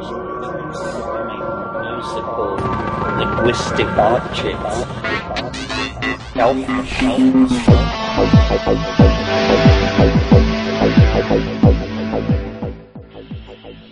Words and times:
musical 0.00 0.16
linguistic 3.18 3.86
objects. 3.86 4.76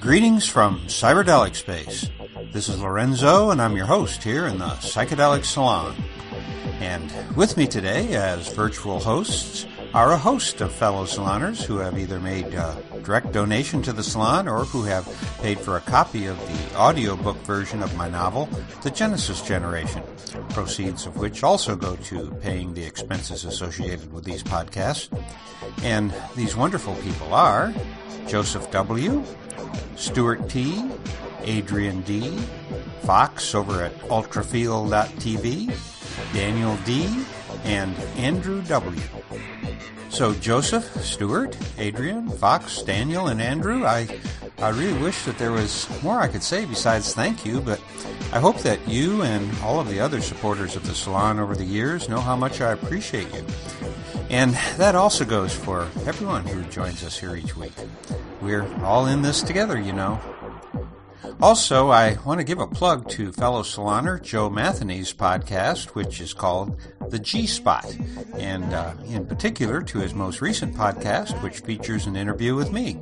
Greetings 0.01 0.49
from 0.49 0.81
Cyberdelic 0.87 1.55
Space. 1.55 2.09
This 2.53 2.71
is 2.71 2.81
Lorenzo, 2.81 3.51
and 3.51 3.61
I'm 3.61 3.77
your 3.77 3.85
host 3.85 4.23
here 4.23 4.47
in 4.47 4.57
the 4.59 4.65
Psychedelic 4.65 5.45
Salon. 5.45 5.95
And 6.81 7.13
with 7.37 7.59
me 7.59 7.67
today, 7.67 8.15
as 8.15 8.51
virtual 8.55 8.99
hosts, 8.99 9.67
are 9.93 10.13
a 10.13 10.19
host 10.19 10.63
of 10.63 10.73
fellow 10.73 11.05
saloners 11.05 11.63
who 11.63 11.77
have 11.79 11.99
either 11.99 12.19
made 12.19 12.55
a 12.55 12.83
direct 13.09 13.33
donation 13.33 13.81
to 13.81 13.91
the 13.91 14.03
salon 14.03 14.47
or 14.47 14.67
who 14.67 14.83
have 14.83 15.07
paid 15.41 15.59
for 15.59 15.79
a 15.79 15.81
copy 15.81 16.27
of 16.27 16.39
the 16.47 16.77
audiobook 16.77 17.39
version 17.39 17.83
of 17.83 17.97
my 17.97 18.07
novel, 18.07 18.45
The 18.83 18.91
Genesis 18.91 19.41
Generation, 19.41 20.03
proceeds 20.51 21.07
of 21.07 21.17
which 21.17 21.43
also 21.43 21.75
go 21.75 21.97
to 21.97 22.31
paying 22.43 22.75
the 22.75 22.85
expenses 22.85 23.47
associated 23.47 24.13
with 24.13 24.25
these 24.25 24.43
podcasts. 24.43 25.09
And 25.83 26.13
these 26.37 26.55
wonderful 26.55 26.97
people 26.97 27.33
are 27.33 27.73
Joseph 28.27 28.71
W., 28.73 29.25
Stuart 29.97 30.51
T., 30.51 30.85
Adrian 31.45 32.03
D., 32.03 32.37
Fox 33.05 33.55
over 33.55 33.85
at 33.85 33.99
ultrafield.tv, 34.01 36.35
Daniel 36.35 36.77
D., 36.85 37.25
and 37.65 37.97
Andrew 38.19 38.61
W. 38.65 39.01
So 40.11 40.35
Joseph, 40.35 40.85
Stuart, 41.05 41.57
Adrian, 41.79 42.29
Fox, 42.29 42.83
Daniel, 42.83 43.29
and 43.29 43.41
Andrew, 43.41 43.85
I, 43.85 44.09
I 44.59 44.71
really 44.71 45.01
wish 45.01 45.25
that 45.25 45.39
there 45.39 45.53
was 45.53 45.89
more 46.03 46.21
I 46.21 46.29
could 46.29 46.43
say 46.43 46.65
besides 46.65 47.15
thank 47.15 47.45
you, 47.45 47.61
but 47.61 47.81
I 48.33 48.41
hope 48.41 48.59
that 48.59 48.87
you 48.89 49.23
and 49.23 49.51
all 49.61 49.79
of 49.79 49.89
the 49.89 50.01
other 50.01 50.21
supporters 50.21 50.77
of 50.77 50.87
the 50.87 50.95
salon 50.95 51.39
over 51.39 51.55
the 51.55 51.65
years 51.65 52.09
know 52.09 52.21
how 52.21 52.37
much 52.37 52.61
I 52.61 52.73
appreciate 52.73 53.33
you. 53.33 53.45
And 54.31 54.55
that 54.77 54.95
also 54.95 55.25
goes 55.25 55.55
for 55.55 55.83
everyone 56.07 56.45
who 56.47 56.63
joins 56.65 57.05
us 57.05 57.19
here 57.19 57.37
each 57.37 57.57
week. 57.57 57.73
We're 58.41 58.67
all 58.85 59.07
in 59.07 59.23
this 59.23 59.43
together, 59.43 59.81
you 59.81 59.93
know. 59.93 60.21
Also, 61.41 61.91
I 61.91 62.17
want 62.25 62.41
to 62.41 62.45
give 62.45 62.59
a 62.59 62.67
plug 62.67 63.09
to 63.11 63.31
fellow 63.33 63.63
saloner 63.63 64.21
Joe 64.21 64.51
Matheny's 64.51 65.13
podcast, 65.13 65.91
which 65.91 66.21
is 66.21 66.35
called 66.35 66.77
The 67.11 67.21
G 67.21 67.47
Spot, 67.47 67.97
and 68.35 68.65
uh, 68.75 68.95
in 69.07 69.25
particular 69.25 69.81
to 69.83 70.01
his 70.01 70.15
most 70.15 70.41
recent 70.41 70.75
podcast, 70.75 71.41
which 71.43 71.61
features 71.61 72.07
an 72.07 72.17
interview 72.17 72.57
with 72.57 72.73
me. 72.73 72.97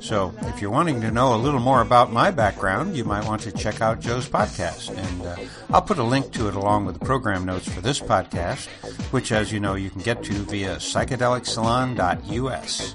So, 0.00 0.34
if 0.42 0.60
you're 0.60 0.70
wanting 0.70 1.00
to 1.02 1.12
know 1.12 1.32
a 1.34 1.36
little 1.36 1.60
more 1.60 1.80
about 1.80 2.12
my 2.12 2.32
background, 2.32 2.96
you 2.96 3.04
might 3.04 3.24
want 3.24 3.42
to 3.42 3.52
check 3.52 3.80
out 3.80 4.00
Joe's 4.00 4.28
podcast, 4.28 4.90
and 4.96 5.26
uh, 5.26 5.36
I'll 5.70 5.82
put 5.82 5.98
a 5.98 6.02
link 6.02 6.32
to 6.32 6.48
it 6.48 6.56
along 6.56 6.86
with 6.86 6.98
the 6.98 7.04
program 7.04 7.44
notes 7.44 7.68
for 7.68 7.80
this 7.80 8.00
podcast, 8.00 8.66
which, 9.12 9.30
as 9.30 9.52
you 9.52 9.60
know, 9.60 9.74
you 9.74 9.90
can 9.90 10.02
get 10.02 10.24
to 10.24 10.32
via 10.32 10.76
psychedelicsalon.us. 10.76 12.94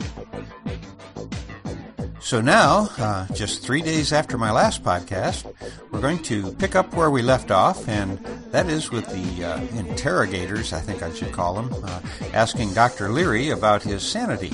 So 2.21 2.39
now, 2.39 2.87
uh, 2.99 3.27
just 3.33 3.63
three 3.63 3.81
days 3.81 4.13
after 4.13 4.37
my 4.37 4.51
last 4.51 4.83
podcast, 4.83 5.51
we're 5.89 6.01
going 6.01 6.21
to 6.23 6.51
pick 6.53 6.75
up 6.75 6.93
where 6.93 7.09
we 7.09 7.23
left 7.23 7.49
off, 7.49 7.87
and 7.89 8.19
that 8.51 8.69
is 8.69 8.91
with 8.91 9.07
the 9.07 9.43
uh, 9.43 9.59
interrogators, 9.75 10.71
I 10.71 10.81
think 10.81 11.01
I 11.01 11.11
should 11.13 11.31
call 11.31 11.55
them, 11.55 11.83
uh, 11.83 11.99
asking 12.31 12.75
Dr. 12.75 13.09
Leary 13.09 13.49
about 13.49 13.81
his 13.81 14.03
sanity, 14.03 14.53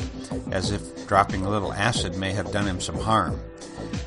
as 0.50 0.72
if 0.72 1.08
dropping 1.08 1.46
a 1.46 1.50
little 1.50 1.74
acid 1.74 2.16
may 2.16 2.32
have 2.32 2.54
done 2.54 2.66
him 2.66 2.80
some 2.80 2.98
harm. 2.98 3.38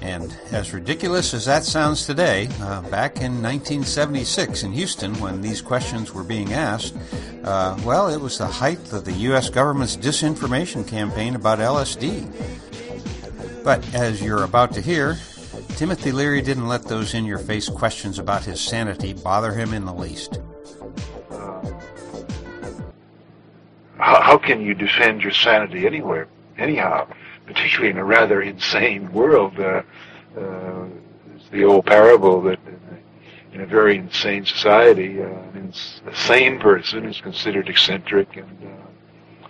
And 0.00 0.34
as 0.52 0.72
ridiculous 0.72 1.34
as 1.34 1.44
that 1.44 1.62
sounds 1.64 2.06
today, 2.06 2.48
uh, 2.62 2.80
back 2.88 3.16
in 3.16 3.42
1976 3.42 4.62
in 4.62 4.72
Houston, 4.72 5.14
when 5.20 5.42
these 5.42 5.60
questions 5.60 6.14
were 6.14 6.24
being 6.24 6.54
asked, 6.54 6.96
uh, 7.44 7.78
well, 7.84 8.08
it 8.08 8.20
was 8.22 8.38
the 8.38 8.46
height 8.46 8.90
of 8.92 9.04
the 9.04 9.12
U.S. 9.12 9.50
government's 9.50 9.98
disinformation 9.98 10.88
campaign 10.88 11.34
about 11.34 11.58
LSD. 11.58 12.26
But 13.62 13.94
as 13.94 14.22
you're 14.22 14.44
about 14.44 14.72
to 14.72 14.80
hear, 14.80 15.18
Timothy 15.76 16.12
Leary 16.12 16.40
didn't 16.40 16.66
let 16.66 16.84
those 16.84 17.14
in 17.14 17.24
your 17.24 17.38
face 17.38 17.68
questions 17.68 18.18
about 18.18 18.44
his 18.44 18.60
sanity 18.60 19.12
bother 19.12 19.52
him 19.52 19.74
in 19.74 19.84
the 19.84 19.92
least. 19.92 20.40
How 23.98 24.38
can 24.38 24.60
you 24.60 24.74
defend 24.74 25.22
your 25.22 25.32
sanity 25.32 25.86
anywhere, 25.86 26.26
anyhow, 26.56 27.06
particularly 27.46 27.90
in 27.90 27.98
a 27.98 28.04
rather 28.04 28.42
insane 28.42 29.12
world? 29.12 29.58
Uh, 29.58 29.82
uh, 30.38 30.84
it's 31.34 31.48
the 31.50 31.64
old 31.64 31.84
parable 31.84 32.40
that 32.42 32.58
in 33.52 33.60
a 33.60 33.66
very 33.66 33.98
insane 33.98 34.46
society, 34.46 35.22
uh, 35.22 35.28
a 36.06 36.14
sane 36.14 36.58
person 36.58 37.04
is 37.04 37.20
considered 37.20 37.68
eccentric, 37.68 38.36
and 38.36 38.58
uh, 38.64 39.48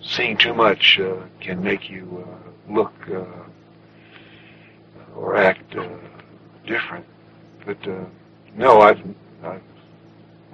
seeing 0.00 0.36
too 0.36 0.54
much 0.54 0.98
uh, 1.00 1.16
can 1.40 1.62
make 1.62 1.90
you 1.90 2.26
uh, 2.26 2.51
look 2.68 2.92
uh, 3.10 3.24
or 5.14 5.36
act 5.36 5.74
uh, 5.76 5.88
different. 6.66 7.04
But 7.64 7.86
uh, 7.86 8.04
no, 8.54 8.80
I've, 8.80 9.00
I've, 9.42 9.62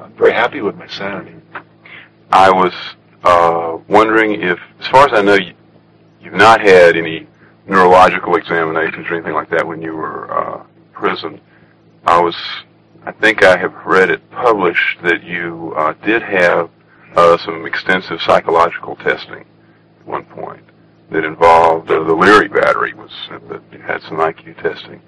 I'm 0.00 0.12
very 0.14 0.32
happy 0.32 0.60
with 0.60 0.76
my 0.76 0.86
sanity. 0.86 1.34
I 2.30 2.50
was 2.50 2.72
uh, 3.24 3.78
wondering 3.88 4.42
if, 4.42 4.58
as 4.80 4.86
far 4.88 5.06
as 5.06 5.12
I 5.12 5.22
know, 5.22 5.34
you, 5.34 5.54
you've 6.20 6.34
not 6.34 6.60
had 6.60 6.96
any 6.96 7.26
neurological 7.66 8.36
examinations 8.36 9.06
or 9.08 9.14
anything 9.14 9.34
like 9.34 9.50
that 9.50 9.66
when 9.66 9.82
you 9.82 9.94
were 9.94 10.30
uh, 10.30 10.64
prison. 10.92 11.40
I 12.06 12.20
was, 12.20 12.36
I 13.04 13.12
think 13.12 13.42
I 13.42 13.56
have 13.56 13.74
read 13.84 14.10
it 14.10 14.30
published 14.30 15.02
that 15.02 15.22
you 15.24 15.74
uh, 15.76 15.94
did 16.04 16.22
have 16.22 16.70
uh, 17.16 17.38
some 17.38 17.66
extensive 17.66 18.20
psychological 18.22 18.96
testing 18.96 19.44
at 20.00 20.06
one 20.06 20.24
point 20.24 20.62
that 21.10 21.24
involved 21.24 21.90
uh, 21.90 22.02
the 22.02 22.12
Leary 22.12 22.48
battery 22.48 22.94
was 22.94 23.10
that 23.48 23.62
had 23.80 24.02
some 24.02 24.18
IQ 24.18 24.60
testing. 24.62 25.00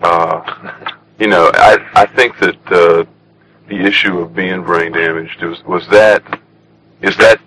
Uh, 0.00 0.92
you 1.18 1.26
know, 1.26 1.50
I 1.54 1.78
I 1.94 2.06
think 2.06 2.38
that 2.38 2.56
uh, 2.66 3.04
the 3.68 3.80
issue 3.80 4.18
of 4.18 4.34
being 4.34 4.62
brain 4.62 4.92
damaged 4.92 5.42
was 5.42 5.62
was 5.64 5.88
that 5.88 6.40
is 7.02 7.16
that 7.16 7.40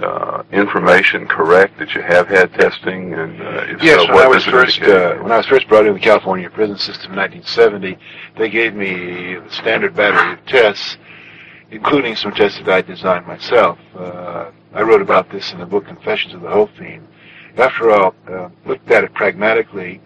uh, 0.00 0.42
information 0.50 1.26
correct 1.26 1.78
that 1.78 1.94
you 1.94 2.02
have 2.02 2.26
had 2.26 2.52
testing 2.54 3.14
and 3.14 3.40
uh, 3.40 3.64
if 3.68 3.82
yes, 3.82 4.00
so, 4.00 4.06
when 4.06 4.14
what 4.14 4.24
I 4.24 4.28
was 4.28 4.44
first 4.44 4.82
uh, 4.82 5.16
when 5.18 5.30
I 5.30 5.36
was 5.36 5.46
first 5.46 5.68
brought 5.68 5.86
into 5.86 5.94
the 5.94 6.00
California 6.00 6.50
prison 6.50 6.78
system 6.78 7.12
in 7.12 7.18
1970, 7.18 7.98
they 8.36 8.50
gave 8.50 8.74
me 8.74 9.36
the 9.36 9.50
standard 9.50 9.94
battery 9.94 10.32
of 10.32 10.44
tests, 10.46 10.96
including 11.70 12.16
some 12.16 12.32
tests 12.32 12.58
that 12.58 12.68
I 12.68 12.82
designed 12.82 13.26
myself. 13.26 13.78
Uh, 13.96 14.50
I 14.72 14.82
wrote 14.82 15.00
about 15.00 15.30
this 15.30 15.52
in 15.52 15.60
the 15.60 15.66
book 15.66 15.86
Confessions 15.86 16.34
of 16.34 16.40
the 16.40 16.50
Hope 16.50 16.70
Fiend. 16.76 17.06
After 17.56 17.90
all, 17.90 18.14
uh, 18.28 18.48
looked 18.66 18.90
at 18.90 19.04
it 19.04 19.14
pragmatically, 19.14 20.00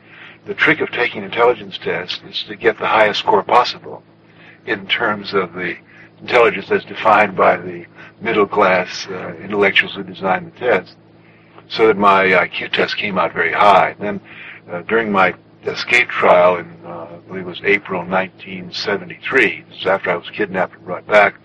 the 0.45 0.55
trick 0.55 0.81
of 0.81 0.91
taking 0.91 1.23
intelligence 1.23 1.79
tests 1.79 2.21
is 2.29 2.43
to 2.45 2.57
get 2.57 2.79
the 2.79 2.87
highest 2.87 3.21
score 3.21 3.43
possible 3.43 4.03
in 4.67 4.87
terms 4.87 5.33
of 5.33 5.55
the 5.55 5.77
intelligence 6.21 6.71
as 6.71 6.85
defined 6.85 7.37
by 7.37 7.57
the 7.57 7.87
middle 8.21 8.47
class 8.47 9.07
uh, 9.09 9.35
intellectuals 9.37 9.95
who 9.95 10.03
designed 10.03 10.53
the 10.53 10.59
test, 10.59 10.97
so 11.69 11.87
that 11.87 11.97
my 11.97 12.25
IQ 12.25 12.73
test 12.73 12.97
came 12.97 13.19
out 13.19 13.33
very 13.33 13.53
high. 13.53 13.95
Then, 13.99 14.21
uh, 14.71 14.83
during 14.83 15.11
my 15.11 15.35
escape 15.65 16.09
trial 16.09 16.57
in, 16.57 16.67
uh, 16.85 17.09
I 17.13 17.17
believe 17.29 17.43
it 17.43 17.47
was 17.47 17.61
April 17.65 18.01
1973, 18.05 19.65
this 19.69 19.81
is 19.81 19.87
after 19.87 20.11
I 20.11 20.17
was 20.17 20.29
kidnapped 20.31 20.75
and 20.75 20.85
brought 20.85 21.07
back, 21.07 21.37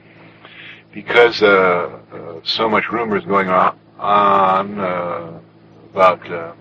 because 0.93 1.41
uh, 1.41 1.99
uh, 2.11 2.39
so 2.43 2.69
much 2.69 2.89
rumor 2.91 3.17
is 3.17 3.25
going 3.25 3.49
on, 3.49 3.77
on 3.99 4.79
uh, 4.79 5.39
about 5.93 6.31
uh, 6.31 6.53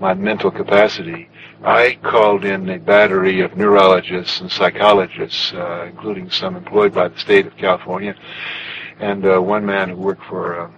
my 0.00 0.14
mental 0.14 0.50
capacity, 0.50 1.28
I 1.62 1.98
called 2.02 2.46
in 2.46 2.70
a 2.70 2.78
battery 2.78 3.42
of 3.42 3.54
neurologists 3.54 4.40
and 4.40 4.50
psychologists, 4.50 5.52
uh, 5.52 5.84
including 5.90 6.30
some 6.30 6.56
employed 6.56 6.94
by 6.94 7.08
the 7.08 7.18
state 7.18 7.46
of 7.46 7.54
California, 7.58 8.16
and 8.98 9.26
uh, 9.26 9.38
one 9.40 9.66
man 9.66 9.90
who 9.90 9.96
worked 9.96 10.24
for 10.24 10.58
uh, 10.58 10.70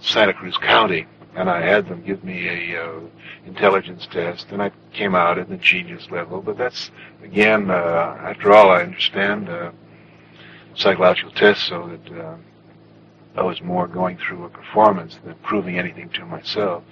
Santa 0.00 0.34
Cruz 0.34 0.56
County, 0.56 1.04
and 1.34 1.50
I 1.50 1.60
had 1.60 1.88
them 1.88 2.04
give 2.04 2.22
me 2.22 2.48
a 2.48 2.80
uh, 2.80 3.00
intelligence 3.44 4.06
test, 4.08 4.46
and 4.52 4.62
I 4.62 4.70
came 4.92 5.16
out 5.16 5.36
at 5.36 5.48
the 5.48 5.56
genius 5.56 6.08
level. 6.12 6.40
But 6.40 6.56
that's 6.56 6.92
again, 7.24 7.70
uh, 7.72 8.16
after 8.22 8.52
all, 8.52 8.70
I 8.70 8.82
understand 8.82 9.48
uh, 9.48 9.72
psychological 10.76 11.32
tests, 11.32 11.64
so 11.64 11.88
that 11.88 12.38
I 13.36 13.42
was 13.42 13.60
more 13.60 13.86
going 13.86 14.16
through 14.16 14.44
a 14.44 14.48
performance 14.48 15.18
than 15.24 15.34
proving 15.42 15.78
anything 15.78 16.08
to 16.10 16.24
myself. 16.24 16.84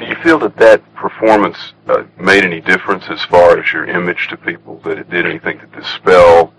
Do 0.00 0.06
you 0.06 0.16
feel 0.22 0.38
that 0.38 0.56
that 0.56 0.94
performance 0.94 1.74
uh, 1.86 2.04
made 2.18 2.42
any 2.42 2.62
difference 2.62 3.04
as 3.10 3.22
far 3.24 3.58
as 3.58 3.70
your 3.70 3.84
image 3.84 4.28
to 4.28 4.36
people? 4.38 4.80
That 4.82 4.96
it 4.96 5.10
did 5.10 5.26
anything 5.26 5.58
to 5.58 5.66
dispel 5.66 6.54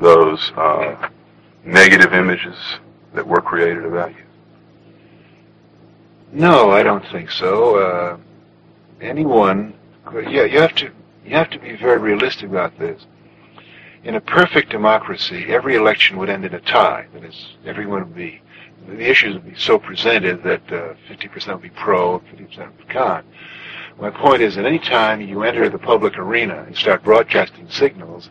those 0.00 0.52
uh, 0.52 1.08
negative 1.64 2.14
images 2.14 2.56
that 3.12 3.26
were 3.26 3.40
created 3.40 3.84
about 3.84 4.10
you? 4.10 4.22
No, 6.32 6.70
I 6.70 6.84
don't 6.84 7.04
think 7.08 7.32
so. 7.32 7.76
Uh, 7.76 8.16
anyone 9.00 9.74
yeah, 10.12 10.44
you 10.44 10.60
have 10.60 10.74
to 10.76 10.90
you 11.24 11.34
have 11.34 11.50
to 11.50 11.58
be 11.58 11.74
very 11.74 11.98
realistic 11.98 12.48
about 12.48 12.78
this. 12.78 13.06
In 14.04 14.14
a 14.14 14.20
perfect 14.20 14.70
democracy, 14.70 15.46
every 15.48 15.74
election 15.74 16.16
would 16.18 16.28
end 16.28 16.44
in 16.44 16.54
a 16.54 16.60
tie. 16.60 17.06
That 17.14 17.24
is, 17.24 17.56
everyone 17.64 18.04
would 18.04 18.14
be 18.14 18.40
the 18.86 19.10
issues 19.10 19.34
would 19.34 19.46
be 19.46 19.58
so 19.58 19.78
presented 19.78 20.42
that 20.42 20.62
uh, 20.72 20.94
50% 21.08 21.52
would 21.54 21.62
be 21.62 21.70
pro, 21.70 22.18
and 22.18 22.38
50% 22.38 22.58
would 22.58 22.78
be 22.78 22.92
con. 22.92 23.24
My 23.98 24.10
point 24.10 24.42
is 24.42 24.56
that 24.56 24.64
any 24.64 24.80
time 24.80 25.20
you 25.20 25.44
enter 25.44 25.68
the 25.68 25.78
public 25.78 26.18
arena 26.18 26.64
and 26.66 26.76
start 26.76 27.04
broadcasting 27.04 27.70
signals, 27.70 28.30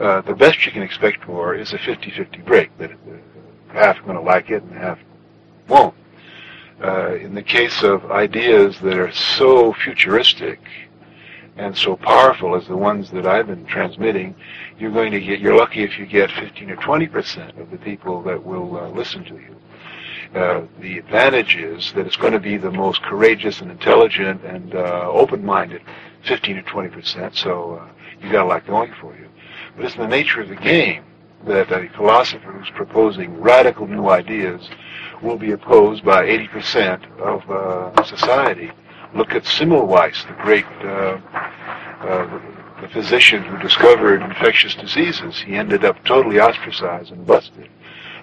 uh, 0.00 0.20
the 0.22 0.34
best 0.34 0.66
you 0.66 0.72
can 0.72 0.82
expect 0.82 1.24
for 1.24 1.54
is 1.54 1.72
a 1.72 1.78
50-50 1.78 2.44
break, 2.44 2.76
that 2.78 2.90
uh, 2.90 3.72
half 3.72 3.98
are 3.98 4.02
going 4.02 4.16
to 4.16 4.20
like 4.20 4.50
it 4.50 4.62
and 4.62 4.72
half 4.72 4.98
won't. 5.68 5.94
Uh, 6.82 7.14
in 7.14 7.34
the 7.34 7.42
case 7.42 7.82
of 7.84 8.10
ideas 8.10 8.78
that 8.80 8.98
are 8.98 9.12
so 9.12 9.72
futuristic 9.72 10.60
and 11.56 11.76
so 11.76 11.94
powerful 11.94 12.56
as 12.56 12.66
the 12.66 12.76
ones 12.76 13.10
that 13.12 13.26
I've 13.26 13.46
been 13.46 13.64
transmitting, 13.66 14.34
you're 14.78 14.90
going 14.90 15.12
to 15.12 15.20
get, 15.20 15.38
you're 15.38 15.56
lucky 15.56 15.84
if 15.84 15.96
you 15.98 16.06
get 16.06 16.32
15 16.32 16.70
or 16.70 16.76
20% 16.76 17.60
of 17.60 17.70
the 17.70 17.78
people 17.78 18.20
that 18.22 18.44
will 18.44 18.76
uh, 18.76 18.88
listen 18.88 19.24
to 19.26 19.34
you. 19.34 19.54
Uh, 20.34 20.66
the 20.80 20.98
advantage 20.98 21.54
is 21.54 21.92
that 21.92 22.06
it's 22.06 22.16
going 22.16 22.32
to 22.32 22.40
be 22.40 22.56
the 22.56 22.70
most 22.70 23.00
courageous 23.02 23.60
and 23.60 23.70
intelligent 23.70 24.44
and 24.44 24.74
uh, 24.74 25.08
open-minded, 25.10 25.80
15 26.24 26.56
to 26.56 26.62
20 26.62 26.88
percent. 26.88 27.36
So 27.36 27.74
uh, 27.74 27.88
you 28.20 28.32
got 28.32 28.44
a 28.44 28.48
lot 28.48 28.66
going 28.66 28.92
for 29.00 29.14
you. 29.14 29.28
But 29.76 29.84
it's 29.84 29.94
the 29.94 30.08
nature 30.08 30.40
of 30.40 30.48
the 30.48 30.56
game 30.56 31.04
that 31.46 31.70
a 31.70 31.88
philosopher 31.90 32.50
who's 32.50 32.70
proposing 32.70 33.40
radical 33.40 33.86
new 33.86 34.08
ideas 34.08 34.68
will 35.22 35.36
be 35.36 35.52
opposed 35.52 36.04
by 36.04 36.24
80 36.24 36.48
percent 36.48 37.04
of 37.20 37.48
uh, 37.48 38.02
society. 38.04 38.72
Look 39.14 39.32
at 39.32 39.44
Semmelweis, 39.44 40.26
the 40.26 40.42
great 40.42 40.66
uh, 40.82 41.20
uh, 42.00 42.40
the 42.80 42.88
physician 42.88 43.42
who 43.44 43.56
discovered 43.58 44.20
infectious 44.20 44.74
diseases. 44.74 45.40
He 45.40 45.54
ended 45.54 45.84
up 45.84 46.04
totally 46.04 46.40
ostracized 46.40 47.12
and 47.12 47.24
busted. 47.24 47.70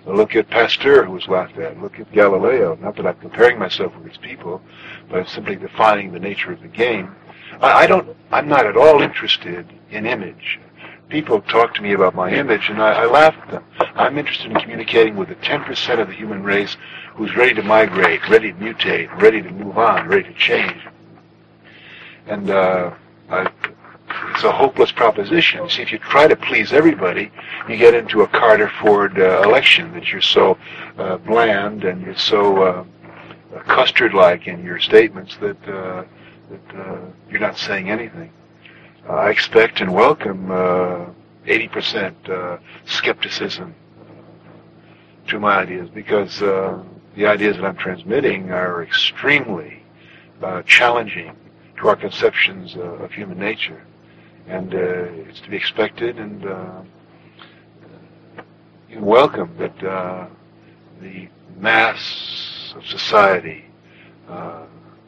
Look 0.06 0.36
at 0.36 0.50
Pasteur, 0.50 1.06
who 1.06 1.12
was 1.12 1.27
laughed 1.27 1.57
at. 1.57 1.80
Look 1.80 2.00
at 2.00 2.12
Galileo. 2.12 2.75
Not 2.75 2.95
that 2.95 3.06
I'm 3.06 3.18
comparing 3.18 3.59
myself 3.59 3.95
with 3.95 4.06
these 4.06 4.18
people, 4.18 4.62
but 5.09 5.19
I'm 5.19 5.27
simply 5.27 5.56
defining 5.56 6.12
the 6.12 6.19
nature 6.19 6.51
of 6.51 6.62
the 6.62 6.68
game. 6.68 7.15
I, 7.59 7.83
I 7.83 7.88
don't. 7.88 8.15
I'm 8.31 8.48
not 8.48 8.65
at 8.65 8.77
all 8.77 9.01
interested 9.01 9.71
in 9.92 10.06
image. 10.06 10.59
People 11.09 11.42
talk 11.42 11.75
to 11.75 11.81
me 11.81 11.94
about 11.94 12.15
my 12.15 12.31
image, 12.31 12.69
and 12.69 12.81
I, 12.81 13.03
I 13.03 13.06
laugh 13.06 13.36
at 13.44 13.51
them. 13.51 13.65
I'm 13.95 14.18
interested 14.18 14.50
in 14.50 14.57
communicating 14.59 15.18
with 15.18 15.27
the 15.27 15.36
10% 15.36 16.00
of 16.00 16.07
the 16.07 16.13
human 16.13 16.42
race 16.42 16.77
who's 17.13 17.36
ready 17.36 17.54
to 17.56 17.62
migrate, 17.62 18.27
ready 18.30 18.54
to 18.54 18.57
mutate, 18.57 19.13
ready 19.21 19.42
to 19.42 19.51
move 19.51 19.77
on, 19.77 20.07
ready 20.07 20.24
to 20.24 20.33
change. 20.33 20.81
And 22.27 22.50
uh, 22.50 22.94
I, 23.30 23.51
it's 24.34 24.44
a 24.44 24.52
hopeless 24.52 24.92
proposition. 24.92 25.69
See, 25.69 25.81
if 25.81 25.92
you 25.92 26.00
try 26.00 26.28
to 26.28 26.36
please 26.36 26.74
everybody, 26.74 27.31
you 27.69 27.78
get 27.78 27.94
into 27.94 28.22
a 28.22 28.28
Carter 28.28 28.72
Ford 28.81 29.19
uh, 29.19 29.44
election 29.44 29.94
that 29.94 30.12
you're 30.12 30.22
so 30.22 30.58
uh, 30.98 31.18
bland 31.18 31.84
and 31.84 32.02
you're 32.02 32.18
so 32.18 32.63
uh, 32.63 32.84
custard-like 33.68 34.48
in 34.48 34.63
your 34.63 34.80
statements 34.80 35.38
that 35.38 35.58
uh, 35.68 36.04
that 36.50 36.75
uh, 36.75 37.00
you're 37.30 37.40
not 37.40 37.58
saying 37.58 37.90
anything. 37.90 38.31
I 39.10 39.30
expect 39.30 39.81
and 39.81 39.94
welcome 39.94 40.48
80% 40.48 42.30
uh, 42.30 42.57
skepticism 42.86 43.75
to 45.28 45.40
my 45.40 45.57
ideas 45.57 45.90
because 45.90 46.40
the 46.40 47.25
ideas 47.25 47.57
that 47.57 47.66
I'm 47.66 47.78
transmitting 47.78 48.52
are 48.52 48.84
extremely 48.84 49.84
challenging 50.66 51.36
to 51.78 51.88
our 51.88 51.96
conceptions 51.96 52.75
of 52.75 53.12
human 53.12 53.38
nature 53.38 53.84
and 54.51 54.75
uh, 54.75 54.77
it's 55.30 55.39
to 55.39 55.50
be 55.50 55.56
expected 55.56 56.19
and 56.19 56.45
uh, 56.45 56.81
welcome 58.98 59.50
that 59.57 59.83
uh, 59.83 60.27
the 61.00 61.30
mass 61.57 62.74
of 62.75 62.86
society 62.86 63.63
uh, 64.27 64.65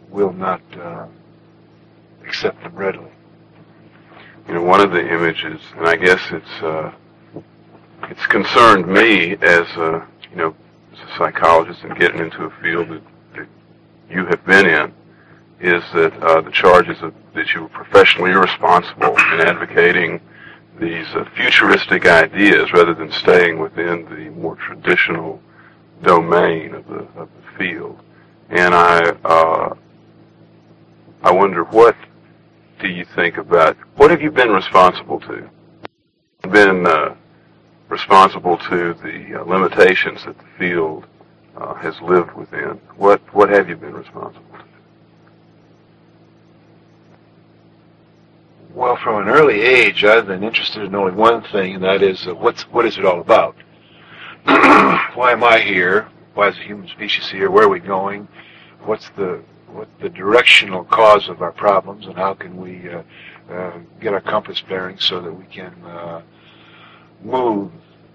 will 0.09 0.31
not 0.31 0.61
uh, 0.79 1.05
accept 2.25 2.63
them 2.63 2.73
readily. 2.73 3.11
You 4.47 4.53
know, 4.53 4.63
one 4.63 4.79
of 4.79 4.91
the 4.91 5.13
images, 5.13 5.59
and 5.75 5.87
I 5.89 5.97
guess 5.97 6.21
it's 6.31 6.63
uh, 6.63 6.93
it's 8.03 8.25
concerned 8.27 8.87
me 8.87 9.33
as 9.41 9.67
a 9.75 10.07
you 10.31 10.37
know 10.37 10.55
as 10.93 10.99
a 10.99 11.17
psychologist 11.17 11.83
and 11.83 11.97
getting 11.97 12.21
into 12.21 12.45
a 12.45 12.49
field 12.61 12.87
that, 12.87 13.01
that 13.35 13.47
you 14.09 14.25
have 14.25 14.45
been 14.45 14.67
in 14.67 14.93
is 15.63 15.81
that 15.93 16.13
uh, 16.21 16.41
the 16.41 16.51
charges 16.51 17.01
of, 17.01 17.13
that 17.33 17.53
you 17.53 17.61
were 17.61 17.69
professionally 17.69 18.31
irresponsible 18.31 19.15
in 19.17 19.39
advocating 19.39 20.19
these 20.77 21.07
uh, 21.15 21.23
futuristic 21.35 22.05
ideas 22.05 22.73
rather 22.73 22.93
than 22.93 23.09
staying 23.11 23.57
within 23.59 24.03
the 24.05 24.29
more 24.31 24.57
traditional 24.57 25.41
domain 26.01 26.75
of 26.75 26.85
the, 26.87 27.07
of 27.15 27.29
the 27.29 27.57
field. 27.57 27.97
And 28.49 28.75
I, 28.75 28.99
uh, 29.23 29.73
I 31.23 31.31
wonder 31.31 31.63
what 31.63 31.95
do 32.81 32.89
you 32.89 33.05
think 33.15 33.37
about, 33.37 33.77
what 33.95 34.11
have 34.11 34.21
you 34.21 34.31
been 34.31 34.51
responsible 34.51 35.21
to? 35.21 35.49
Been 36.51 36.85
uh, 36.85 37.15
responsible 37.87 38.57
to 38.57 38.93
the 38.95 39.39
uh, 39.39 39.43
limitations 39.45 40.25
that 40.25 40.37
the 40.37 40.45
field 40.59 41.05
uh, 41.55 41.73
has 41.75 41.99
lived 42.01 42.33
within. 42.33 42.81
What, 42.97 43.21
what 43.33 43.49
have 43.49 43.69
you 43.69 43.77
been 43.77 43.93
responsible 43.93 44.57
to? 44.57 44.72
Well, 48.73 48.95
from 48.95 49.21
an 49.21 49.29
early 49.29 49.61
age, 49.61 50.03
I've 50.03 50.25
been 50.25 50.43
interested 50.43 50.81
in 50.81 50.95
only 50.95 51.11
one 51.11 51.43
thing, 51.43 51.75
and 51.75 51.83
that 51.83 52.01
is 52.01 52.25
uh, 52.25 52.33
what's 52.33 52.63
what 52.63 52.87
is 52.87 52.97
it 52.97 53.05
all 53.05 53.21
about? 53.21 53.55
Why 54.45 55.31
am 55.31 55.43
I 55.43 55.59
here? 55.59 56.09
Why 56.33 56.47
is 56.47 56.55
the 56.55 56.63
human 56.63 56.87
species 56.87 57.29
here? 57.29 57.51
Where 57.51 57.65
are 57.65 57.69
we 57.69 57.79
going? 57.79 58.27
What's 58.85 59.09
the 59.09 59.43
what 59.67 59.87
the 60.01 60.09
directional 60.09 60.85
cause 60.85 61.29
of 61.29 61.43
our 61.43 61.51
problems, 61.51 62.07
and 62.07 62.15
how 62.15 62.33
can 62.33 62.57
we 62.57 62.89
uh, 62.89 63.03
uh, 63.51 63.77
get 64.01 64.11
our 64.11 64.21
compass 64.21 64.59
bearing 64.61 64.97
so 64.97 65.21
that 65.21 65.31
we 65.31 65.45
can 65.45 65.75
uh, 65.85 66.23
move 67.21 67.71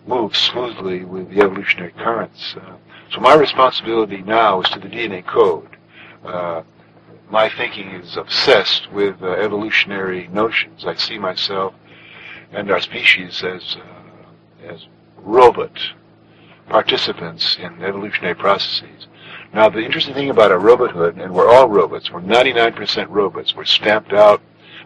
move 0.08 0.36
smoothly 0.36 1.04
with 1.04 1.30
the 1.30 1.40
evolutionary 1.40 1.92
currents? 1.92 2.56
Uh, 2.56 2.74
so 3.12 3.20
my 3.20 3.34
responsibility 3.34 4.22
now 4.22 4.60
is 4.60 4.68
to 4.70 4.80
the 4.80 4.88
DNA 4.88 5.24
code. 5.24 5.76
My 7.30 7.50
thinking 7.50 7.90
is 7.90 8.16
obsessed 8.16 8.90
with 8.90 9.22
uh, 9.22 9.32
evolutionary 9.32 10.28
notions. 10.28 10.86
I 10.86 10.94
see 10.94 11.18
myself 11.18 11.74
and 12.52 12.70
our 12.70 12.80
species 12.80 13.42
as 13.44 13.76
uh, 13.76 14.66
as 14.66 14.86
robot 15.16 15.78
participants 16.68 17.56
in 17.60 17.82
evolutionary 17.82 18.34
processes. 18.34 19.06
Now, 19.52 19.68
the 19.68 19.80
interesting 19.80 20.14
thing 20.14 20.30
about 20.30 20.52
our 20.52 20.58
robothood, 20.58 21.22
and 21.22 21.34
we're 21.34 21.50
all 21.50 21.68
robots, 21.68 22.10
we're 22.10 22.20
99% 22.20 23.06
robots. 23.08 23.54
We're 23.54 23.64
stamped 23.64 24.12
out 24.12 24.42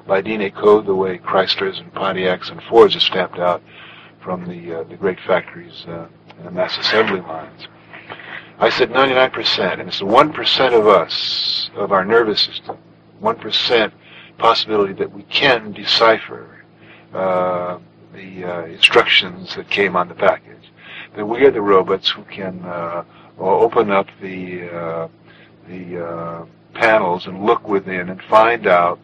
by 0.06 0.22
DNA 0.22 0.54
code 0.54 0.86
the 0.86 0.94
way 0.94 1.18
Chryslers 1.18 1.80
and 1.80 1.92
Pontiacs 1.92 2.50
and 2.50 2.62
Fords 2.64 2.94
are 2.96 3.00
stamped 3.00 3.38
out 3.38 3.62
from 4.20 4.46
the 4.46 4.80
uh, 4.80 4.82
the 4.84 4.96
great 4.96 5.18
factories 5.26 5.84
uh, 5.88 6.06
and 6.38 6.46
the 6.46 6.50
mass 6.50 6.76
assembly 6.78 7.20
lines. 7.20 7.68
I 8.58 8.70
said 8.70 8.90
99%, 8.90 9.80
and 9.80 9.88
it's 9.88 9.98
the 9.98 10.04
1% 10.04 10.78
of 10.78 10.86
us, 10.86 11.70
of 11.74 11.92
our 11.92 12.04
nervous 12.04 12.40
system, 12.40 12.78
1% 13.22 13.92
possibility 14.38 14.92
that 14.94 15.10
we 15.12 15.22
can 15.24 15.72
decipher 15.72 16.64
uh, 17.14 17.78
the 18.12 18.44
uh, 18.44 18.64
instructions 18.66 19.54
that 19.56 19.68
came 19.70 19.96
on 19.96 20.08
the 20.08 20.14
package. 20.14 20.72
That 21.16 21.26
we 21.26 21.44
are 21.44 21.50
the 21.50 21.60
robots 21.60 22.08
who 22.08 22.22
can 22.24 22.64
uh, 22.64 23.04
open 23.38 23.90
up 23.90 24.06
the 24.20 24.70
uh, 24.70 25.08
the 25.68 26.04
uh, 26.04 26.46
panels 26.74 27.26
and 27.26 27.44
look 27.44 27.68
within 27.68 28.08
and 28.08 28.22
find 28.22 28.66
out 28.66 28.98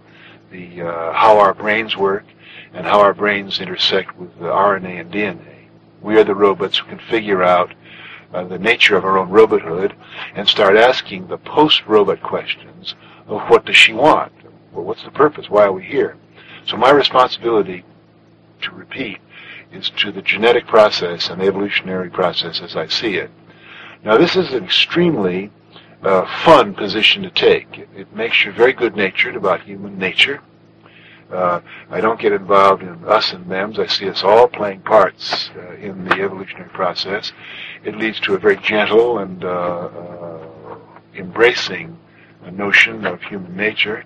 the 0.51 0.83
uh, 0.83 1.13
how 1.13 1.39
our 1.39 1.55
brains 1.55 1.97
work 1.97 2.25
and 2.73 2.87
how 2.87 3.01
our 3.01 3.15
brains 3.15 3.61
intersect 3.61 4.17
with 4.17 4.35
the 4.39 4.47
RNA 4.47 5.01
and 5.01 5.13
DNA. 5.13 5.69
We 6.01 6.17
are 6.17 6.25
the 6.25 6.35
robots 6.35 6.79
who 6.79 6.87
can 6.87 7.01
figure 7.11 7.43
out 7.43 7.75
uh, 8.33 8.45
the 8.45 8.59
nature 8.59 8.97
of 8.97 9.05
our 9.05 9.19
own 9.19 9.29
robothood 9.29 9.95
and 10.35 10.49
start 10.49 10.77
asking 10.77 11.27
the 11.27 11.39
post-robot 11.39 12.23
questions 12.23 12.95
of 13.27 13.41
what 13.49 13.65
does 13.65 13.77
she 13.77 13.93
want? 13.93 14.33
Well, 14.73 14.85
what's 14.85 15.05
the 15.05 15.11
purpose? 15.11 15.49
Why 15.49 15.65
are 15.65 15.73
we 15.73 15.85
here? 15.85 16.17
So 16.67 16.77
my 16.77 16.91
responsibility, 16.91 17.85
to 18.63 18.71
repeat, 18.73 19.19
is 19.73 19.91
to 19.91 20.13
the 20.13 20.23
genetic 20.23 20.67
process 20.67 21.29
and 21.29 21.41
the 21.41 21.47
evolutionary 21.47 22.11
process 22.11 22.61
as 22.61 22.77
I 22.77 22.87
see 22.89 23.17
it. 23.17 23.31
Now, 24.05 24.17
this 24.17 24.37
is 24.37 24.53
an 24.53 24.65
extremely 24.65 25.51
uh, 26.03 26.25
fun 26.45 26.75
position 26.75 27.23
to 27.23 27.31
take. 27.31 27.79
It, 27.79 27.89
it, 27.95 28.15
makes 28.15 28.45
you 28.45 28.53
very 28.53 28.73
good-natured 28.73 29.35
about 29.35 29.63
human 29.63 29.99
nature. 29.99 30.41
Uh, 31.31 31.61
I 31.91 32.01
don't 32.01 32.19
get 32.19 32.33
involved 32.33 32.83
in 32.83 33.05
us 33.05 33.33
and 33.33 33.47
thems. 33.47 33.79
I 33.79 33.87
see 33.87 34.09
us 34.09 34.23
all 34.23 34.49
playing 34.49 34.81
parts 34.81 35.51
uh, 35.57 35.75
in 35.75 36.05
the 36.05 36.23
evolutionary 36.23 36.71
process. 36.71 37.33
It 37.85 37.97
leads 37.97 38.19
to 38.21 38.35
a 38.35 38.39
very 38.39 38.57
gentle 38.57 39.19
and 39.19 39.45
uh, 39.45 39.49
uh, 39.49 40.79
embracing 41.15 41.99
notion 42.53 43.05
of 43.05 43.21
human 43.23 43.55
nature. 43.57 44.05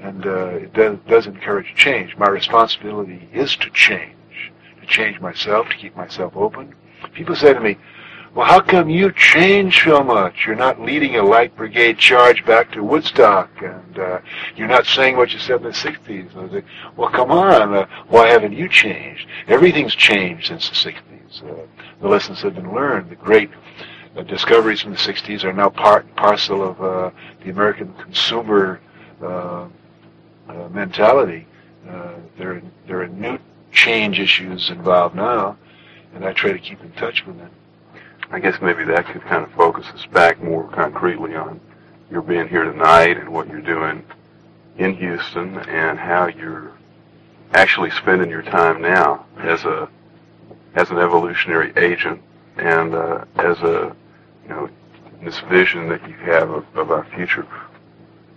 and 0.00 0.26
uh, 0.26 0.48
it 0.48 0.72
does, 0.72 0.98
does 1.08 1.26
encourage 1.26 1.74
change. 1.74 2.16
My 2.16 2.28
responsibility 2.28 3.28
is 3.32 3.56
to 3.56 3.70
change, 3.70 4.52
to 4.80 4.86
change 4.86 5.20
myself, 5.20 5.68
to 5.68 5.76
keep 5.76 5.96
myself 5.96 6.36
open. 6.36 6.74
People 7.14 7.34
say 7.36 7.52
to 7.52 7.60
me, 7.60 7.76
well, 8.38 8.46
how 8.46 8.60
come 8.60 8.88
you 8.88 9.10
change 9.10 9.82
so 9.82 10.04
much? 10.04 10.46
You're 10.46 10.54
not 10.54 10.80
leading 10.80 11.16
a 11.16 11.24
light 11.24 11.56
brigade 11.56 11.98
charge 11.98 12.46
back 12.46 12.70
to 12.70 12.84
Woodstock, 12.84 13.50
and 13.60 13.98
uh, 13.98 14.20
you're 14.54 14.68
not 14.68 14.86
saying 14.86 15.16
what 15.16 15.32
you 15.32 15.40
said 15.40 15.56
in 15.56 15.64
the 15.64 15.70
60s. 15.70 16.36
I 16.36 16.52
say, 16.52 16.64
well, 16.96 17.10
come 17.10 17.32
on, 17.32 17.74
uh, 17.74 17.88
why 18.06 18.28
haven't 18.28 18.52
you 18.52 18.68
changed? 18.68 19.26
Everything's 19.48 19.92
changed 19.92 20.46
since 20.46 20.68
the 20.68 20.76
60s. 20.76 21.42
Uh, 21.42 21.66
the 22.00 22.06
lessons 22.06 22.40
have 22.42 22.54
been 22.54 22.72
learned. 22.72 23.10
The 23.10 23.16
great 23.16 23.50
uh, 24.16 24.22
discoveries 24.22 24.82
from 24.82 24.92
the 24.92 24.98
60s 24.98 25.42
are 25.42 25.52
now 25.52 25.68
part 25.68 26.04
and 26.04 26.14
parcel 26.14 26.62
of 26.62 26.80
uh, 26.80 27.10
the 27.42 27.50
American 27.50 27.92
consumer 27.94 28.80
uh, 29.20 29.66
uh, 30.48 30.68
mentality. 30.70 31.44
Uh, 31.90 32.12
there, 32.38 32.62
there 32.86 33.02
are 33.02 33.08
new 33.08 33.36
change 33.72 34.20
issues 34.20 34.70
involved 34.70 35.16
now, 35.16 35.58
and 36.14 36.24
I 36.24 36.32
try 36.34 36.52
to 36.52 36.58
keep 36.60 36.80
in 36.84 36.92
touch 36.92 37.26
with 37.26 37.36
them. 37.36 37.50
I 38.30 38.38
guess 38.40 38.60
maybe 38.60 38.84
that 38.84 39.06
could 39.06 39.22
kind 39.22 39.42
of 39.42 39.50
focus 39.52 39.86
us 39.94 40.04
back 40.06 40.42
more 40.42 40.68
concretely 40.68 41.34
on 41.34 41.60
your 42.10 42.22
being 42.22 42.48
here 42.48 42.64
tonight 42.64 43.16
and 43.16 43.28
what 43.30 43.48
you're 43.48 43.60
doing 43.60 44.04
in 44.76 44.94
Houston 44.94 45.58
and 45.60 45.98
how 45.98 46.26
you're 46.26 46.72
actually 47.54 47.90
spending 47.90 48.28
your 48.28 48.42
time 48.42 48.82
now 48.82 49.24
as 49.38 49.64
a 49.64 49.88
as 50.74 50.90
an 50.90 50.98
evolutionary 50.98 51.72
agent 51.76 52.20
and 52.56 52.94
uh, 52.94 53.24
as 53.36 53.58
a 53.60 53.96
you 54.42 54.48
know 54.50 54.68
this 55.22 55.40
vision 55.50 55.88
that 55.88 56.06
you 56.08 56.14
have 56.14 56.50
of, 56.50 56.64
of 56.76 56.90
our 56.90 57.04
future. 57.16 57.46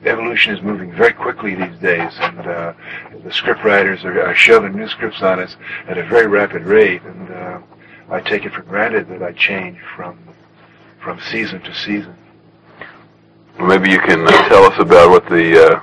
Evolution 0.03 0.55
is 0.55 0.63
moving 0.63 0.91
very 0.91 1.13
quickly 1.13 1.53
these 1.53 1.77
days, 1.77 2.11
and 2.19 2.39
uh, 2.39 2.73
the 3.23 3.31
script 3.31 3.63
writers 3.63 4.03
are, 4.03 4.19
are, 4.25 4.33
shoving 4.33 4.73
new 4.73 4.87
scripts 4.87 5.21
on 5.21 5.39
us 5.39 5.57
at 5.87 5.99
a 5.99 6.03
very 6.03 6.25
rapid 6.25 6.63
rate, 6.63 7.03
and 7.03 7.29
uh, 7.29 7.59
I 8.11 8.19
take 8.19 8.45
it 8.45 8.51
for 8.51 8.61
granted 8.61 9.07
that 9.07 9.23
I 9.23 9.31
change 9.31 9.79
from 9.95 10.19
from 11.01 11.19
season 11.31 11.61
to 11.61 11.73
season. 11.73 12.15
Maybe 13.57 13.89
you 13.89 13.99
can 13.99 14.27
uh, 14.27 14.49
tell 14.49 14.65
us 14.65 14.77
about 14.79 15.09
what 15.09 15.25
the 15.29 15.71
uh, 15.71 15.81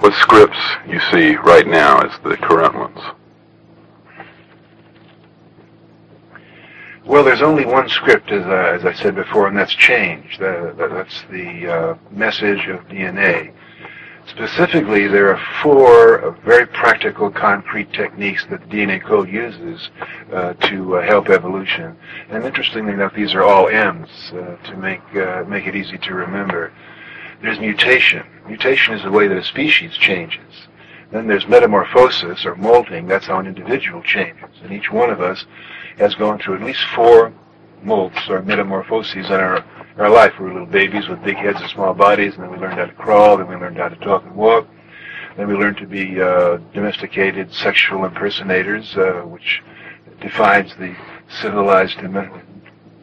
what 0.00 0.12
scripts 0.14 0.58
you 0.86 1.00
see 1.10 1.36
right 1.36 1.66
now 1.66 2.00
as 2.00 2.12
the 2.22 2.36
current 2.36 2.74
ones. 2.74 3.00
Well, 7.06 7.24
there's 7.24 7.42
only 7.42 7.64
one 7.64 7.88
script, 7.88 8.30
as, 8.30 8.44
uh, 8.46 8.72
as 8.78 8.84
I 8.84 8.92
said 8.92 9.16
before, 9.16 9.48
and 9.48 9.56
that's 9.56 9.74
change. 9.74 10.38
That, 10.38 10.76
that's 10.76 11.24
the 11.30 11.66
uh, 11.66 11.98
message 12.12 12.68
of 12.68 12.86
DNA. 12.86 13.52
Specifically, 14.30 15.08
there 15.08 15.34
are 15.34 15.40
four 15.60 16.36
very 16.44 16.64
practical, 16.64 17.30
concrete 17.30 17.92
techniques 17.92 18.46
that 18.48 18.60
the 18.60 18.66
DNA 18.76 19.02
code 19.02 19.28
uses 19.28 19.90
uh, 20.32 20.52
to 20.54 20.98
uh, 20.98 21.02
help 21.02 21.28
evolution. 21.28 21.96
And 22.28 22.44
interestingly 22.44 22.92
enough, 22.92 23.12
these 23.12 23.34
are 23.34 23.42
all 23.42 23.68
M's 23.68 24.32
uh, 24.32 24.56
to 24.56 24.76
make 24.76 25.02
uh, 25.16 25.44
make 25.48 25.66
it 25.66 25.74
easy 25.74 25.98
to 25.98 26.14
remember. 26.14 26.72
There's 27.42 27.58
mutation. 27.58 28.24
Mutation 28.46 28.94
is 28.94 29.02
the 29.02 29.10
way 29.10 29.26
that 29.26 29.36
a 29.36 29.42
species 29.42 29.94
changes. 29.94 30.68
Then 31.10 31.26
there's 31.26 31.48
metamorphosis 31.48 32.46
or 32.46 32.54
molting. 32.54 33.08
That's 33.08 33.26
how 33.26 33.40
an 33.40 33.46
individual 33.48 34.00
changes. 34.02 34.50
And 34.62 34.72
each 34.72 34.92
one 34.92 35.10
of 35.10 35.20
us 35.20 35.44
has 35.98 36.14
gone 36.14 36.38
through 36.38 36.56
at 36.56 36.62
least 36.62 36.84
four 36.94 37.32
molts 37.84 38.28
or 38.28 38.42
metamorphoses 38.42 39.26
in 39.26 39.32
our, 39.32 39.64
our 39.98 40.10
life. 40.10 40.32
We 40.38 40.46
were 40.46 40.52
little 40.52 40.66
babies 40.66 41.08
with 41.08 41.22
big 41.22 41.36
heads 41.36 41.60
and 41.60 41.70
small 41.70 41.94
bodies, 41.94 42.34
and 42.34 42.44
then 42.44 42.50
we 42.50 42.58
learned 42.58 42.78
how 42.78 42.86
to 42.86 42.92
crawl, 42.92 43.36
then 43.36 43.48
we 43.48 43.56
learned 43.56 43.78
how 43.78 43.88
to 43.88 43.96
talk 43.96 44.24
and 44.24 44.34
walk. 44.34 44.66
Then 45.36 45.48
we 45.48 45.54
learned 45.54 45.78
to 45.78 45.86
be 45.86 46.20
uh, 46.20 46.58
domesticated 46.74 47.52
sexual 47.52 48.04
impersonators, 48.04 48.96
uh, 48.96 49.22
which 49.22 49.62
defines 50.20 50.74
the 50.76 50.94
civilized 51.40 51.98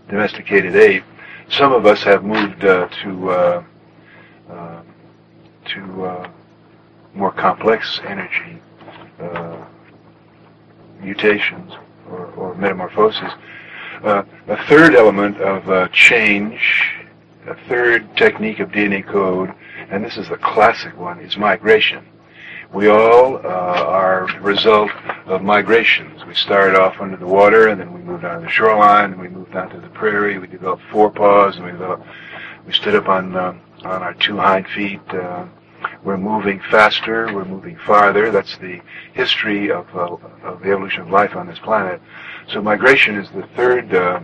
domesticated 0.10 0.75
ape. 0.75 1.03
Some 1.50 1.72
of 1.72 1.86
us 1.86 2.03
have 2.03 2.24
moved 2.24 2.65
uh, 2.65 2.89
to 3.03 3.29
uh, 3.29 3.63
uh, 4.50 4.81
to 5.65 6.05
uh, 6.05 6.31
more 7.13 7.31
complex 7.31 8.00
energy 8.05 8.62
mutations 11.01 11.74
or, 12.10 12.27
or 12.34 12.55
metamorphosis. 12.55 13.31
Uh, 14.04 14.24
a 14.48 14.68
third 14.68 14.96
element 14.96 15.38
of 15.42 15.68
uh, 15.70 15.88
change, 15.89 16.60
a 17.48 17.56
third 17.68 18.16
technique 18.16 18.60
of 18.60 18.70
DNA 18.70 19.06
code, 19.06 19.54
and 19.89 20.04
this 20.04 20.18
is 20.18 20.30
the 20.30 20.38
classic 20.38 20.96
one, 20.98 21.20
is 21.20 21.38
migration. 21.38 22.06
We 22.74 22.89
all 22.89 23.38
uh, 23.38 23.39
are 23.39 24.27
the 24.32 24.42
result 24.42 24.92
of 25.25 25.42
migrations. 25.42 26.25
We 26.25 26.36
started 26.36 26.80
off 26.80 27.00
under 27.00 27.18
the 27.18 27.25
water, 27.25 27.70
and 27.70 27.80
then 27.80 27.94
we 27.94 28.01
moved 28.01 28.25
on 28.25 28.39
to 28.39 28.46
the 28.46 28.51
shoreline, 28.51 29.13
and 29.13 29.22
we 29.22 29.30
moved 29.30 29.56
on 29.56 29.70
to 29.70 29.80
the 29.80 29.89
prairie. 29.89 30.38
We 30.38 30.48
developed 30.48 30.84
forepaws, 30.92 31.56
and 31.56 31.66
we 31.66 31.72
developed, 31.72 32.06
we 32.66 32.74
stood 32.74 32.96
up 32.96 33.08
on 33.08 33.36
uh, 33.36 33.58
on 33.84 34.04
our 34.04 34.13
two 34.16 34.38
hind 34.38 34.68
feet. 34.68 35.01
Uh, 35.10 35.46
we're 36.04 36.18
moving 36.18 36.60
faster. 36.72 37.34
We're 37.34 37.46
moving 37.46 37.77
farther. 37.77 38.32
That's 38.32 38.58
the 38.58 38.82
history 39.13 39.72
of, 39.72 39.88
uh, 39.96 40.18
of 40.44 40.62
the 40.62 40.72
evolution 40.72 41.01
of 41.01 41.10
life 41.10 41.36
on 41.36 41.48
this 41.48 41.60
planet. 41.60 42.01
So 42.50 42.62
migration 42.62 43.16
is 43.16 43.30
the 43.32 43.48
third 43.56 43.94
uh, 43.94 44.22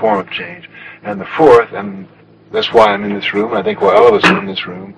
form 0.00 0.18
of 0.18 0.30
change. 0.30 0.68
And 1.02 1.20
the 1.20 1.28
fourth, 1.36 1.72
and 1.72 2.08
that's 2.52 2.72
why 2.72 2.86
I'm 2.86 3.04
in 3.04 3.14
this 3.14 3.32
room, 3.32 3.54
I 3.54 3.62
think 3.62 3.80
why 3.80 3.94
all 3.94 4.08
of 4.08 4.14
us 4.14 4.28
are 4.28 4.38
in 4.38 4.46
this 4.46 4.66
room, 4.66 4.96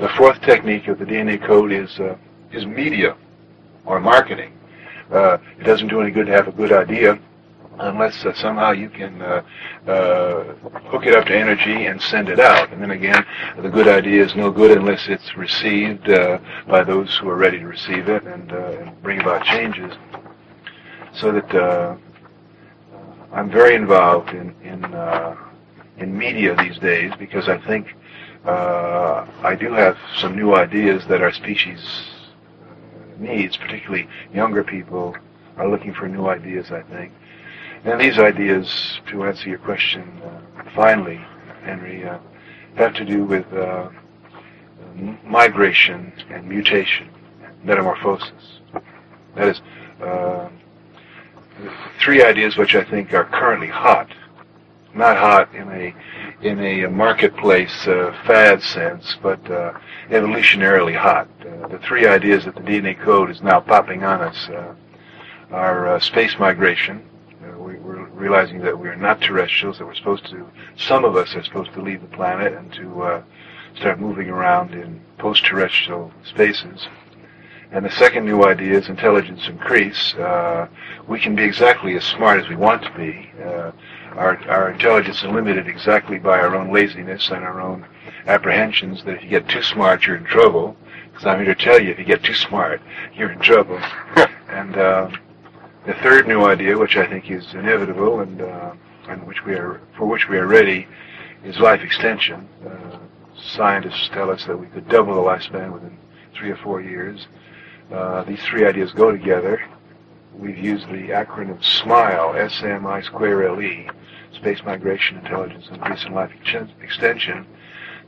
the 0.00 0.08
fourth 0.16 0.40
technique 0.40 0.88
of 0.88 0.98
the 0.98 1.04
DNA 1.04 1.44
code 1.46 1.72
is, 1.72 2.00
uh, 2.00 2.16
is 2.52 2.64
media 2.64 3.16
or 3.84 4.00
marketing. 4.00 4.52
Uh, 5.12 5.36
it 5.58 5.64
doesn't 5.64 5.88
do 5.88 6.00
any 6.00 6.10
good 6.10 6.26
to 6.26 6.32
have 6.32 6.48
a 6.48 6.52
good 6.52 6.72
idea 6.72 7.18
unless 7.80 8.24
uh, 8.24 8.32
somehow 8.32 8.70
you 8.70 8.88
can 8.88 9.20
uh, 9.20 9.42
uh, 9.86 10.44
hook 10.88 11.04
it 11.06 11.14
up 11.14 11.26
to 11.26 11.36
energy 11.36 11.86
and 11.86 12.00
send 12.00 12.28
it 12.30 12.40
out. 12.40 12.72
And 12.72 12.80
then 12.80 12.92
again, 12.92 13.26
the 13.58 13.68
good 13.68 13.88
idea 13.88 14.24
is 14.24 14.34
no 14.34 14.50
good 14.50 14.78
unless 14.78 15.08
it's 15.08 15.36
received 15.36 16.08
uh, 16.08 16.38
by 16.66 16.82
those 16.82 17.14
who 17.18 17.28
are 17.28 17.36
ready 17.36 17.58
to 17.58 17.66
receive 17.66 18.08
it 18.08 18.24
and, 18.24 18.52
uh, 18.52 18.78
and 18.80 19.02
bring 19.02 19.20
about 19.20 19.44
changes 19.44 19.92
so 21.14 21.32
that 21.32 21.54
uh, 21.54 21.96
I'm 23.32 23.50
very 23.50 23.74
involved 23.74 24.30
in 24.30 24.54
in, 24.62 24.84
uh, 24.84 25.36
in 25.98 26.16
media 26.16 26.56
these 26.56 26.78
days 26.78 27.12
because 27.18 27.48
I 27.48 27.58
think 27.66 27.94
uh, 28.44 29.26
I 29.42 29.54
do 29.54 29.72
have 29.72 29.96
some 30.18 30.36
new 30.36 30.54
ideas 30.54 31.06
that 31.08 31.22
our 31.22 31.32
species 31.32 31.80
needs, 33.18 33.56
particularly 33.56 34.08
younger 34.32 34.64
people 34.64 35.16
are 35.56 35.68
looking 35.68 35.94
for 35.94 36.08
new 36.08 36.26
ideas. 36.26 36.70
I 36.72 36.82
think, 36.82 37.12
and 37.84 38.00
these 38.00 38.18
ideas, 38.18 39.00
to 39.10 39.24
answer 39.24 39.48
your 39.48 39.58
question 39.58 40.02
uh, 40.22 40.70
finally, 40.74 41.20
Henry, 41.62 42.04
uh, 42.04 42.18
have 42.76 42.94
to 42.94 43.04
do 43.04 43.24
with 43.24 43.50
uh, 43.52 43.88
migration 45.24 46.12
and 46.30 46.48
mutation, 46.48 47.08
metamorphosis. 47.62 48.60
That 49.36 49.48
is 49.48 49.60
three 52.00 52.22
ideas 52.22 52.56
which 52.56 52.74
I 52.74 52.84
think 52.84 53.12
are 53.14 53.24
currently 53.24 53.68
hot. 53.68 54.08
Not 54.94 55.16
hot 55.16 55.52
in 55.54 55.68
a 55.70 55.94
in 56.42 56.60
a 56.60 56.88
marketplace 56.88 57.86
uh, 57.86 58.16
fad 58.26 58.62
sense, 58.62 59.16
but 59.22 59.40
uh, 59.50 59.72
evolutionarily 60.10 60.96
hot. 60.96 61.28
Uh, 61.40 61.68
the 61.68 61.78
three 61.78 62.06
ideas 62.06 62.44
that 62.44 62.54
the 62.54 62.60
DNA 62.60 62.98
code 63.00 63.30
is 63.30 63.40
now 63.42 63.60
popping 63.60 64.04
on 64.04 64.20
us 64.20 64.48
uh, 64.50 64.74
are 65.50 65.88
uh, 65.88 66.00
space 66.00 66.38
migration. 66.38 67.02
Uh, 67.42 67.58
we, 67.58 67.74
are 67.74 68.08
realizing 68.12 68.60
that 68.60 68.78
we 68.78 68.88
are 68.88 68.96
not 68.96 69.20
terrestrials; 69.20 69.78
that 69.78 69.86
we're 69.86 69.94
supposed 69.94 70.26
to. 70.26 70.46
Some 70.76 71.04
of 71.04 71.16
us 71.16 71.34
are 71.34 71.42
supposed 71.42 71.72
to 71.72 71.82
leave 71.82 72.02
the 72.02 72.16
planet 72.16 72.52
and 72.52 72.72
to 72.74 73.24
start 73.76 73.98
moving 73.98 74.28
around 74.28 74.72
in 74.72 75.00
post-terrestrial 75.18 76.12
spaces. 76.24 76.86
And 77.74 77.84
the 77.84 77.90
second 77.90 78.24
new 78.24 78.44
idea 78.44 78.78
is 78.78 78.88
intelligence 78.88 79.48
increase. 79.48 80.14
Uh, 80.14 80.68
we 81.08 81.18
can 81.18 81.34
be 81.34 81.42
exactly 81.42 81.96
as 81.96 82.04
smart 82.04 82.38
as 82.38 82.48
we 82.48 82.54
want 82.54 82.82
to 82.82 82.92
be. 82.92 83.28
Uh, 83.42 83.72
our, 84.14 84.38
our 84.48 84.70
intelligence 84.70 85.18
is 85.18 85.24
limited 85.24 85.66
exactly 85.66 86.20
by 86.20 86.38
our 86.38 86.54
own 86.54 86.72
laziness 86.72 87.30
and 87.30 87.42
our 87.42 87.60
own 87.60 87.84
apprehensions 88.28 89.02
that 89.02 89.16
if 89.16 89.24
you 89.24 89.28
get 89.28 89.48
too 89.48 89.60
smart, 89.60 90.06
you're 90.06 90.14
in 90.14 90.24
trouble. 90.24 90.76
Because 91.10 91.26
I'm 91.26 91.44
here 91.44 91.52
to 91.52 91.64
tell 91.64 91.82
you, 91.82 91.90
if 91.90 91.98
you 91.98 92.04
get 92.04 92.22
too 92.22 92.34
smart, 92.34 92.80
you're 93.12 93.32
in 93.32 93.40
trouble. 93.40 93.80
and 94.50 94.76
uh, 94.76 95.10
the 95.84 95.94
third 95.94 96.28
new 96.28 96.44
idea, 96.44 96.78
which 96.78 96.96
I 96.96 97.08
think 97.08 97.28
is 97.28 97.54
inevitable 97.54 98.20
and, 98.20 98.40
uh, 98.40 98.72
and 99.08 99.26
which 99.26 99.44
we 99.44 99.54
are, 99.54 99.80
for 99.98 100.06
which 100.06 100.28
we 100.28 100.36
are 100.36 100.46
ready, 100.46 100.86
is 101.42 101.58
life 101.58 101.80
extension. 101.80 102.48
Uh, 102.64 102.98
scientists 103.36 104.10
tell 104.12 104.30
us 104.30 104.44
that 104.44 104.56
we 104.56 104.68
could 104.68 104.88
double 104.88 105.16
the 105.16 105.20
lifespan 105.20 105.72
within 105.72 105.98
three 106.34 106.52
or 106.52 106.56
four 106.56 106.80
years. 106.80 107.26
Uh, 107.92 108.24
these 108.24 108.42
three 108.42 108.66
ideas 108.66 108.92
go 108.92 109.10
together. 109.12 109.62
We've 110.36 110.58
used 110.58 110.88
the 110.88 111.10
acronym 111.10 111.62
SMILE, 111.62 112.34
S-M-I 112.36 113.02
square 113.02 113.46
L-E, 113.48 113.88
Space 114.32 114.62
Migration 114.64 115.18
Intelligence 115.18 115.68
and 115.70 116.14
Life 116.14 116.32
Extension, 116.80 117.46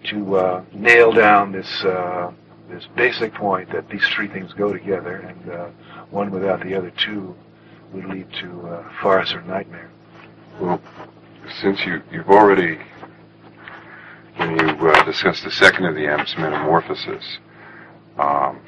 to 0.04 0.37
uh, 0.37 0.64
nail 0.73 1.12
down 1.12 1.52
this 1.52 1.85
uh, 1.85 2.33
this 2.68 2.87
basic 2.97 3.33
point 3.35 3.71
that 3.71 3.88
these 3.88 4.04
three 4.09 4.26
things 4.26 4.52
go 4.52 4.73
together, 4.73 5.18
and 5.18 5.50
uh, 5.50 5.68
one 6.11 6.30
without 6.30 6.61
the 6.64 6.75
other 6.75 6.90
two 6.90 7.37
would 7.92 8.06
lead 8.06 8.30
to 8.33 8.66
uh, 8.66 8.92
farce 9.00 9.33
or 9.33 9.42
nightmare. 9.42 9.90
Well, 10.61 10.80
since 11.61 11.85
you, 11.87 12.02
you've 12.11 12.28
already, 12.28 12.78
when 14.37 14.50
you 14.50 15.04
discussed 15.04 15.45
the 15.45 15.50
second 15.50 15.85
of 15.85 15.95
the 15.95 16.06
M's, 16.09 16.35
metamorphosis, 16.37 17.38
um, 18.18 18.61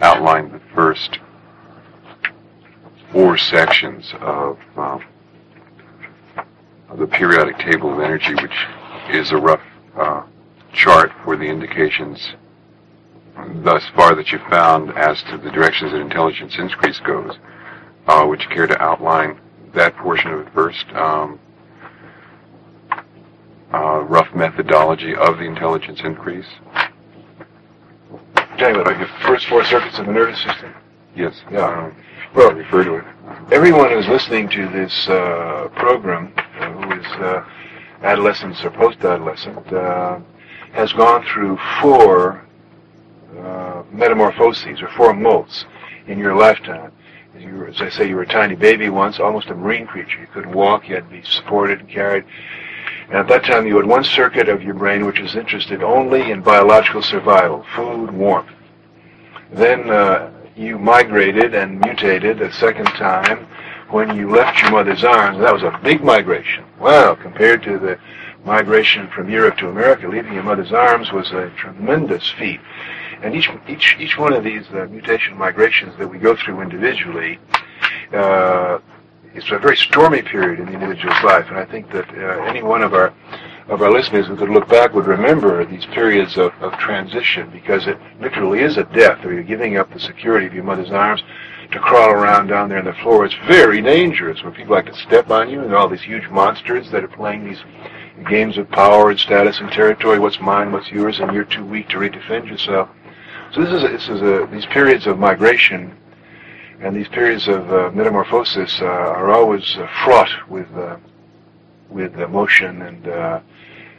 outlined 0.00 0.52
the 0.52 0.60
first 0.74 1.18
four 3.12 3.36
sections 3.36 4.12
of, 4.20 4.58
um, 4.76 5.04
of 6.88 6.98
the 6.98 7.06
periodic 7.06 7.58
table 7.58 7.92
of 7.92 8.00
energy, 8.00 8.34
which 8.34 8.66
is 9.10 9.32
a 9.32 9.36
rough 9.36 9.62
uh, 9.96 10.22
chart 10.72 11.10
for 11.24 11.36
the 11.36 11.44
indications 11.44 12.34
thus 13.62 13.84
far 13.94 14.14
that 14.14 14.30
you've 14.30 14.42
found 14.50 14.90
as 14.98 15.22
to 15.24 15.38
the 15.38 15.50
directions 15.50 15.92
that 15.92 16.00
intelligence 16.00 16.56
increase 16.58 16.98
goes. 17.00 17.36
Uh, 18.06 18.24
would 18.28 18.42
you 18.42 18.48
care 18.48 18.66
to 18.66 18.80
outline 18.82 19.40
that 19.74 19.96
portion 19.96 20.30
of 20.32 20.40
it 20.40 20.52
first? 20.52 20.86
Um, 20.94 21.38
uh, 23.72 24.00
rough 24.00 24.34
methodology 24.34 25.14
of 25.14 25.38
the 25.38 25.44
intelligence 25.44 26.00
increase? 26.02 26.46
You 28.58 28.80
about 28.80 28.98
the 28.98 29.06
first 29.24 29.46
four 29.46 29.64
circuits 29.64 29.98
of 30.00 30.06
the 30.06 30.12
nervous 30.12 30.42
system. 30.42 30.74
Yes. 31.14 31.42
Yeah. 31.50 31.60
Um, 31.60 31.94
Well, 32.34 32.52
refer 32.52 32.82
to 32.84 32.94
it. 32.96 33.04
everyone 33.52 33.90
who's 33.90 34.08
listening 34.08 34.48
to 34.50 34.68
this 34.68 35.08
uh, 35.08 35.68
program, 35.76 36.32
uh, 36.36 36.72
who 36.72 37.00
is 37.00 37.06
uh, 37.06 37.44
adolescents 38.02 38.64
or 38.64 38.70
post-adolescent, 38.70 39.72
uh, 39.72 40.18
has 40.72 40.92
gone 40.92 41.24
through 41.32 41.56
four 41.80 42.44
uh, 43.38 43.82
metamorphoses 43.92 44.82
or 44.82 44.88
four 44.88 45.12
molts 45.14 45.64
in 46.08 46.18
your 46.18 46.34
lifetime. 46.34 46.90
You 47.38 47.54
were, 47.54 47.68
as 47.68 47.80
I 47.80 47.88
say, 47.88 48.08
you 48.08 48.16
were 48.16 48.22
a 48.22 48.26
tiny 48.26 48.56
baby 48.56 48.88
once, 48.90 49.20
almost 49.20 49.48
a 49.48 49.54
marine 49.54 49.86
creature. 49.86 50.20
You 50.20 50.26
couldn't 50.26 50.52
walk, 50.52 50.88
you 50.88 50.96
had 50.96 51.04
to 51.04 51.10
be 51.10 51.22
supported 51.22 51.78
and 51.78 51.88
carried. 51.88 52.24
And 53.08 53.16
at 53.16 53.28
that 53.28 53.44
time, 53.44 53.66
you 53.66 53.76
had 53.76 53.86
one 53.86 54.04
circuit 54.04 54.48
of 54.48 54.62
your 54.62 54.74
brain 54.74 55.06
which 55.06 55.18
was 55.18 55.34
interested 55.34 55.82
only 55.82 56.30
in 56.30 56.42
biological 56.42 57.02
survival, 57.02 57.64
food, 57.74 58.10
warmth. 58.10 58.50
Then 59.50 59.90
uh, 59.90 60.30
you 60.56 60.78
migrated 60.78 61.54
and 61.54 61.80
mutated 61.80 62.42
a 62.42 62.52
second 62.52 62.86
time 62.86 63.46
when 63.90 64.14
you 64.14 64.28
left 64.28 64.60
your 64.60 64.72
mother's 64.72 65.04
arms. 65.04 65.38
That 65.38 65.54
was 65.54 65.62
a 65.62 65.80
big 65.82 66.02
migration. 66.04 66.64
Wow, 66.78 67.14
compared 67.14 67.62
to 67.62 67.78
the 67.78 67.98
migration 68.44 69.08
from 69.08 69.30
Europe 69.30 69.56
to 69.58 69.68
America, 69.68 70.06
leaving 70.06 70.34
your 70.34 70.42
mother's 70.42 70.72
arms 70.72 71.10
was 71.12 71.30
a 71.32 71.50
tremendous 71.56 72.28
feat. 72.30 72.60
And 73.22 73.34
each 73.34 73.50
each 73.66 73.96
each 73.98 74.18
one 74.18 74.32
of 74.32 74.44
these 74.44 74.66
uh, 74.68 74.86
mutation 74.90 75.36
migrations 75.36 75.96
that 75.98 76.06
we 76.06 76.18
go 76.18 76.36
through 76.36 76.60
individually, 76.60 77.38
uh, 78.12 78.78
it's 79.38 79.50
a 79.50 79.58
very 79.58 79.76
stormy 79.76 80.22
period 80.22 80.60
in 80.60 80.66
the 80.66 80.72
individual's 80.72 81.22
life. 81.22 81.46
And 81.48 81.58
I 81.58 81.64
think 81.64 81.90
that 81.92 82.08
uh, 82.10 82.42
any 82.44 82.62
one 82.62 82.82
of 82.82 82.92
our 82.94 83.14
of 83.68 83.82
our 83.82 83.90
listeners 83.90 84.26
who 84.26 84.36
could 84.36 84.48
look 84.48 84.66
back 84.66 84.94
would 84.94 85.06
remember 85.06 85.64
these 85.64 85.84
periods 85.86 86.38
of, 86.38 86.54
of 86.62 86.72
transition 86.78 87.50
because 87.50 87.86
it 87.86 87.98
literally 88.18 88.60
is 88.60 88.78
a 88.78 88.84
death, 88.84 89.22
or 89.24 89.32
you're 89.34 89.42
giving 89.42 89.76
up 89.76 89.92
the 89.92 90.00
security 90.00 90.46
of 90.46 90.54
your 90.54 90.64
mother's 90.64 90.90
arms 90.90 91.22
to 91.70 91.78
crawl 91.78 92.10
around 92.10 92.46
down 92.46 92.70
there 92.70 92.78
on 92.78 92.86
the 92.86 92.94
floor. 92.94 93.26
It's 93.26 93.34
very 93.46 93.82
dangerous 93.82 94.42
where 94.42 94.52
people 94.52 94.74
like 94.74 94.86
to 94.86 94.94
step 94.94 95.30
on 95.30 95.50
you 95.50 95.60
and 95.60 95.74
all 95.74 95.86
these 95.86 96.00
huge 96.00 96.26
monsters 96.28 96.90
that 96.90 97.04
are 97.04 97.08
playing 97.08 97.44
these 97.44 97.60
games 98.26 98.56
of 98.56 98.70
power 98.70 99.10
and 99.10 99.20
status 99.20 99.60
and 99.60 99.70
territory. 99.70 100.18
What's 100.18 100.40
mine? 100.40 100.72
What's 100.72 100.90
yours? 100.90 101.20
And 101.20 101.32
you're 101.34 101.44
too 101.44 101.66
weak 101.66 101.90
to 101.90 101.98
redefend 101.98 102.48
yourself. 102.48 102.88
So 103.52 103.62
this 103.62 103.74
is 103.74 103.84
a, 103.84 103.88
this 103.88 104.08
is 104.08 104.22
a, 104.22 104.48
these 104.50 104.66
periods 104.66 105.06
of 105.06 105.18
migration 105.18 105.94
and 106.80 106.94
these 106.94 107.08
periods 107.08 107.48
of 107.48 107.72
uh, 107.72 107.90
metamorphosis 107.92 108.80
uh, 108.80 108.84
are 108.84 109.30
always 109.30 109.76
uh, 109.76 109.88
fraught 110.04 110.30
with 110.48 110.68
uh, 110.76 110.96
with 111.90 112.14
emotion 112.20 112.82
and 112.82 113.08
uh, 113.08 113.40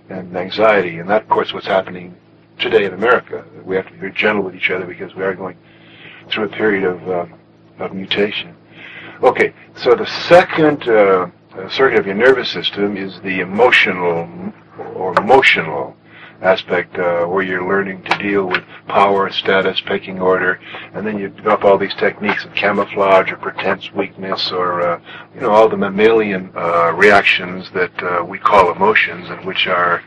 and 0.10 0.36
anxiety, 0.36 1.00
and 1.00 1.10
that, 1.10 1.24
of 1.24 1.30
course, 1.30 1.54
what's 1.54 1.68
happening 1.68 2.16
today 2.58 2.86
in 2.86 2.94
America. 2.94 3.46
We 3.64 3.76
have 3.76 3.86
to 3.88 3.92
be 3.92 4.00
very 4.00 4.14
gentle 4.14 4.44
with 4.44 4.56
each 4.56 4.70
other 4.70 4.86
because 4.86 5.14
we 5.14 5.24
are 5.24 5.36
going 5.36 5.58
through 6.30 6.46
a 6.46 6.50
period 6.50 6.84
of 6.86 7.10
um, 7.10 7.34
of 7.80 7.94
mutation. 7.94 8.56
Okay, 9.22 9.54
so 9.76 9.96
the 9.96 10.06
second 10.06 10.88
uh, 10.88 11.30
circuit 11.70 12.00
of 12.00 12.06
your 12.06 12.16
nervous 12.16 12.50
system 12.50 12.96
is 12.96 13.20
the 13.22 13.42
emotional 13.42 14.54
or 14.96 15.20
emotional 15.20 15.96
aspect 16.42 16.98
uh, 16.98 17.26
where 17.26 17.44
you're 17.44 17.68
learning 17.68 18.04
to 18.04 18.18
deal 18.18 18.46
with 18.46 18.64
power, 18.88 19.30
status, 19.32 19.82
pecking 19.82 20.20
order, 20.20 20.60
and 20.94 21.06
then 21.06 21.20
you 21.20 21.30
develop 21.30 21.64
all 21.64 21.78
these 21.78 21.96
techniques 21.96 22.46
of 22.46 22.54
camouflage 22.56 23.32
or 23.32 23.38
pretense 23.38 23.92
weakness 23.94 24.52
or, 24.52 24.82
uh, 24.82 25.02
you 25.36 25.42
know, 25.42 25.52
all 25.52 25.68
the 25.68 25.78
mammalian 25.78 26.52
uh, 26.56 26.92
reactions 26.94 27.70
that 27.72 28.04
uh, 28.04 28.24
we 28.24 28.40
call 28.40 28.72
emotions 28.72 29.30
and 29.30 29.46
which 29.46 29.68
our, 29.68 30.02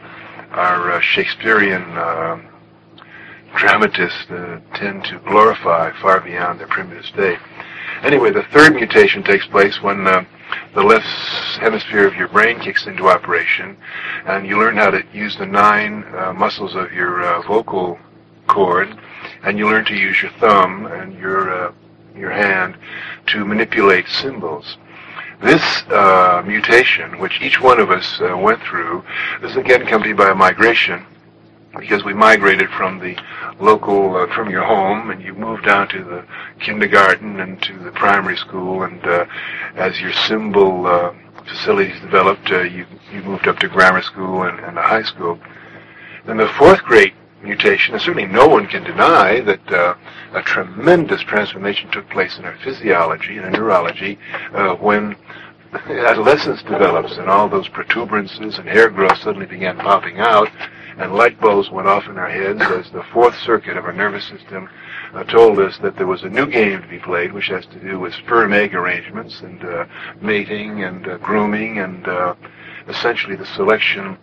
our 0.52 0.92
uh, 0.92 1.00
Shakespearean 1.00 1.82
um 1.98 2.48
dramatists 3.56 4.30
uh, 4.30 4.60
tend 4.74 5.04
to 5.04 5.18
glorify 5.20 5.92
far 6.00 6.20
beyond 6.20 6.58
their 6.58 6.68
primitive 6.68 7.04
state. 7.04 7.38
Anyway, 8.02 8.30
the 8.30 8.44
third 8.52 8.74
mutation 8.74 9.22
takes 9.22 9.46
place 9.46 9.80
when 9.82 10.06
uh, 10.06 10.24
the 10.74 10.82
left 10.82 11.06
hemisphere 11.58 12.06
of 12.06 12.14
your 12.14 12.28
brain 12.28 12.58
kicks 12.60 12.86
into 12.86 13.08
operation, 13.08 13.76
and 14.26 14.46
you 14.46 14.58
learn 14.58 14.76
how 14.76 14.90
to 14.90 15.04
use 15.12 15.36
the 15.36 15.46
nine 15.46 16.04
uh, 16.16 16.32
muscles 16.32 16.74
of 16.74 16.92
your 16.92 17.22
uh, 17.22 17.42
vocal 17.42 17.98
cord, 18.46 18.98
and 19.44 19.58
you 19.58 19.66
learn 19.66 19.84
to 19.84 19.94
use 19.94 20.20
your 20.22 20.32
thumb 20.32 20.86
and 20.86 21.14
your 21.14 21.68
uh, 21.68 21.72
your 22.14 22.30
hand 22.30 22.76
to 23.26 23.44
manipulate 23.44 24.06
symbols. 24.08 24.76
This 25.42 25.82
uh, 25.90 26.42
mutation, 26.46 27.18
which 27.18 27.40
each 27.40 27.60
one 27.60 27.80
of 27.80 27.90
us 27.90 28.20
uh, 28.20 28.36
went 28.36 28.62
through, 28.62 29.02
is 29.42 29.56
again 29.56 29.82
accompanied 29.82 30.16
by 30.16 30.30
a 30.30 30.34
migration 30.34 31.06
because 31.78 32.04
we 32.04 32.12
migrated 32.12 32.68
from 32.70 32.98
the 32.98 33.16
local, 33.60 34.16
uh, 34.16 34.34
from 34.34 34.50
your 34.50 34.64
home, 34.64 35.10
and 35.10 35.22
you 35.22 35.34
moved 35.34 35.64
down 35.64 35.88
to 35.88 36.04
the 36.04 36.24
kindergarten 36.60 37.40
and 37.40 37.60
to 37.62 37.78
the 37.78 37.92
primary 37.92 38.36
school, 38.36 38.82
and 38.82 39.04
uh, 39.06 39.24
as 39.76 40.00
your 40.00 40.12
symbol 40.12 40.86
uh, 40.86 41.12
facilities 41.46 41.98
developed, 42.00 42.50
uh, 42.50 42.60
you, 42.62 42.86
you 43.12 43.22
moved 43.22 43.48
up 43.48 43.58
to 43.58 43.68
grammar 43.68 44.02
school 44.02 44.42
and, 44.42 44.58
and 44.60 44.76
high 44.76 45.02
school. 45.02 45.38
Then 46.26 46.36
the 46.36 46.48
fourth 46.48 46.82
great 46.82 47.14
mutation, 47.42 47.94
and 47.94 48.02
certainly 48.02 48.26
no 48.28 48.46
one 48.46 48.66
can 48.66 48.84
deny 48.84 49.40
that 49.40 49.72
uh, 49.72 49.94
a 50.34 50.42
tremendous 50.42 51.22
transformation 51.22 51.90
took 51.90 52.08
place 52.10 52.38
in 52.38 52.44
our 52.44 52.56
physiology 52.62 53.36
and 53.36 53.46
our 53.46 53.50
neurology 53.50 54.18
uh, 54.54 54.74
when 54.76 55.16
adolescence 55.72 56.62
develops 56.62 57.16
and 57.16 57.28
all 57.28 57.48
those 57.48 57.68
protuberances 57.68 58.58
and 58.58 58.68
hair 58.68 58.90
growth 58.90 59.16
suddenly 59.18 59.46
began 59.46 59.76
popping 59.78 60.20
out 60.20 60.48
and 60.98 61.14
light 61.14 61.40
bulbs 61.40 61.70
went 61.70 61.88
off 61.88 62.06
in 62.08 62.18
our 62.18 62.28
heads 62.28 62.60
as 62.62 62.90
the 62.90 63.04
fourth 63.12 63.38
circuit 63.40 63.76
of 63.76 63.84
our 63.84 63.92
nervous 63.92 64.24
system 64.24 64.68
uh, 65.14 65.24
told 65.24 65.58
us 65.58 65.78
that 65.78 65.96
there 65.96 66.06
was 66.06 66.22
a 66.22 66.28
new 66.28 66.46
game 66.46 66.80
to 66.80 66.88
be 66.88 66.98
played, 66.98 67.32
which 67.32 67.48
has 67.48 67.66
to 67.66 67.78
do 67.80 67.98
with 67.98 68.14
sperm 68.14 68.52
egg 68.52 68.74
arrangements 68.74 69.40
and 69.40 69.64
uh, 69.64 69.84
mating 70.20 70.84
and 70.84 71.06
uh, 71.08 71.16
grooming 71.18 71.78
and 71.78 72.08
uh, 72.08 72.34
essentially 72.88 73.36
the 73.36 73.46
selection 73.46 74.16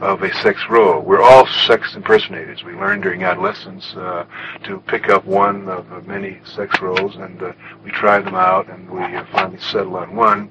of 0.00 0.22
a 0.22 0.34
sex 0.34 0.60
role. 0.68 1.00
We're 1.00 1.22
all 1.22 1.46
sex 1.46 1.94
impersonators. 1.94 2.64
We 2.64 2.72
learn 2.72 3.00
during 3.00 3.22
adolescence 3.22 3.94
uh, 3.94 4.26
to 4.64 4.80
pick 4.80 5.08
up 5.08 5.24
one 5.24 5.68
of 5.68 5.88
the 5.88 6.02
many 6.02 6.40
sex 6.44 6.80
roles, 6.80 7.14
and 7.16 7.42
uh, 7.42 7.52
we 7.84 7.90
try 7.90 8.20
them 8.20 8.34
out, 8.34 8.68
and 8.68 8.90
we 8.90 9.02
uh, 9.02 9.24
finally 9.32 9.60
settle 9.60 9.96
on 9.96 10.14
one. 10.16 10.50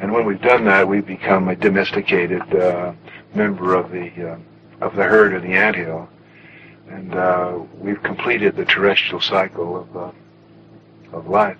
And 0.00 0.12
when 0.12 0.26
we've 0.26 0.40
done 0.40 0.64
that, 0.66 0.86
we 0.86 1.00
become 1.00 1.48
a 1.48 1.56
domesticated 1.56 2.42
uh, 2.54 2.92
member 3.34 3.74
of 3.74 3.90
the 3.90 4.32
uh, 4.32 4.38
of 4.82 4.96
the 4.96 5.04
herd 5.04 5.32
or 5.32 5.40
the 5.40 5.54
anthill, 5.54 6.08
and 6.88 7.14
uh, 7.14 7.58
we've 7.78 8.02
completed 8.02 8.56
the 8.56 8.64
terrestrial 8.64 9.20
cycle 9.20 9.76
of 9.76 9.96
uh, 9.96 10.12
of 11.16 11.28
life. 11.28 11.58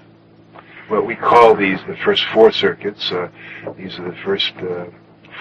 Well, 0.90 1.02
we 1.02 1.14
call 1.14 1.54
these 1.54 1.78
the 1.86 1.96
first 1.96 2.24
four 2.34 2.50
circuits. 2.50 3.10
Uh, 3.12 3.28
these 3.76 3.98
are 3.98 4.10
the 4.10 4.16
first 4.24 4.54
uh, 4.56 4.86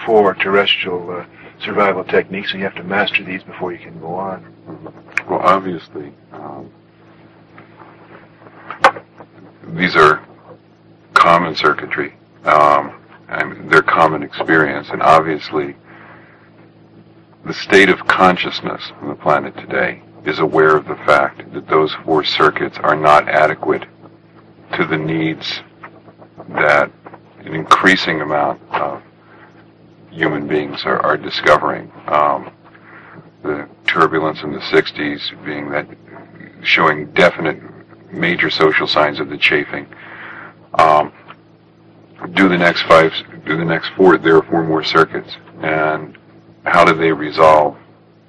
four 0.06 0.34
terrestrial 0.34 1.10
uh, 1.10 1.26
survival 1.60 2.04
techniques, 2.04 2.52
and 2.52 2.60
you 2.60 2.64
have 2.64 2.76
to 2.76 2.84
master 2.84 3.24
these 3.24 3.42
before 3.42 3.72
you 3.72 3.78
can 3.78 3.98
go 4.00 4.14
on. 4.14 4.96
Well, 5.28 5.40
obviously, 5.40 6.12
um, 6.32 6.70
these 9.74 9.96
are 9.96 10.26
common 11.14 11.54
circuitry. 11.56 12.14
Um, 12.44 13.02
and 13.28 13.70
they're 13.70 13.82
common 13.82 14.22
experience, 14.22 14.90
and 14.90 15.02
obviously, 15.02 15.74
the 17.44 17.54
state 17.54 17.88
of 17.88 18.06
consciousness 18.06 18.92
on 19.00 19.08
the 19.08 19.14
planet 19.14 19.56
today 19.56 20.02
is 20.24 20.38
aware 20.38 20.76
of 20.76 20.86
the 20.86 20.94
fact 21.06 21.52
that 21.52 21.66
those 21.68 21.92
four 22.04 22.22
circuits 22.22 22.78
are 22.78 22.94
not 22.94 23.28
adequate 23.28 23.84
to 24.76 24.86
the 24.86 24.96
needs 24.96 25.60
that 26.50 26.90
an 27.40 27.54
increasing 27.54 28.20
amount 28.20 28.60
of 28.70 29.02
human 30.10 30.46
beings 30.46 30.84
are, 30.84 31.00
are 31.00 31.16
discovering. 31.16 31.90
Um, 32.06 32.52
the 33.42 33.68
turbulence 33.86 34.42
in 34.42 34.52
the 34.52 34.60
60s 34.60 35.44
being 35.44 35.70
that 35.70 35.86
showing 36.62 37.10
definite 37.12 37.60
major 38.12 38.50
social 38.50 38.86
signs 38.86 39.18
of 39.18 39.28
the 39.28 39.36
chafing. 39.38 39.86
Um, 40.74 41.12
do 42.34 42.48
the 42.48 42.56
next 42.56 42.82
five, 42.82 43.12
do 43.44 43.56
the 43.56 43.64
next 43.64 43.90
four, 43.96 44.16
there 44.16 44.36
are 44.36 44.42
four 44.44 44.62
more 44.62 44.84
circuits, 44.84 45.36
and 45.60 46.16
how 46.64 46.84
do 46.84 46.94
they 46.94 47.12
resolve 47.12 47.76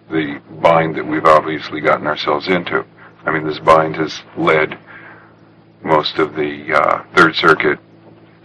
the 0.09 0.41
bind 0.61 0.95
that 0.95 1.05
we've 1.05 1.25
obviously 1.25 1.81
gotten 1.81 2.07
ourselves 2.07 2.47
into? 2.47 2.85
I 3.25 3.31
mean, 3.31 3.45
this 3.45 3.59
bind 3.59 3.95
has 3.97 4.21
led 4.37 4.77
most 5.83 6.17
of 6.17 6.35
the 6.35 6.73
uh, 6.73 7.03
Third 7.15 7.35
Circuit 7.35 7.79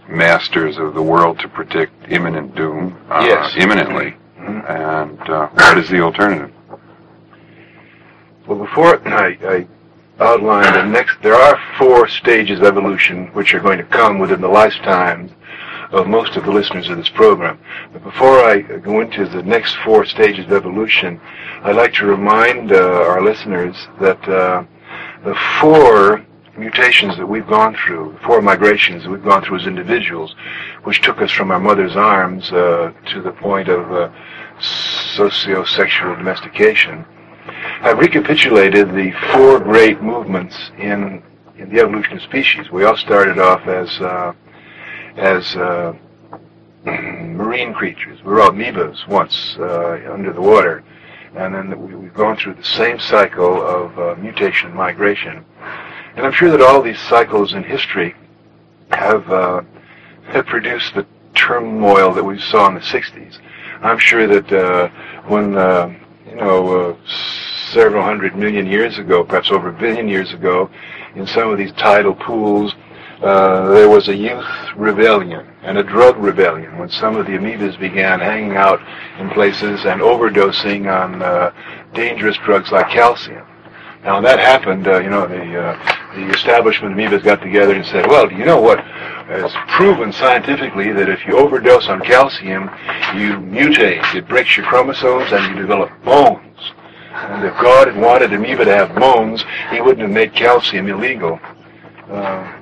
masters 0.07 0.77
of 0.77 0.93
the 0.93 1.01
world 1.01 1.39
to 1.39 1.47
predict 1.47 1.93
imminent 2.11 2.55
doom, 2.55 2.97
uh, 3.09 3.23
Yes. 3.27 3.53
imminently. 3.57 4.15
Mhm. 4.39 4.69
And 4.69 5.29
uh, 5.29 5.47
what 5.47 5.77
is 5.77 5.89
the 5.89 6.01
alternative? 6.01 6.51
Well, 8.47 8.57
before 8.57 8.99
I, 9.07 9.37
I 9.47 9.67
outline 10.19 10.73
the 10.73 10.83
next, 10.85 11.21
there 11.21 11.35
are 11.35 11.59
four 11.77 12.07
stages 12.07 12.59
of 12.59 12.65
evolution 12.65 13.27
which 13.33 13.53
are 13.53 13.59
going 13.59 13.77
to 13.77 13.83
come 13.83 14.17
within 14.17 14.41
the 14.41 14.47
lifetimes 14.47 15.31
of 15.91 16.07
most 16.07 16.35
of 16.35 16.45
the 16.45 16.51
listeners 16.51 16.89
of 16.89 16.97
this 16.97 17.09
program. 17.09 17.59
But 17.91 18.03
before 18.03 18.43
I 18.43 18.61
go 18.61 19.01
into 19.01 19.27
the 19.27 19.43
next 19.43 19.75
four 19.83 20.05
stages 20.05 20.45
of 20.45 20.53
evolution, 20.53 21.19
I'd 21.63 21.75
like 21.75 21.93
to 21.95 22.05
remind 22.05 22.71
uh, 22.71 22.77
our 22.77 23.21
listeners 23.21 23.75
that 23.99 24.21
uh, 24.29 24.63
the 25.23 25.35
four 25.59 26.25
mutations 26.57 27.17
that 27.17 27.25
we've 27.25 27.47
gone 27.47 27.75
through, 27.75 28.17
four 28.25 28.41
migrations 28.41 29.03
that 29.03 29.09
we've 29.09 29.23
gone 29.23 29.43
through 29.43 29.59
as 29.59 29.65
individuals, 29.65 30.35
which 30.83 31.01
took 31.01 31.21
us 31.21 31.31
from 31.31 31.51
our 31.51 31.59
mother's 31.59 31.95
arms 31.95 32.51
uh, 32.51 32.91
to 33.07 33.21
the 33.21 33.31
point 33.31 33.69
of 33.69 33.91
uh, 33.91 34.11
socio-sexual 34.59 36.15
domestication, 36.15 37.05
have 37.81 37.97
recapitulated 37.97 38.89
the 38.89 39.11
four 39.33 39.59
great 39.59 40.01
movements 40.01 40.71
in, 40.77 41.23
in 41.57 41.73
the 41.73 41.79
evolution 41.79 42.17
of 42.17 42.21
species. 42.21 42.69
We 42.69 42.83
all 42.83 42.97
started 42.97 43.39
off 43.39 43.65
as 43.67 43.89
uh, 44.01 44.33
as 45.17 45.55
uh, 45.55 45.93
marine 46.85 47.73
creatures. 47.73 48.23
We 48.23 48.31
were 48.31 48.41
all 48.41 48.51
amoebas 48.51 49.07
once 49.07 49.55
uh, 49.59 50.11
under 50.11 50.33
the 50.33 50.41
water, 50.41 50.83
and 51.35 51.53
then 51.53 51.87
we, 51.87 51.95
we've 51.95 52.13
gone 52.13 52.37
through 52.37 52.55
the 52.55 52.63
same 52.63 52.99
cycle 52.99 53.61
of 53.61 53.99
uh, 53.99 54.15
mutation 54.19 54.69
and 54.69 54.75
migration. 54.77 55.45
And 56.15 56.25
I'm 56.25 56.33
sure 56.33 56.51
that 56.51 56.61
all 56.61 56.81
these 56.81 56.99
cycles 56.99 57.53
in 57.53 57.63
history 57.63 58.15
have 58.91 59.29
uh, 59.29 59.61
have 60.31 60.45
produced 60.45 60.95
the 60.95 61.05
turmoil 61.33 62.13
that 62.13 62.23
we 62.23 62.39
saw 62.39 62.67
in 62.67 62.75
the 62.75 62.81
60s. 62.81 63.39
I'm 63.81 63.97
sure 63.97 64.27
that 64.27 64.51
uh, 64.51 64.89
when 65.27 65.55
uh, 65.55 65.93
you 66.27 66.35
know 66.35 66.91
uh, 66.91 66.97
several 67.71 68.03
hundred 68.03 68.35
million 68.35 68.65
years 68.65 68.97
ago, 68.97 69.23
perhaps 69.23 69.51
over 69.51 69.69
a 69.69 69.73
billion 69.73 70.07
years 70.07 70.33
ago, 70.33 70.69
in 71.15 71.25
some 71.25 71.49
of 71.49 71.57
these 71.57 71.71
tidal 71.73 72.15
pools, 72.15 72.75
uh, 73.21 73.67
there 73.69 73.89
was 73.89 74.07
a 74.07 74.15
youth 74.15 74.45
rebellion 74.75 75.45
and 75.63 75.77
a 75.77 75.83
drug 75.83 76.17
rebellion 76.17 76.77
when 76.77 76.89
some 76.89 77.17
of 77.17 77.25
the 77.25 77.33
amoebas 77.33 77.77
began 77.77 78.19
hanging 78.19 78.55
out 78.55 78.79
in 79.19 79.29
places 79.31 79.85
and 79.85 79.99
overdosing 80.01 80.87
on 80.89 81.21
uh, 81.21 81.51
dangerous 81.93 82.37
drugs 82.37 82.71
like 82.71 82.89
calcium. 82.89 83.45
Now, 84.03 84.15
when 84.15 84.23
that 84.23 84.39
happened, 84.39 84.87
uh, 84.87 84.99
you 84.99 85.09
know, 85.09 85.27
the, 85.27 85.61
uh, 85.61 86.15
the 86.15 86.29
establishment 86.29 86.95
amoebas 86.95 87.23
got 87.23 87.41
together 87.41 87.75
and 87.75 87.85
said, 87.85 88.07
well, 88.07 88.31
you 88.31 88.45
know 88.45 88.61
what? 88.61 88.79
It's 89.27 89.53
proven 89.67 90.13
scientifically 90.13 90.93
that 90.93 91.09
if 91.09 91.25
you 91.27 91.37
overdose 91.37 91.87
on 91.89 91.99
calcium, 92.01 92.63
you 93.13 93.35
mutate. 93.37 94.15
It 94.15 94.27
breaks 94.27 94.55
your 94.55 94.65
chromosomes 94.65 95.31
and 95.33 95.53
you 95.53 95.61
develop 95.61 95.91
bones. 96.03 96.71
And 97.11 97.43
if 97.43 97.53
God 97.61 97.87
had 97.89 98.01
wanted 98.01 98.33
amoeba 98.33 98.65
to 98.65 98.75
have 98.75 98.95
bones, 98.95 99.43
he 99.69 99.81
wouldn't 99.81 99.99
have 99.99 100.09
made 100.09 100.33
calcium 100.33 100.87
illegal. 100.87 101.37
Uh, 102.09 102.58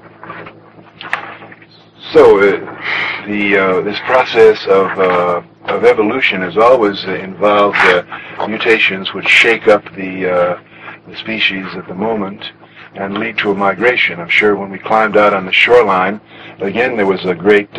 so 2.14 2.40
uh, 2.40 3.26
the 3.28 3.58
uh, 3.58 3.82
this 3.82 4.00
process 4.00 4.66
of 4.68 4.88
uh, 5.00 5.42
of 5.66 5.84
evolution 5.84 6.42
has 6.42 6.58
always 6.58 7.04
uh, 7.06 7.14
involved 7.16 7.78
uh, 7.78 8.48
mutations 8.48 9.14
which 9.14 9.28
shake 9.28 9.68
up 9.68 9.84
the 9.96 10.30
uh, 10.30 10.62
the 11.08 11.16
species 11.18 11.66
at 11.76 11.88
the 11.88 11.96
moment 11.96 12.52
and 12.96 13.18
lead 13.18 13.38
to 13.38 13.52
a 13.52 13.56
migration. 13.56 14.20
I'm 14.20 14.30
sure 14.30 14.56
when 14.56 14.70
we 14.70 14.80
climbed 14.80 15.18
out 15.18 15.34
on 15.34 15.46
the 15.46 15.52
shoreline, 15.52 16.22
again 16.60 16.96
there 16.96 17.06
was 17.06 17.26
a 17.26 17.36
great 17.36 17.78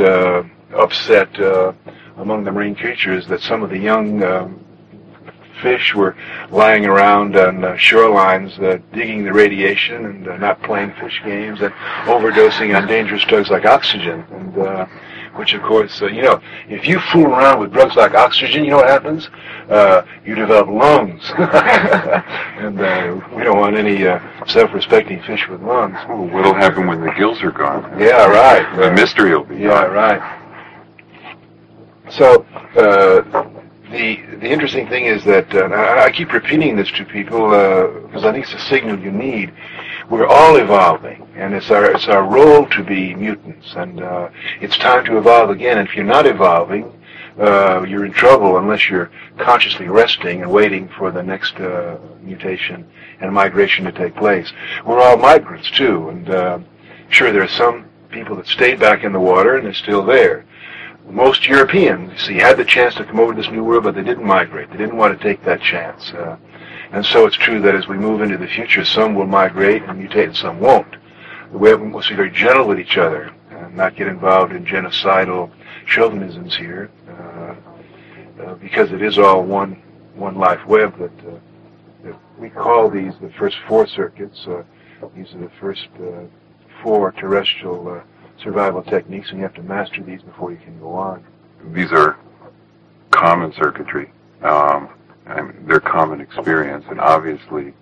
upset 0.75 1.29
among 2.19 2.45
the 2.45 2.53
marine 2.53 2.75
creatures 2.75 3.27
that 3.29 3.41
some 3.41 3.63
of 3.63 3.71
the 3.71 3.79
young 3.79 4.23
um, 4.23 4.65
fish 5.63 5.95
were 5.95 6.17
lying 6.51 6.85
around 6.87 7.37
on 7.37 7.65
uh, 7.65 7.73
shorelines 7.75 8.59
uh, 8.63 8.79
digging 8.93 9.25
the 9.25 9.33
radiation 9.33 10.05
and 10.07 10.29
uh, 10.29 10.37
not 10.39 10.63
playing 10.63 10.93
fish 11.01 11.21
games 11.25 11.61
and 11.61 11.73
overdosing 12.07 12.77
on 12.77 12.87
dangerous 12.87 13.25
drugs 13.25 13.51
like 13.51 13.65
oxygen 13.65 14.25
and 14.31 14.59
uh, 14.59 14.87
which 15.37 15.55
of 15.55 15.63
course 15.63 16.03
uh, 16.03 16.07
you 16.07 16.23
know 16.23 16.41
if 16.69 16.87
you 16.89 16.99
fool 17.13 17.27
around 17.27 17.61
with 17.61 17.73
drugs 17.73 17.95
like 17.97 18.15
oxygen 18.15 18.65
you 18.65 18.71
know 18.71 18.79
what 18.79 18.89
happens 18.89 19.29
uh, 19.71 20.03
you 20.25 20.35
develop 20.35 20.67
lungs 20.69 21.23
and 21.39 22.81
uh, 22.81 23.21
we 23.37 23.43
don't 23.45 23.59
want 23.59 23.77
any 23.77 24.07
uh, 24.07 24.19
self-respecting 24.47 25.23
fish 25.23 25.47
with 25.49 25.61
lungs 25.63 25.97
Oh, 26.09 26.23
what'll 26.23 26.55
happen 26.55 26.87
when 26.87 27.01
the 27.03 27.13
gills 27.13 27.41
are 27.43 27.53
gone? 27.53 27.83
yeah 28.01 28.27
right 28.27 28.65
The 28.77 28.91
mystery 28.93 29.31
will 29.37 29.45
be 29.45 29.57
yeah, 29.57 29.85
gone. 29.87 29.93
right. 29.93 30.45
So 32.11 32.43
uh, 32.77 33.58
the 33.91 34.17
the 34.37 34.51
interesting 34.51 34.89
thing 34.89 35.07
is 35.07 35.25
that 35.25 35.53
uh, 35.55 35.69
I, 36.05 36.11
keep 36.11 36.33
repeating 36.33 36.77
this 36.77 36.91
to 36.93 37.05
people 37.05 37.49
because 38.07 38.25
I 38.25 38.33
think 38.33 38.45
it's 38.45 38.55
a 38.55 38.67
signal 38.67 38.99
you 38.99 39.11
need. 39.11 39.53
We're 40.11 40.27
all 40.27 40.57
evolving, 40.57 41.29
and 41.35 41.55
it's 41.55 41.71
our 41.71 41.93
it's 41.93 42.09
our 42.09 42.25
role 42.25 42.67
to 42.67 42.83
be 42.83 43.15
mutants, 43.15 43.75
and 43.77 44.03
uh, 44.03 44.31
it's 44.61 44.77
time 44.79 45.05
to 45.07 45.19
evolve 45.19 45.51
again. 45.51 45.79
And 45.79 45.89
if 45.89 45.95
you're 45.95 46.05
not 46.05 46.27
evolving, 46.27 46.93
uh, 47.39 47.85
you're 47.87 48.05
in 48.05 48.13
trouble 48.13 48.59
unless 48.59 48.89
you're 48.89 49.11
consciously 49.39 49.89
resting 49.89 50.43
and 50.43 50.51
waiting 50.51 50.89
for 50.89 51.11
the 51.11 51.23
next 51.23 51.57
uh, 51.57 51.99
mutation 52.23 52.89
and 53.21 53.33
migration 53.33 53.85
to 53.85 53.93
take 53.93 54.15
place. 54.17 54.53
We're 54.85 55.01
all 55.01 55.17
migrants 55.17 55.71
too, 55.71 56.09
and 56.09 56.31
uh, 56.31 56.59
sure 57.11 57.33
there 57.33 57.43
are 57.43 57.49
some 57.49 57.89
people 58.11 58.37
that 58.37 58.47
stayed 58.47 58.81
back 58.81 59.05
in 59.05 59.13
the 59.13 59.21
water 59.21 59.57
and 59.57 59.67
they're 59.67 59.75
still 59.75 60.05
there. 60.05 60.45
Most 61.11 61.47
Europeans, 61.47 62.23
see, 62.23 62.35
had 62.35 62.59
the 62.59 62.65
chance 62.65 62.95
to 62.97 63.05
come 63.05 63.19
over 63.19 63.35
to 63.35 63.41
this 63.41 63.51
new 63.51 63.65
world, 63.65 63.85
but 63.85 63.95
they 63.95 64.03
didn't 64.03 64.25
migrate. 64.27 64.71
They 64.71 64.77
didn't 64.77 64.97
want 64.97 65.19
to 65.19 65.23
take 65.23 65.43
that 65.45 65.61
chance. 65.63 66.13
Uh, 66.13 66.37
and 66.93 67.05
so 67.05 67.27
it's 67.27 67.37
true 67.37 67.61
that 67.63 67.75
as 67.75 67.89
we 67.89 67.97
move 67.97 68.21
into 68.21 68.37
the 68.37 68.47
future, 68.47 68.85
some 68.85 69.15
will 69.15 69.27
migrate 69.27 69.83
and 69.83 70.01
mutate 70.01 70.25
and 70.25 70.37
some 70.37 70.61
won't. 70.61 70.97
The 71.53 71.59
We 71.59 71.71
have- 71.71 71.81
must 71.81 72.11
be 72.11 72.15
very 72.15 72.31
gentle 72.31 72.67
with 72.69 72.79
each 72.79 72.99
other 72.99 73.31
and 73.51 73.75
not 73.75 73.97
get 73.97 74.07
involved 74.07 74.53
in 74.53 74.65
genocidal 74.65 75.51
chauvinisms 75.87 76.57
here, 76.57 76.91
uh, 77.09 77.55
uh, 78.43 78.55
because 78.55 78.93
it 78.93 79.03
is 79.03 79.19
all 79.19 79.43
one 79.43 79.83
one 80.15 80.35
life 80.35 80.67
web 80.67 80.99
that, 80.99 81.13
uh, 81.29 81.39
that 82.03 82.15
we 82.39 82.51
call 82.51 82.91
these 82.91 83.17
the 83.21 83.31
first 83.31 83.57
four 83.69 83.87
circuits. 83.87 84.47
Uh, 84.49 84.63
these 85.15 85.33
are 85.33 85.39
the 85.39 85.51
first 85.61 85.89
uh, 86.01 86.23
four 86.83 87.13
terrestrial 87.13 87.89
uh, 87.89 88.01
survival 88.43 88.83
techniques, 88.83 89.31
and 89.31 89.39
you 89.39 89.43
have 89.45 89.55
to 89.55 89.63
master 89.63 90.03
these 90.03 90.23
before 90.23 90.53
you 90.53 90.59
can 90.59 90.79
go 90.81 90.93
on. 90.93 91.25
These 91.73 91.93
are 91.93 92.17
common 93.11 93.53
circuitry. 93.53 94.11
Um, 94.43 94.91
I 95.27 95.43
mean, 95.43 95.67
they're 95.67 95.81
common 95.81 96.21
experience, 96.21 96.85
and 96.89 97.01
obviously, 97.01 97.75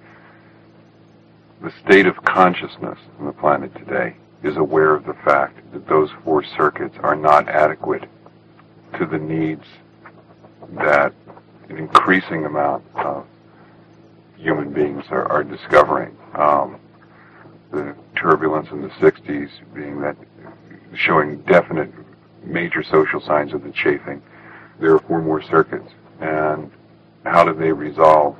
the 1.62 1.72
state 1.84 2.06
of 2.06 2.16
consciousness 2.24 2.98
on 3.18 3.26
the 3.26 3.32
planet 3.32 3.74
today 3.74 4.16
is 4.42 4.56
aware 4.56 4.94
of 4.94 5.04
the 5.04 5.14
fact 5.24 5.58
that 5.72 5.86
those 5.88 6.10
four 6.24 6.42
circuits 6.42 6.96
are 7.02 7.16
not 7.16 7.48
adequate 7.48 8.08
to 8.98 9.06
the 9.06 9.18
needs 9.18 9.64
that 10.78 11.12
an 11.68 11.78
increasing 11.78 12.44
amount 12.44 12.84
of 12.96 13.26
human 14.36 14.72
beings 14.72 15.04
are, 15.10 15.26
are 15.26 15.44
discovering. 15.44 16.16
Um, 16.34 16.78
the 17.72 17.94
turbulence 18.14 18.68
in 18.70 18.82
the 18.82 18.88
60s 18.88 19.50
being 19.74 20.00
that 20.00 20.16
showing 20.94 21.42
definite 21.42 21.90
major 22.44 22.82
social 22.82 23.20
signs 23.20 23.52
of 23.52 23.62
the 23.62 23.72
chafing. 23.72 24.22
There 24.80 24.94
are 24.94 25.00
four 25.00 25.22
more 25.22 25.42
circuits, 25.42 25.90
and 26.20 26.70
how 27.24 27.44
do 27.44 27.54
they 27.54 27.72
resolve 27.72 28.36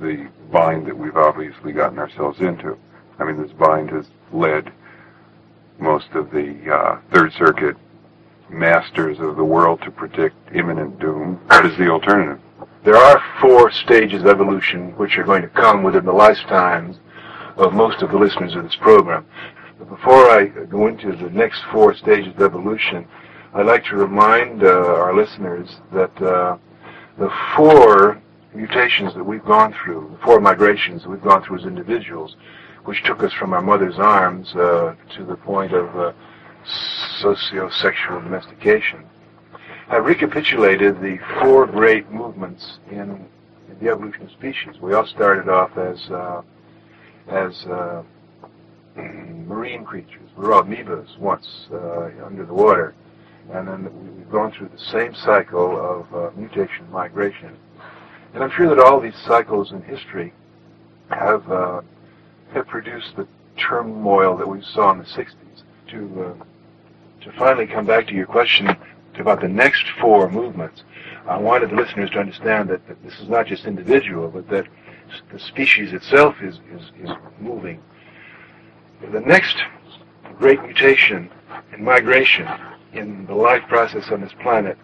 the 0.00 0.28
bind 0.50 0.86
that 0.86 0.96
we've 0.96 1.16
obviously 1.16 1.72
gotten 1.72 1.98
ourselves 1.98 2.40
into? 2.40 2.76
I 3.18 3.24
mean, 3.24 3.40
this 3.40 3.52
bind 3.52 3.90
has 3.90 4.06
led 4.32 4.72
most 5.78 6.08
of 6.14 6.30
the 6.30 6.56
uh, 6.72 7.00
Third 7.12 7.32
Circuit 7.32 7.76
masters 8.48 9.18
of 9.20 9.36
the 9.36 9.44
world 9.44 9.80
to 9.82 9.90
predict 9.90 10.36
imminent 10.54 10.98
doom. 10.98 11.40
What 11.46 11.66
is 11.66 11.76
the 11.78 11.88
alternative? 11.88 12.40
There 12.84 12.96
are 12.96 13.22
four 13.40 13.70
stages 13.70 14.22
of 14.22 14.28
evolution 14.28 14.96
which 14.96 15.18
are 15.18 15.24
going 15.24 15.42
to 15.42 15.48
come 15.48 15.82
within 15.82 16.04
the 16.04 16.12
lifetimes 16.12 16.98
of 17.56 17.72
most 17.72 18.02
of 18.02 18.10
the 18.10 18.18
listeners 18.18 18.54
of 18.54 18.62
this 18.62 18.76
program. 18.76 19.26
Before 19.78 20.30
I 20.30 20.46
go 20.46 20.86
into 20.86 21.14
the 21.14 21.28
next 21.28 21.62
four 21.70 21.94
stages 21.94 22.34
of 22.34 22.40
evolution, 22.40 23.06
I'd 23.52 23.66
like 23.66 23.84
to 23.84 23.96
remind 23.96 24.64
uh, 24.64 24.68
our 24.68 25.14
listeners 25.14 25.68
that 25.92 26.22
uh, 26.22 26.56
the 27.18 27.30
four 27.54 28.20
mutations 28.54 29.14
that 29.14 29.22
we've 29.22 29.44
gone 29.44 29.74
through, 29.74 30.16
the 30.18 30.24
four 30.24 30.40
migrations 30.40 31.02
that 31.02 31.10
we've 31.10 31.22
gone 31.22 31.44
through 31.44 31.58
as 31.58 31.64
individuals, 31.66 32.36
which 32.86 33.02
took 33.04 33.22
us 33.22 33.34
from 33.34 33.52
our 33.52 33.60
mother's 33.60 33.98
arms 33.98 34.48
uh, 34.56 34.94
to 35.14 35.26
the 35.26 35.36
point 35.36 35.72
of 35.72 35.94
uh, 35.94 36.12
socio-sexual 37.20 38.22
domestication, 38.22 39.04
have 39.88 40.06
recapitulated 40.06 41.02
the 41.02 41.18
four 41.40 41.66
great 41.66 42.10
movements 42.10 42.78
in, 42.90 42.98
in, 43.68 43.78
the 43.80 43.90
evolution 43.90 44.22
of 44.22 44.30
species. 44.30 44.80
We 44.80 44.94
all 44.94 45.06
started 45.06 45.50
off 45.50 45.76
as 45.76 46.10
uh, 46.10 46.42
as 47.28 47.66
uh, 47.66 48.02
marine 48.96 49.84
creatures. 49.84 50.28
We 50.36 50.44
were 50.44 50.62
amoebas 50.62 51.18
once 51.18 51.68
uh, 51.72 52.10
under 52.24 52.44
the 52.44 52.54
water, 52.54 52.94
and 53.52 53.68
then 53.68 54.16
we've 54.16 54.30
gone 54.30 54.52
through 54.52 54.68
the 54.68 54.78
same 54.78 55.14
cycle 55.14 55.78
of 55.78 56.14
uh, 56.14 56.30
mutation, 56.36 56.90
migration, 56.90 57.56
and 58.34 58.42
I'm 58.42 58.50
sure 58.50 58.68
that 58.68 58.78
all 58.78 59.00
these 59.00 59.16
cycles 59.26 59.72
in 59.72 59.82
history 59.82 60.32
have 61.10 61.50
uh, 61.50 61.80
have 62.52 62.66
produced 62.66 63.16
the 63.16 63.26
turmoil 63.56 64.36
that 64.36 64.48
we 64.48 64.60
saw 64.62 64.92
in 64.92 64.98
the 64.98 65.04
60s. 65.04 65.34
To 65.90 66.36
to 67.22 67.32
finally 67.32 67.66
come 67.66 67.86
back 67.86 68.06
to 68.08 68.14
your 68.14 68.26
question 68.26 68.68
about 69.18 69.40
the 69.40 69.48
next 69.48 69.84
four 70.00 70.30
movements, 70.30 70.84
I 71.26 71.38
wanted 71.38 71.70
the 71.70 71.76
listeners 71.76 72.10
to 72.10 72.18
understand 72.18 72.68
that, 72.70 72.86
that 72.86 73.02
this 73.02 73.18
is 73.18 73.28
not 73.28 73.46
just 73.46 73.64
individual, 73.64 74.28
but 74.28 74.48
that 74.48 74.66
the 75.32 75.38
species 75.38 75.92
itself 75.92 76.36
is, 76.42 76.60
is, 76.72 76.82
is 77.02 77.10
moving. 77.40 77.82
The 79.00 79.20
next 79.20 79.56
great 80.38 80.62
mutation 80.62 81.30
and 81.72 81.84
migration 81.84 82.48
in 82.94 83.26
the 83.26 83.34
life 83.34 83.62
process 83.68 84.10
on 84.10 84.22
this 84.22 84.32
planet 84.40 84.78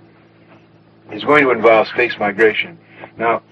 is 1.11 1.25
going 1.25 1.45
to 1.45 1.51
involve 1.51 1.89
space 1.89 2.15
migration. 2.19 2.79
Now, 3.17 3.43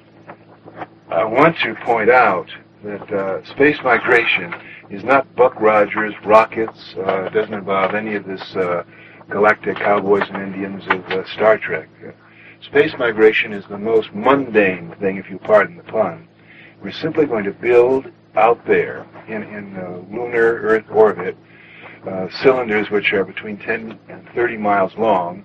I 1.11 1.25
want 1.25 1.57
to 1.59 1.75
point 1.77 2.11
out 2.11 2.51
that 2.85 3.13
uh, 3.13 3.45
space 3.45 3.79
migration 3.83 4.55
is 4.91 5.03
not 5.03 5.35
Buck 5.35 5.59
Rogers, 5.61 6.15
rockets, 6.25 6.95
uh, 7.05 7.31
doesn't 7.31 7.55
involve 7.55 7.95
any 7.95 8.15
of 8.15 8.27
this 8.27 8.43
uh, 8.55 8.85
galactic 9.31 9.77
cowboys 9.77 10.29
and 10.31 10.43
Indians 10.43 10.85
of 10.89 11.05
uh, 11.07 11.25
Star 11.33 11.57
Trek. 11.59 11.89
space 12.61 12.93
migration 12.99 13.53
is 13.53 13.65
the 13.71 13.79
most 13.79 14.13
mundane 14.13 14.95
thing, 15.01 15.17
if 15.17 15.31
you 15.31 15.39
pardon 15.39 15.77
the 15.77 15.83
pun. 15.85 16.29
We're 16.83 16.93
simply 16.93 17.27
going 17.27 17.45
to 17.45 17.53
build 17.53 18.13
out 18.37 18.65
there 18.67 19.07
in, 19.29 19.43
in 19.43 19.77
uh, 19.77 20.03
lunar 20.11 20.61
Earth 20.63 20.85
orbit 20.91 21.37
uh, 22.07 22.29
cylinders 22.43 22.91
which 22.91 23.13
are 23.13 23.25
between 23.25 23.59
10 23.59 23.99
and 24.09 24.29
30 24.35 24.57
miles 24.57 24.93
long, 24.97 25.45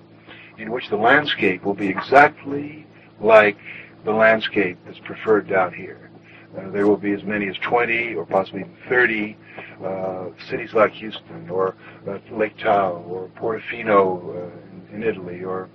in 0.58 0.72
which 0.72 0.90
the 0.90 0.96
landscape 0.96 1.64
will 1.64 1.74
be 1.74 1.88
exactly 1.88 2.88
like 3.20 3.58
the 4.06 4.12
landscape 4.12 4.78
that's 4.86 5.00
preferred 5.00 5.50
down 5.50 5.74
here. 5.74 6.10
Uh, 6.58 6.70
there 6.70 6.88
will 6.88 6.98
be 6.98 7.12
as 7.12 7.24
many 7.24 7.50
as 7.50 7.56
20 7.58 8.14
or 8.16 8.26
possibly 8.26 8.64
30 8.88 9.38
uh, 9.84 10.26
cities 10.50 10.74
like 10.74 10.94
Houston 10.94 11.50
or 11.50 11.76
uh, 12.08 12.18
Lake 12.32 12.58
Tahoe 12.58 13.04
or 13.10 13.28
Portofino 13.38 14.24
uh, 14.24 14.94
in, 14.94 15.02
in, 15.02 15.04
Italy 15.04 15.44
or 15.44 15.70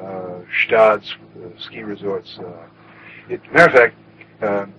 uh, 0.00 0.40
Gstaad's 0.68 1.14
uh, 1.36 1.48
ski 1.60 1.82
resorts. 1.82 2.36
it, 3.28 3.40
matter 3.52 3.66
of 3.66 3.72
fact, 3.72 3.94
um, 4.42 4.74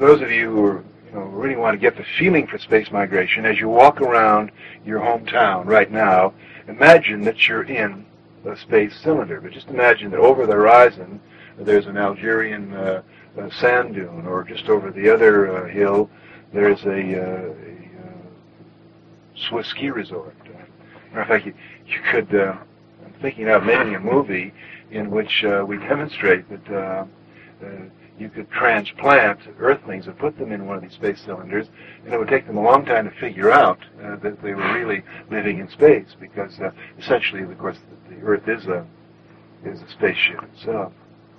those 0.00 0.22
of 0.22 0.30
you 0.30 0.50
who 0.50 0.64
are, 0.64 0.84
you 1.06 1.12
know, 1.12 1.20
really 1.26 1.56
want 1.56 1.74
to 1.74 1.78
get 1.78 1.96
the 1.96 2.04
feeling 2.18 2.46
for 2.46 2.58
space 2.58 2.90
migration, 2.90 3.44
as 3.44 3.58
you 3.58 3.68
walk 3.68 4.00
around 4.00 4.50
your 4.84 4.98
hometown 4.98 5.66
right 5.66 5.92
now, 5.92 6.32
imagine 6.68 7.22
that 7.22 7.46
you're 7.46 7.64
in 7.64 8.06
a 8.46 8.56
space 8.56 8.98
cylinder. 9.02 9.40
But 9.40 9.52
just 9.52 9.68
imagine 9.68 10.10
that 10.12 10.18
over 10.18 10.46
the 10.46 10.54
horizon, 10.54 11.20
there's 11.58 11.86
an 11.86 11.98
Algerian 11.98 12.72
uh, 12.72 13.02
uh, 13.38 13.50
sand 13.50 13.94
dune, 13.94 14.26
or 14.26 14.42
just 14.42 14.68
over 14.68 14.90
the 14.90 15.12
other 15.12 15.54
uh, 15.54 15.68
hill, 15.68 16.08
there's 16.52 16.82
a, 16.84 16.90
uh, 16.90 17.52
a 17.52 18.08
uh, 18.08 18.12
Swiss 19.48 19.66
ski 19.68 19.90
resort. 19.90 20.34
matter 21.10 21.20
of 21.20 21.28
fact, 21.28 21.46
you, 21.46 21.54
you 21.86 22.00
could, 22.10 22.34
uh, 22.34 22.56
I'm 23.04 23.12
thinking 23.20 23.48
of 23.50 23.64
making 23.64 23.94
a 23.96 24.00
movie 24.00 24.54
in 24.90 25.10
which 25.10 25.44
we 25.66 25.76
demonstrate 25.76 26.48
that 26.48 27.06
you 28.20 28.28
could 28.28 28.50
transplant 28.50 29.40
Earthlings 29.58 30.06
and 30.06 30.18
put 30.18 30.36
them 30.38 30.52
in 30.52 30.66
one 30.66 30.76
of 30.76 30.82
these 30.82 30.92
space 30.92 31.20
cylinders, 31.24 31.68
and 32.04 32.12
it 32.12 32.18
would 32.18 32.28
take 32.28 32.46
them 32.46 32.58
a 32.58 32.62
long 32.62 32.84
time 32.84 33.08
to 33.08 33.16
figure 33.18 33.50
out 33.50 33.78
uh, 34.02 34.16
that 34.16 34.40
they 34.42 34.54
were 34.54 34.72
really 34.74 35.02
living 35.30 35.58
in 35.58 35.68
space, 35.70 36.14
because 36.20 36.60
uh, 36.60 36.70
essentially, 36.98 37.42
of 37.42 37.58
course, 37.58 37.78
the, 38.08 38.14
the 38.14 38.20
Earth 38.22 38.46
is 38.48 38.66
a 38.66 38.86
is 39.64 39.82
a 39.82 39.90
spaceship 39.90 40.42
itself. 40.54 40.92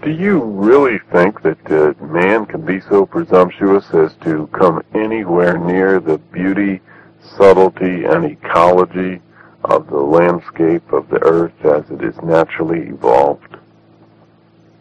Do 0.03 0.11
you 0.11 0.43
really 0.43 0.99
think 1.11 1.41
that 1.43 1.71
uh, 1.71 1.93
man 2.03 2.45
can 2.45 2.65
be 2.65 2.79
so 2.81 3.05
presumptuous 3.05 3.85
as 3.93 4.13
to 4.23 4.47
come 4.47 4.83
anywhere 4.93 5.57
near 5.57 5.99
the 5.99 6.17
beauty, 6.17 6.81
subtlety, 7.37 8.05
and 8.05 8.25
ecology 8.25 9.21
of 9.63 9.87
the 9.87 9.97
landscape 9.97 10.91
of 10.91 11.07
the 11.09 11.21
Earth 11.23 11.53
as 11.65 11.89
it 11.91 12.03
is 12.03 12.15
naturally 12.23 12.89
evolved? 12.89 13.57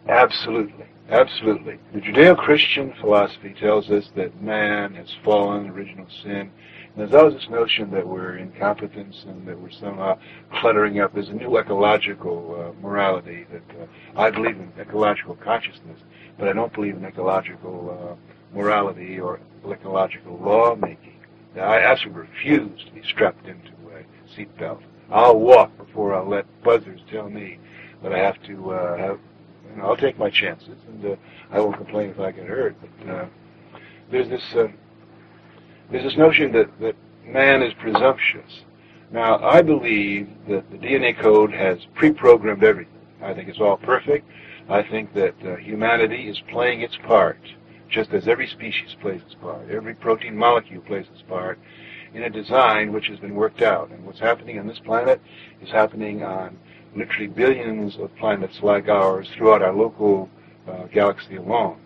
Absolutely. 0.07 0.85
Absolutely. 1.11 1.77
The 1.93 1.99
Judeo-Christian 1.99 2.93
philosophy 3.01 3.53
tells 3.59 3.91
us 3.91 4.09
that 4.15 4.41
man 4.41 4.95
has 4.95 5.09
fallen, 5.25 5.67
original 5.67 6.07
sin. 6.23 6.49
And 6.49 6.51
there's 6.95 7.13
always 7.13 7.33
this 7.33 7.49
notion 7.49 7.91
that 7.91 8.07
we're 8.07 8.37
incompetence 8.37 9.25
and 9.27 9.45
that 9.45 9.59
we're 9.59 9.71
somehow 9.71 10.17
cluttering 10.53 11.01
up. 11.01 11.13
There's 11.13 11.27
a 11.27 11.33
new 11.33 11.57
ecological 11.57 12.55
uh, 12.57 12.81
morality 12.81 13.45
that 13.51 13.81
uh, 13.81 13.85
I 14.15 14.31
believe 14.31 14.55
in 14.55 14.71
ecological 14.79 15.35
consciousness, 15.35 15.99
but 16.39 16.47
I 16.47 16.53
don't 16.53 16.71
believe 16.71 16.95
in 16.95 17.03
ecological 17.03 18.17
uh, 18.17 18.55
morality 18.55 19.19
or 19.19 19.41
ecological 19.69 20.37
lawmaking. 20.37 21.19
I 21.57 21.79
absolutely 21.79 22.21
refuse 22.21 22.85
to 22.85 22.91
be 22.93 23.03
strapped 23.03 23.47
into 23.47 23.71
a 23.93 24.05
seatbelt. 24.33 24.81
I'll 25.11 25.37
walk 25.37 25.77
before 25.77 26.15
I'll 26.15 26.29
let 26.29 26.45
buzzers 26.63 27.01
tell 27.11 27.29
me 27.29 27.59
that 28.01 28.13
I 28.13 28.19
have 28.19 28.41
to 28.43 28.71
uh, 28.71 28.97
have 28.97 29.19
I'll 29.81 29.97
take 29.97 30.17
my 30.17 30.29
chances, 30.29 30.77
and 30.87 31.05
uh, 31.05 31.15
I 31.51 31.59
won't 31.59 31.77
complain 31.77 32.09
if 32.09 32.19
I 32.19 32.31
get 32.31 32.47
hurt. 32.47 32.75
But 32.81 33.09
uh, 33.09 33.25
there's 34.09 34.29
this 34.29 34.43
uh, 34.55 34.67
there's 35.91 36.03
this 36.03 36.17
notion 36.17 36.51
that 36.53 36.79
that 36.79 36.95
man 37.25 37.61
is 37.61 37.73
presumptuous. 37.75 38.61
Now, 39.11 39.43
I 39.43 39.61
believe 39.61 40.29
that 40.47 40.69
the 40.71 40.77
DNA 40.77 41.19
code 41.19 41.51
has 41.51 41.79
pre-programmed 41.95 42.63
everything. 42.63 42.93
I 43.21 43.33
think 43.33 43.49
it's 43.49 43.59
all 43.59 43.77
perfect. 43.77 44.25
I 44.69 44.83
think 44.83 45.13
that 45.15 45.35
uh, 45.45 45.57
humanity 45.57 46.29
is 46.29 46.39
playing 46.49 46.81
its 46.81 46.95
part, 47.05 47.39
just 47.89 48.11
as 48.11 48.29
every 48.29 48.47
species 48.47 48.95
plays 49.01 49.21
its 49.25 49.35
part. 49.35 49.69
Every 49.69 49.93
protein 49.93 50.37
molecule 50.37 50.81
plays 50.81 51.07
its 51.13 51.23
part 51.23 51.59
in 52.13 52.23
a 52.23 52.29
design 52.29 52.93
which 52.93 53.07
has 53.07 53.19
been 53.19 53.35
worked 53.35 53.61
out. 53.61 53.91
And 53.91 54.05
what's 54.05 54.19
happening 54.19 54.59
on 54.59 54.67
this 54.67 54.79
planet 54.79 55.21
is 55.61 55.69
happening 55.69 56.23
on 56.23 56.57
literally 56.95 57.27
billions 57.27 57.97
of 57.97 58.15
planets 58.17 58.59
like 58.61 58.87
ours 58.87 59.29
throughout 59.35 59.61
our 59.61 59.73
local 59.73 60.29
uh, 60.67 60.85
galaxy 60.87 61.35
alone. 61.35 61.79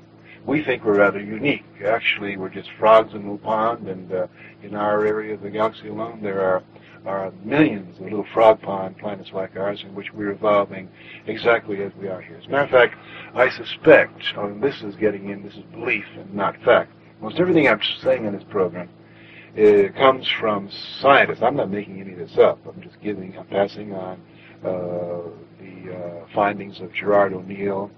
We 0.45 0.63
think 0.63 0.83
we're 0.83 0.99
rather 0.99 1.19
unique. 1.19 1.65
Actually, 1.85 2.37
we're 2.37 2.49
just 2.49 2.69
frogs 2.77 3.13
in 3.13 3.27
a 3.27 3.37
pond, 3.37 3.87
and 3.87 4.11
uh, 4.11 4.27
in 4.61 4.75
our 4.75 5.05
area 5.05 5.33
of 5.33 5.41
the 5.41 5.49
galaxy 5.49 5.87
alone, 5.87 6.21
there 6.21 6.41
are, 6.41 6.63
are 7.05 7.31
millions 7.43 7.97
of 7.97 8.03
little 8.03 8.25
frog 8.33 8.61
pond 8.61 8.97
planets 8.99 9.31
like 9.33 9.55
ours 9.55 9.83
in 9.83 9.95
which 9.95 10.13
we're 10.13 10.31
evolving 10.31 10.87
exactly 11.25 11.81
as 11.81 11.91
we 11.99 12.07
are 12.07 12.21
here. 12.21 12.37
As 12.37 12.45
a 12.45 12.49
matter 12.49 12.63
of 12.65 12.69
fact, 12.69 12.95
I 13.33 13.49
suspect, 13.49 14.21
and 14.37 14.61
this 14.61 14.81
is 14.83 14.95
getting 14.97 15.29
in, 15.29 15.41
this 15.43 15.55
is 15.55 15.63
belief 15.71 16.05
and 16.15 16.31
not 16.33 16.55
fact, 16.63 16.93
most 17.21 17.39
everything 17.39 17.67
I'm 17.67 17.81
saying 18.03 18.25
in 18.25 18.33
this 18.33 18.45
program 18.49 18.89
it 19.55 19.95
comes 19.95 20.27
from 20.39 20.69
scientists. 20.99 21.41
I'm 21.41 21.55
not 21.55 21.71
making 21.71 22.01
any 22.01 22.11
of 22.13 22.19
this 22.19 22.37
up. 22.37 22.59
I'm 22.67 22.81
just 22.81 23.01
giving, 23.01 23.37
I'm 23.37 23.45
passing 23.45 23.93
on 23.93 24.19
uh, 24.19 24.34
the 24.65 25.95
uh, 25.95 26.25
findings 26.33 26.79
of 26.79 26.93
Gerard 26.93 27.33
O'Neill 27.33 27.91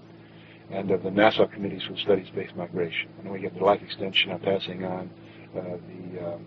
and 0.70 0.90
of 0.90 1.02
the 1.02 1.10
NASA 1.10 1.50
committees 1.50 1.82
who 1.88 1.96
study 1.96 2.26
space 2.26 2.50
migration. 2.56 3.10
And 3.22 3.32
we 3.32 3.40
get 3.40 3.56
the 3.56 3.64
life 3.64 3.82
extension. 3.82 4.32
I'm 4.32 4.40
passing 4.40 4.84
on 4.84 5.10
uh, 5.56 5.60
the, 5.62 6.34
um, 6.34 6.46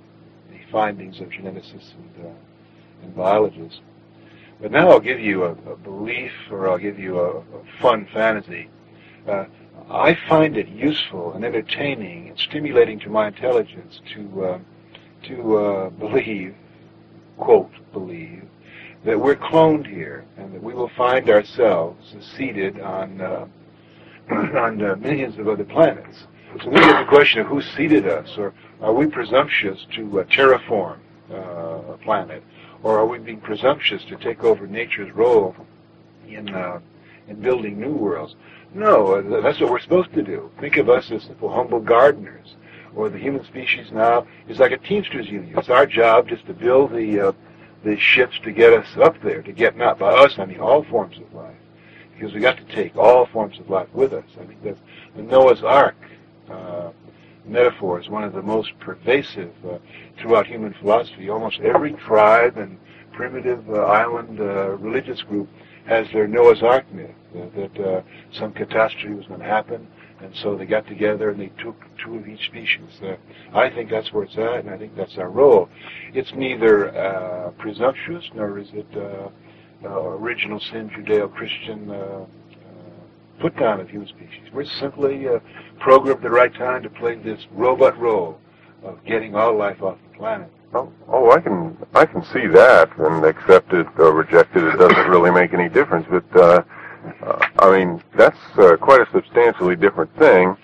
the 0.49 0.59
findings 0.71 1.19
of 1.21 1.29
geneticists 1.29 1.93
and, 1.95 2.35
and 3.03 3.15
biologists. 3.15 3.81
But 4.61 4.71
now 4.71 4.89
I'll 4.91 4.99
give 4.99 5.19
you 5.19 5.43
a, 5.43 5.51
a 5.51 5.75
belief 5.75 6.31
or 6.51 6.69
I'll 6.69 6.77
give 6.77 6.99
you 6.99 7.19
a, 7.19 7.39
a 7.39 7.43
fun 7.81 8.07
fantasy. 8.13 8.69
Uh, 9.27 9.45
I 9.89 10.15
find 10.29 10.55
it 10.55 10.67
useful 10.67 11.33
and 11.33 11.43
entertaining 11.43 12.29
and 12.29 12.39
stimulating 12.39 12.99
to 13.01 13.09
my 13.09 13.27
intelligence 13.27 13.99
to 14.13 14.45
uh, 14.45 14.59
to 15.23 15.57
uh, 15.57 15.89
believe, 15.89 16.55
quote, 17.37 17.71
believe, 17.93 18.43
that 19.05 19.19
we're 19.19 19.35
cloned 19.35 19.87
here 19.87 20.25
and 20.37 20.53
that 20.53 20.61
we 20.61 20.73
will 20.73 20.91
find 20.95 21.29
ourselves 21.29 22.15
seeded 22.35 22.79
on 22.79 23.21
uh, 23.21 23.47
on 24.31 24.81
uh, 24.83 24.95
millions 24.97 25.37
of 25.37 25.47
other 25.47 25.65
planets. 25.65 26.27
So 26.61 26.69
we 26.69 26.75
get 26.75 26.99
the 26.99 27.09
question 27.09 27.41
of 27.41 27.47
who 27.47 27.61
seeded 27.61 28.07
us, 28.07 28.37
or 28.37 28.53
are 28.81 28.93
we 28.93 29.07
presumptuous 29.07 29.85
to 29.95 30.19
uh, 30.19 30.23
terraform 30.25 30.99
uh, 31.31 31.93
a 31.93 31.97
planet, 32.03 32.43
or 32.83 32.99
are 32.99 33.05
we 33.05 33.19
being 33.19 33.39
presumptuous 33.39 34.03
to 34.05 34.17
take 34.17 34.43
over 34.43 34.67
nature's 34.67 35.11
role 35.13 35.55
in 36.27 36.53
uh, 36.53 36.79
and 37.27 37.41
building 37.41 37.79
new 37.79 37.93
worlds. 37.93 38.35
No, 38.73 39.15
uh, 39.15 39.41
that's 39.41 39.59
what 39.59 39.71
we're 39.71 39.79
supposed 39.79 40.13
to 40.13 40.21
do. 40.21 40.51
Think 40.59 40.77
of 40.77 40.89
us 40.89 41.11
as 41.11 41.23
simple, 41.23 41.53
humble 41.53 41.79
gardeners. 41.79 42.55
Or 42.95 43.09
the 43.09 43.17
human 43.17 43.43
species 43.45 43.87
now 43.91 44.27
is 44.49 44.59
like 44.59 44.73
a 44.73 44.77
Teamsters 44.77 45.29
union. 45.29 45.57
It's 45.57 45.69
our 45.69 45.85
job 45.85 46.27
just 46.27 46.45
to 46.47 46.53
build 46.53 46.91
the 46.91 47.33
the 47.83 47.97
ships 47.97 48.39
to 48.43 48.51
get 48.51 48.73
us 48.73 48.87
up 48.97 49.21
there, 49.21 49.41
to 49.41 49.51
get 49.51 49.75
not 49.75 49.99
by 49.99 50.09
us, 50.09 50.37
I 50.37 50.45
mean 50.45 50.59
all 50.59 50.83
forms 50.83 51.17
of 51.17 51.33
life. 51.33 51.55
Because 52.13 52.33
we 52.33 52.39
got 52.39 52.57
to 52.57 52.75
take 52.75 52.95
all 52.95 53.25
forms 53.27 53.59
of 53.59 53.69
life 53.69 53.87
with 53.93 54.13
us. 54.13 54.25
I 54.39 54.45
that's 54.63 54.79
the 55.15 55.23
Noah's 55.23 55.63
Ark 55.63 55.95
uh, 56.49 56.91
metaphor 57.45 57.99
is 57.99 58.09
one 58.09 58.23
of 58.23 58.33
the 58.33 58.41
most 58.41 58.77
pervasive 58.79 59.51
uh, 59.65 59.77
throughout 60.19 60.45
human 60.45 60.73
philosophy. 60.73 61.29
Almost 61.29 61.59
every 61.61 61.93
tribe 61.93 62.57
and 62.57 62.77
primitive 63.11 63.67
uh, 63.69 63.79
island 63.85 64.39
uh, 64.39 64.71
religious 64.77 65.21
group 65.23 65.49
has 65.85 66.07
their 66.13 66.27
Noah's 66.27 66.61
Ark 66.61 66.85
myth 66.93 67.09
that 67.55 67.79
uh, 67.79 68.01
some 68.31 68.51
catastrophe 68.53 69.13
was 69.13 69.25
going 69.27 69.39
to 69.39 69.45
happen, 69.45 69.87
and 70.23 70.35
so 70.35 70.55
they 70.55 70.65
got 70.65 70.87
together 70.87 71.29
and 71.29 71.39
they 71.39 71.51
took 71.63 71.75
two 72.03 72.15
of 72.17 72.27
each 72.27 72.45
species. 72.45 73.01
Uh, 73.01 73.15
I 73.53 73.69
think 73.69 73.89
that's 73.89 74.11
where 74.13 74.23
it's 74.23 74.37
at, 74.37 74.59
and 74.65 74.69
I 74.69 74.77
think 74.77 74.95
that's 74.95 75.17
our 75.17 75.29
role. 75.29 75.69
It's 76.13 76.31
neither 76.35 76.95
uh, 76.95 77.51
presumptuous 77.51 78.25
nor 78.33 78.59
is 78.59 78.69
it 78.73 78.87
uh, 78.95 79.29
uh, 79.83 79.89
original 79.89 80.59
sin 80.59 80.89
Judeo-Christian 80.89 81.89
uh, 81.89 81.93
uh, 81.93 82.25
put 83.39 83.57
down 83.57 83.79
of 83.79 83.89
human 83.89 84.07
species. 84.07 84.47
We're 84.53 84.65
simply 84.65 85.25
programmed 85.79 86.17
at 86.17 86.23
the 86.23 86.29
right 86.29 86.53
time 86.53 86.83
to 86.83 86.89
play 86.89 87.15
this 87.15 87.47
robot 87.51 87.99
role 87.99 88.39
of 88.83 89.03
getting 89.05 89.35
all 89.35 89.57
life 89.57 89.81
off 89.81 89.97
the 90.11 90.17
planet. 90.17 90.51
Oh, 90.73 90.91
oh, 91.09 91.31
I 91.31 91.41
can 91.41 91.77
I 91.93 92.05
can 92.05 92.23
see 92.23 92.47
that 92.47 92.97
and 92.97 93.25
accept 93.25 93.73
it 93.73 93.87
or 93.97 94.13
reject 94.13 94.55
it. 94.55 94.63
It 94.63 94.77
doesn't 94.77 95.09
really 95.09 95.31
make 95.31 95.53
any 95.53 95.67
difference. 95.67 96.07
But 96.09 96.65
uh, 97.23 97.45
I 97.59 97.77
mean, 97.77 98.01
that's 98.15 98.37
uh, 98.57 98.77
quite 98.77 99.01
a 99.01 99.11
substantially 99.11 99.75
different 99.75 100.15
thing. 100.17 100.55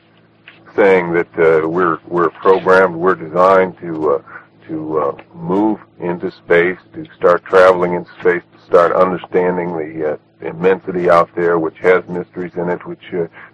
Saying 0.76 1.12
that 1.14 1.28
uh, 1.40 1.68
we're 1.68 2.00
we're 2.06 2.30
programmed, 2.30 2.96
we're 2.96 3.16
designed 3.16 3.78
to 3.80 4.12
uh, 4.12 4.24
to 4.68 5.00
uh, 5.00 5.18
move 5.34 5.80
into 6.00 6.30
space, 6.30 6.78
to 6.94 7.06
start 7.16 7.44
traveling 7.46 7.94
in 7.94 8.06
space, 8.20 8.44
to 8.54 8.66
start 8.66 8.92
understanding 8.92 9.70
the 9.70 10.14
uh, 10.14 10.18
immensity 10.48 11.10
out 11.10 11.30
there, 11.36 11.58
which 11.58 11.78
has 11.80 12.08
mysteries 12.08 12.54
in 12.56 12.70
it, 12.70 12.86
which 12.86 13.02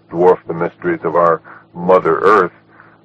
dwarf 0.09 0.45
the 0.47 0.53
mysteries 0.53 0.99
of 1.03 1.15
our 1.15 1.41
Mother 1.73 2.19
Earth. 2.19 2.51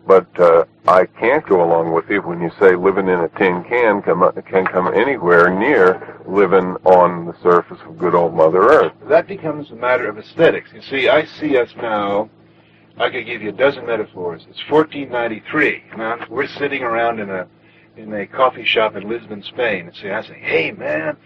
But 0.09 0.41
uh, 0.41 0.65
I 0.89 1.05
can't 1.05 1.47
go 1.47 1.63
along 1.63 1.93
with 1.93 2.09
you 2.09 2.23
when 2.23 2.41
you 2.41 2.51
say 2.59 2.75
living 2.75 3.09
in 3.09 3.21
a 3.21 3.29
tin 3.29 3.63
can 3.65 4.01
come, 4.01 4.33
can 4.47 4.65
come 4.65 4.95
anywhere 4.95 5.51
near 5.51 6.19
living 6.27 6.77
on 6.87 7.27
the 7.27 7.37
surface 7.43 7.79
of 7.87 7.99
good 7.99 8.15
old 8.15 8.35
Mother 8.35 8.63
Earth. 8.63 8.95
That 9.07 9.27
becomes 9.27 9.71
a 9.71 9.75
matter 9.75 10.09
of 10.09 10.17
aesthetics. 10.17 10.71
You 10.73 10.81
see, 10.81 11.11
I 11.11 11.27
see 11.27 11.59
us 11.59 11.69
now. 11.77 12.31
I 12.97 13.11
could 13.11 13.27
give 13.27 13.43
you 13.43 13.51
a 13.51 13.53
dozen 13.53 13.85
metaphors. 13.85 14.47
It's 14.49 14.71
1493. 14.71 15.85
Now 15.99 16.25
we're 16.31 16.47
sitting 16.47 16.83
around 16.83 17.21
in 17.21 17.29
a 17.29 17.47
in 17.99 18.11
a 18.15 18.27
coffee 18.27 18.65
shop 18.65 18.97
in 18.97 19.07
Lisbon, 19.07 19.43
Spain, 19.43 19.89
and 19.89 19.95
see, 19.95 20.09
I 20.09 20.23
say, 20.23 20.39
"Hey, 20.39 20.71
man, 20.71 21.19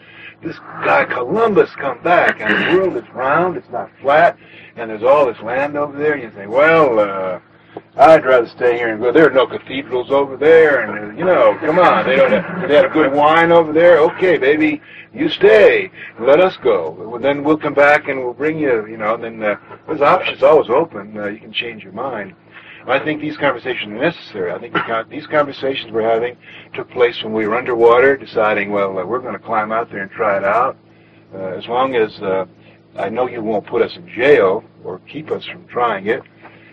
this 0.42 0.58
guy 0.58 1.04
Columbus 1.04 1.70
come 1.76 2.02
back, 2.02 2.40
and 2.40 2.50
the 2.50 2.76
world 2.76 2.96
is 2.96 3.08
round. 3.10 3.56
It's 3.56 3.70
not 3.70 3.90
flat, 4.00 4.36
and 4.74 4.90
there's 4.90 5.04
all 5.04 5.26
this 5.26 5.40
land 5.40 5.76
over 5.76 5.96
there." 5.96 6.14
And 6.14 6.22
you 6.24 6.32
say, 6.34 6.48
"Well." 6.48 6.98
uh 6.98 7.38
I'd 7.96 8.24
rather 8.24 8.48
stay 8.48 8.78
here 8.78 8.88
and 8.88 9.02
go. 9.02 9.12
There 9.12 9.28
are 9.28 9.34
no 9.34 9.46
cathedrals 9.46 10.10
over 10.10 10.38
there, 10.38 10.80
and 10.80 11.12
uh, 11.12 11.18
you 11.18 11.26
know, 11.26 11.56
come 11.60 11.78
on, 11.78 12.06
they 12.06 12.16
don't. 12.16 12.30
Have, 12.30 12.68
they 12.68 12.76
have 12.76 12.86
a 12.86 12.94
good 12.94 13.12
wine 13.12 13.52
over 13.52 13.70
there. 13.70 13.98
Okay, 13.98 14.38
baby, 14.38 14.80
you 15.12 15.28
stay. 15.28 15.90
Let 16.18 16.40
us 16.40 16.56
go. 16.56 17.18
Then 17.20 17.44
we'll 17.44 17.58
come 17.58 17.74
back 17.74 18.08
and 18.08 18.18
we'll 18.20 18.32
bring 18.32 18.58
you. 18.58 18.86
You 18.86 18.96
know, 18.96 19.18
then 19.18 19.42
uh, 19.42 19.56
there's 19.86 20.00
options 20.00 20.42
always 20.42 20.70
open. 20.70 21.18
Uh, 21.18 21.26
you 21.26 21.38
can 21.38 21.52
change 21.52 21.84
your 21.84 21.92
mind. 21.92 22.34
I 22.86 22.98
think 22.98 23.20
these 23.20 23.36
conversations 23.36 23.92
are 23.92 23.98
necessary. 23.98 24.50
I 24.52 24.58
think 24.58 24.74
these 25.10 25.26
conversations 25.26 25.92
we're 25.92 26.08
having 26.08 26.36
took 26.72 26.90
place 26.90 27.22
when 27.22 27.32
we 27.32 27.46
were 27.46 27.54
underwater, 27.54 28.16
deciding, 28.16 28.72
well, 28.72 28.98
uh, 28.98 29.04
we're 29.04 29.20
going 29.20 29.34
to 29.34 29.38
climb 29.38 29.70
out 29.70 29.88
there 29.90 30.02
and 30.02 30.10
try 30.10 30.38
it 30.38 30.44
out. 30.44 30.76
Uh, 31.32 31.58
as 31.58 31.66
long 31.68 31.94
as 31.94 32.20
uh, 32.22 32.46
I 32.96 33.08
know 33.10 33.28
you 33.28 33.42
won't 33.42 33.66
put 33.66 33.82
us 33.82 33.94
in 33.96 34.08
jail 34.08 34.64
or 34.82 34.98
keep 35.00 35.30
us 35.30 35.44
from 35.46 35.66
trying 35.68 36.06
it 36.06 36.22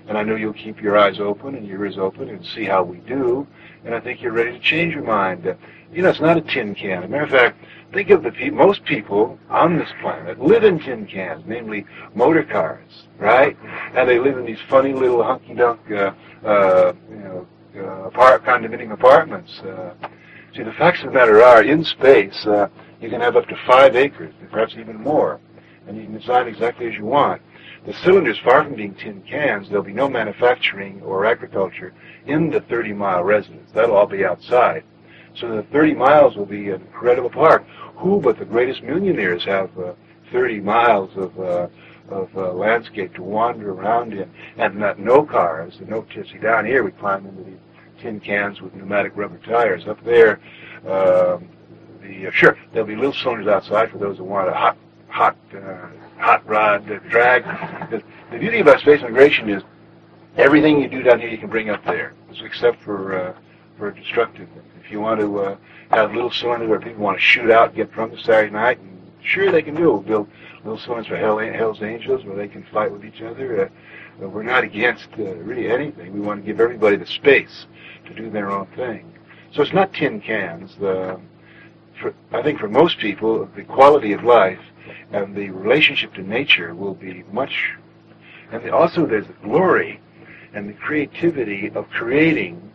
and 0.10 0.18
I 0.18 0.24
know 0.24 0.36
you'll 0.36 0.54
keep 0.54 0.82
your 0.82 0.98
eyes 0.98 1.20
open 1.20 1.54
and 1.54 1.68
your 1.68 1.86
ears 1.86 2.00
open 2.00 2.30
and 2.30 2.44
see 2.44 2.66
how 2.66 2.82
we 2.84 2.98
do. 2.98 3.48
And 3.86 3.94
I 3.94 4.00
think 4.00 4.22
you're 4.22 4.34
ready 4.34 4.52
to 4.52 4.60
change 4.60 4.96
your 4.96 5.04
mind. 5.04 5.46
You 5.94 6.02
know, 6.02 6.10
it's 6.10 6.20
not 6.20 6.36
a 6.36 6.42
tin 6.42 6.74
can. 6.74 7.04
As 7.04 7.06
a 7.06 7.08
matter 7.08 7.24
of 7.24 7.30
fact, 7.30 7.64
think 7.94 8.10
of 8.10 8.24
the 8.24 8.32
pe- 8.32 8.50
most 8.50 8.84
people 8.86 9.38
on 9.50 9.78
this 9.78 9.90
planet 10.02 10.42
live 10.42 10.64
in 10.64 10.80
tin 10.80 11.06
cans, 11.06 11.44
namely 11.46 11.86
motor 12.16 12.44
cars, 12.44 13.08
right? 13.20 13.56
And 13.96 14.10
they 14.10 14.18
live 14.20 14.40
in 14.40 14.46
these 14.46 14.60
funny 14.68 14.94
little 14.94 15.24
hunky-dunk, 15.24 15.80
uh, 15.92 16.12
uh, 16.44 16.94
you 17.10 17.18
know, 17.18 17.48
uh, 17.78 18.08
apart- 18.08 18.44
condominium 18.44 18.92
apartments. 18.92 19.60
Uh, 19.60 19.94
see, 20.56 20.64
the 20.64 20.74
facts 20.74 21.02
of 21.02 21.08
the 21.08 21.14
matter 21.14 21.44
are, 21.44 21.62
in 21.62 21.84
space, 21.84 22.48
uh, 22.48 22.68
you 23.00 23.12
can 23.12 23.22
have 23.22 23.36
up 23.36 23.48
to 23.48 23.56
five 23.68 23.96
acres, 23.96 24.34
perhaps 24.52 24.76
even 24.76 24.98
more, 24.98 25.40
and 25.88 25.96
you 25.96 26.04
can 26.04 26.18
design 26.18 26.48
exactly 26.48 26.88
as 26.88 26.96
you 26.96 27.06
want. 27.06 27.44
The 27.86 27.94
cylinders, 27.94 28.38
far 28.40 28.64
from 28.64 28.76
being 28.76 28.94
tin 28.96 29.22
cans, 29.22 29.70
there'll 29.70 29.84
be 29.84 29.94
no 29.94 30.10
manufacturing 30.10 31.02
or 31.02 31.26
agriculture 31.26 31.94
in 32.26 32.50
the 32.50 32.62
30-mile 32.62 33.24
residence. 33.24 33.72
That'll 33.74 33.96
all 33.96 34.06
be 34.06 34.26
outside. 34.26 34.84
So 35.36 35.56
the 35.56 35.64
30 35.64 35.94
miles 35.94 36.36
will 36.36 36.46
be 36.46 36.70
an 36.70 36.82
incredible 36.82 37.30
park. 37.30 37.66
Who 37.96 38.20
but 38.20 38.38
the 38.38 38.46
greatest 38.46 38.84
millionaires 38.84 39.44
have 39.46 39.78
uh, 39.78 39.94
30 40.32 40.60
miles 40.62 41.10
of 41.16 41.40
uh, 41.40 41.68
of 42.12 42.36
uh, 42.36 42.52
landscape 42.54 43.14
to 43.16 43.24
wander 43.24 43.72
around 43.72 44.14
in, 44.14 44.30
and 44.58 44.76
not, 44.76 45.00
no 45.00 45.24
cars, 45.24 45.80
no 45.88 46.06
see 46.12 46.40
down 46.40 46.66
here 46.66 46.84
we 46.84 46.92
climb 46.92 47.26
into 47.26 47.44
these 47.44 47.60
tin 48.00 48.20
cans 48.20 48.62
with 48.62 48.74
pneumatic 48.74 49.12
rubber 49.16 49.38
tires. 49.40 49.88
Up 49.88 50.04
there, 50.04 50.40
um, 50.88 51.50
the 52.02 52.28
uh, 52.28 52.32
sure 52.32 52.58
there'll 52.74 52.88
be 52.88 52.96
little 52.96 53.14
cylinders 53.14 53.48
outside 53.48 53.92
for 53.92 53.98
those 53.98 54.18
who 54.18 54.24
want 54.24 54.50
a 54.50 54.54
hot 54.54 54.78
hot 55.08 55.38
uh, 55.54 55.88
hot 56.20 56.48
rod 56.48 56.90
uh, 56.92 57.00
drag. 57.10 57.44
The, 57.90 58.04
the 58.32 58.38
beauty 58.38 58.60
about 58.60 58.80
space 58.82 59.02
migration 59.02 59.50
is 59.50 59.64
everything 60.38 60.82
you 60.82 60.88
do 60.88 61.02
down 61.02 61.20
here 61.20 61.30
you 61.30 61.38
can 61.38 61.50
bring 61.50 61.70
up 61.70 61.84
there, 61.86 62.14
except 62.44 62.82
for 62.84 63.20
uh, 63.20 63.34
for 63.78 63.92
destructive. 63.92 64.48
If 64.84 64.92
you 64.92 65.00
want 65.00 65.20
to 65.22 65.40
uh, 65.40 65.58
have 65.92 66.14
little 66.14 66.32
cylinders 66.32 66.70
where 66.70 66.80
people 66.80 67.04
want 67.04 67.18
to 67.18 67.24
shoot 67.24 67.50
out 67.50 67.76
get 67.76 67.92
drunk 67.92 68.14
the 68.14 68.22
Saturday 68.22 68.52
night, 68.52 68.80
and 68.80 69.12
sure 69.24 69.52
they 69.52 69.62
can 69.62 69.76
do 69.76 69.98
it. 69.98 70.06
Build 70.06 70.28
little 70.64 70.78
cylinders 70.78 71.08
for 71.08 71.16
Hell, 71.16 71.40
Hell's 71.40 71.82
Angels 71.82 72.26
where 72.26 72.36
they 72.36 72.48
can 72.48 72.64
fight 72.72 72.92
with 72.92 73.06
each 73.06 73.22
other. 73.22 73.66
Uh, 74.22 74.28
we're 74.28 74.44
not 74.44 74.64
against 74.66 75.08
uh, 75.18 75.24
really 75.38 75.72
anything. 75.72 76.14
We 76.14 76.20
want 76.20 76.42
to 76.42 76.46
give 76.46 76.60
everybody 76.60 76.98
the 76.98 77.06
space 77.06 77.68
to 78.06 78.14
do 78.14 78.30
their 78.30 78.52
own 78.52 78.68
thing. 78.76 79.14
So 79.54 79.62
it's 79.62 79.74
not 79.74 79.94
tin 79.94 80.20
cans. 80.20 80.76
The, 80.76 81.20
for, 82.02 82.14
I 82.34 82.42
think 82.42 82.60
for 82.60 82.68
most 82.68 83.00
people, 83.00 83.46
the 83.56 83.64
quality 83.64 84.12
of 84.12 84.24
life 84.24 84.60
and 85.12 85.36
the 85.36 85.50
relationship 85.50 86.14
to 86.16 86.22
nature 86.22 86.74
will 86.74 86.94
be 86.94 87.24
much. 87.32 87.74
And 88.52 88.70
also, 88.72 89.06
there's 89.06 89.28
the 89.28 89.34
glory 89.44 90.00
and 90.54 90.70
the 90.70 90.74
creativity 90.74 91.70
of 91.72 91.90
creating 91.90 92.72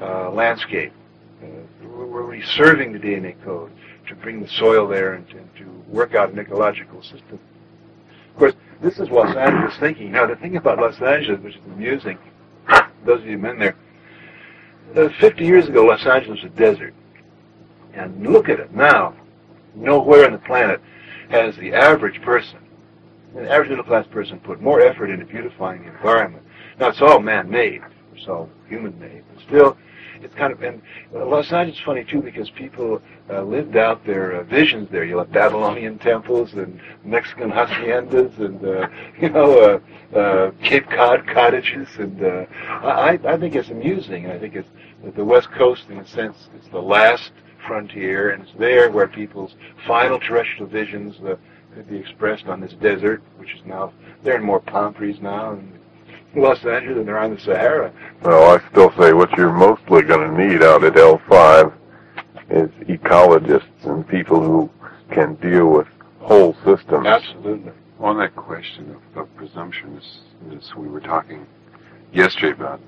uh, 0.00 0.30
landscape. 0.30 0.92
Uh, 1.42 1.46
we're 1.86 2.22
reserving 2.22 2.92
the 2.92 2.98
DNA 2.98 3.42
code 3.44 3.72
to 4.08 4.14
bring 4.14 4.40
the 4.40 4.48
soil 4.48 4.86
there 4.86 5.14
and, 5.14 5.28
and, 5.30 5.54
to 5.56 5.64
work 5.88 6.14
out 6.14 6.30
an 6.30 6.38
ecological 6.38 7.02
system. 7.02 7.38
Of 8.30 8.38
course, 8.38 8.54
this 8.82 8.98
is 8.98 9.08
Los 9.10 9.34
Angeles 9.36 9.76
thinking. 9.78 10.12
Now, 10.12 10.26
the 10.26 10.36
thing 10.36 10.56
about 10.56 10.78
Los 10.78 11.00
Angeles, 11.00 11.40
which 11.40 11.56
is 11.56 11.62
amusing, 11.66 12.18
those 13.04 13.20
of 13.20 13.26
you 13.26 13.38
men 13.38 13.58
there, 13.58 13.76
uh, 14.96 15.08
50 15.20 15.44
years 15.44 15.68
ago, 15.68 15.84
Los 15.84 16.04
Angeles 16.04 16.42
was 16.42 16.52
a 16.52 16.56
desert. 16.56 16.94
And 17.94 18.26
look 18.26 18.48
at 18.48 18.60
it 18.60 18.74
now. 18.74 19.14
Nowhere 19.74 20.26
on 20.26 20.32
the 20.32 20.38
planet 20.38 20.80
has 21.30 21.56
the 21.56 21.72
average 21.72 22.20
person, 22.22 22.58
an 23.36 23.46
average 23.46 23.70
middle 23.70 23.84
class 23.84 24.06
person, 24.08 24.38
put 24.40 24.60
more 24.60 24.80
effort 24.80 25.10
into 25.10 25.24
beautifying 25.24 25.82
the 25.82 25.88
environment. 25.88 26.44
Now, 26.78 26.88
it's 26.88 27.00
all 27.00 27.20
man-made. 27.20 27.82
It's 28.14 28.28
all 28.28 28.48
human-made. 28.68 29.24
But 29.32 29.42
still, 29.42 29.76
it's 30.24 30.34
kind 30.34 30.52
of, 30.52 30.62
and 30.62 30.80
Los 31.12 31.52
Angeles 31.52 31.78
is 31.78 31.84
funny 31.84 32.04
too 32.04 32.22
because 32.22 32.48
people 32.50 33.02
uh, 33.30 33.42
lived 33.42 33.76
out 33.76 34.04
their 34.06 34.36
uh, 34.36 34.44
visions 34.44 34.88
there. 34.90 35.04
You 35.04 35.18
have 35.18 35.30
Babylonian 35.30 35.98
temples 35.98 36.54
and 36.54 36.80
Mexican 37.04 37.50
haciendas 37.50 38.38
and, 38.38 38.64
uh, 38.64 38.88
you 39.20 39.28
know, 39.28 39.80
uh, 40.14 40.18
uh, 40.18 40.50
Cape 40.62 40.88
Cod 40.88 41.26
cottages. 41.26 41.88
And 41.98 42.24
uh, 42.24 42.46
I, 42.68 43.18
I 43.24 43.36
think 43.36 43.54
it's 43.54 43.70
amusing. 43.70 44.30
I 44.30 44.38
think 44.38 44.54
it's 44.56 44.68
the 45.16 45.24
West 45.24 45.50
Coast, 45.52 45.84
in 45.90 45.98
a 45.98 46.06
sense, 46.06 46.48
is 46.58 46.68
the 46.70 46.80
last 46.80 47.32
frontier, 47.66 48.30
and 48.30 48.42
it's 48.42 48.52
there 48.58 48.90
where 48.90 49.06
people's 49.06 49.54
final 49.86 50.18
terrestrial 50.18 50.66
visions 50.66 51.16
uh, 51.20 51.36
could 51.74 51.88
be 51.88 51.96
expressed 51.96 52.46
on 52.46 52.60
this 52.60 52.72
desert, 52.74 53.22
which 53.36 53.54
is 53.54 53.60
now, 53.66 53.92
they're 54.22 54.36
in 54.36 54.42
more 54.42 54.60
palm 54.60 54.94
trees 54.94 55.16
now 55.20 55.52
in 55.52 55.78
Los 56.36 56.64
Angeles 56.64 56.96
than 56.96 57.06
they're 57.06 57.18
on 57.18 57.34
the 57.34 57.40
Sahara. 57.40 57.92
Well, 58.22 58.56
I 58.56 58.70
still 58.70 58.92
say 58.98 59.12
what 59.12 59.30
you're 59.36 59.52
mostly 59.52 60.02
going 60.02 60.30
to 60.30 60.46
need 60.46 60.62
out 60.62 60.84
at 60.84 60.94
L5 60.94 61.72
is 62.50 62.70
ecologists 62.88 63.84
and 63.84 64.06
people 64.06 64.40
who 64.42 64.70
can 65.10 65.34
deal 65.36 65.68
with 65.68 65.86
whole 66.20 66.54
systems. 66.64 67.06
Absolutely. 67.06 67.72
On 68.00 68.18
that 68.18 68.34
question 68.34 68.90
of, 68.90 69.22
of 69.22 69.36
presumption, 69.36 70.00
as 70.56 70.74
we 70.76 70.88
were 70.88 71.00
talking 71.00 71.46
yesterday 72.12 72.50
about 72.50 72.80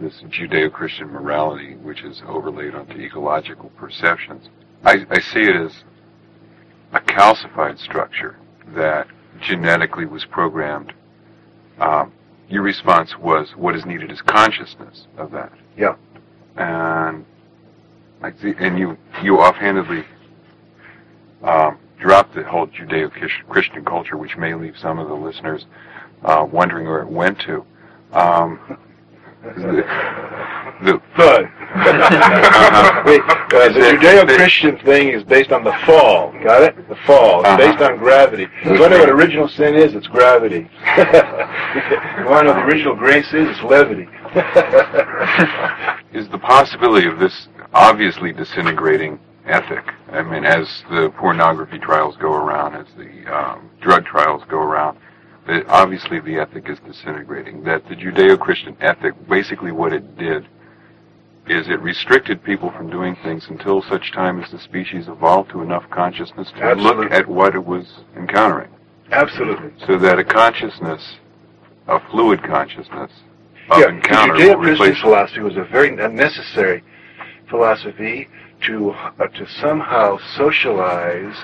this 0.00 0.22
Judeo-Christian 0.28 1.08
morality, 1.08 1.76
which 1.76 2.02
is 2.02 2.22
overlaid 2.26 2.74
onto 2.74 2.98
ecological 3.00 3.70
perceptions, 3.70 4.48
I, 4.84 5.06
I 5.10 5.20
see 5.20 5.42
it 5.42 5.56
as 5.56 5.84
a 6.92 7.00
calcified 7.00 7.78
structure 7.78 8.36
that 8.74 9.06
genetically 9.40 10.06
was 10.06 10.24
programmed. 10.24 10.92
Um, 11.78 12.12
your 12.48 12.62
response 12.62 13.16
was 13.18 13.52
what 13.56 13.74
is 13.74 13.84
needed 13.84 14.10
is 14.10 14.20
consciousness 14.22 15.06
of 15.16 15.30
that. 15.32 15.52
Yeah. 15.76 15.96
And 16.56 17.24
I 18.22 18.32
see, 18.40 18.54
and 18.58 18.78
you 18.78 18.96
you 19.22 19.40
offhandedly 19.40 20.04
um, 21.42 21.78
dropped 21.98 22.34
the 22.34 22.44
whole 22.44 22.66
Judeo-Christian 22.66 23.84
culture, 23.84 24.16
which 24.16 24.36
may 24.36 24.54
leave 24.54 24.76
some 24.78 24.98
of 24.98 25.08
the 25.08 25.14
listeners 25.14 25.66
uh, 26.24 26.46
wondering 26.50 26.86
where 26.86 27.00
it 27.02 27.08
went 27.08 27.38
to. 27.40 27.64
Um, 28.12 28.78
the, 29.44 29.84
the 30.84 31.02
But 31.16 31.44
Wait, 33.04 33.20
uh, 33.20 33.68
the 33.72 33.98
Judeo-Christian 34.00 34.78
thing 34.78 35.08
is 35.08 35.24
based 35.24 35.50
on 35.50 35.64
the 35.64 35.72
fall. 35.84 36.32
Got 36.42 36.62
it? 36.62 36.88
The 36.88 36.96
fall. 37.06 37.40
It's 37.40 37.48
uh-huh. 37.48 37.56
based 37.56 37.82
on 37.82 37.98
gravity. 37.98 38.46
You 38.64 38.78
want 38.78 38.92
to 38.92 38.98
know 38.98 38.98
what 39.00 39.10
original 39.10 39.48
sin 39.48 39.74
is? 39.74 39.94
It's 39.94 40.06
gravity. 40.06 40.68
you 40.96 42.24
want 42.26 42.46
to 42.46 42.52
know 42.52 42.54
what 42.54 42.54
the 42.54 42.64
original 42.64 42.94
grace 42.94 43.26
is? 43.34 43.48
It's 43.50 43.62
levity. 43.62 44.08
is 46.12 46.28
the 46.28 46.38
possibility 46.38 47.08
of 47.08 47.18
this 47.18 47.48
obviously 47.72 48.32
disintegrating 48.32 49.18
ethic? 49.46 49.84
I 50.12 50.22
mean, 50.22 50.44
as 50.44 50.84
the 50.90 51.12
pornography 51.18 51.78
trials 51.78 52.16
go 52.16 52.32
around, 52.32 52.76
as 52.76 52.86
the 52.96 53.34
um, 53.34 53.68
drug 53.80 54.04
trials 54.04 54.42
go 54.48 54.58
around, 54.58 54.98
that 55.46 55.66
obviously 55.68 56.20
the 56.20 56.38
ethic 56.38 56.68
is 56.68 56.78
disintegrating. 56.86 57.62
That 57.64 57.86
the 57.88 57.96
Judeo-Christian 57.96 58.76
ethic, 58.80 59.14
basically 59.28 59.72
what 59.72 59.92
it 59.92 60.16
did, 60.16 60.46
is 61.46 61.68
it 61.68 61.80
restricted 61.80 62.42
people 62.42 62.70
from 62.72 62.88
doing 62.90 63.16
things 63.22 63.46
until 63.50 63.82
such 63.82 64.12
time 64.12 64.42
as 64.42 64.50
the 64.50 64.58
species 64.58 65.08
evolved 65.08 65.50
to 65.50 65.60
enough 65.60 65.84
consciousness 65.90 66.50
to 66.52 66.62
Absolutely. 66.62 67.04
look 67.04 67.12
at 67.12 67.28
what 67.28 67.54
it 67.54 67.64
was 67.64 67.86
encountering. 68.16 68.70
Absolutely. 69.10 69.72
So 69.86 69.98
that 69.98 70.18
a 70.18 70.24
consciousness, 70.24 71.16
a 71.88 72.00
fluid 72.10 72.42
consciousness 72.42 73.10
of 73.70 73.80
yeah, 73.80 73.88
encounter. 73.90 74.34
Judeo-Christian 74.34 74.94
philosophy 75.02 75.40
was 75.40 75.56
a 75.56 75.64
very 75.64 75.90
necessary 75.90 76.82
philosophy 77.50 78.28
to 78.66 78.90
uh, 78.92 79.26
to 79.28 79.46
somehow 79.60 80.18
socialize 80.36 81.36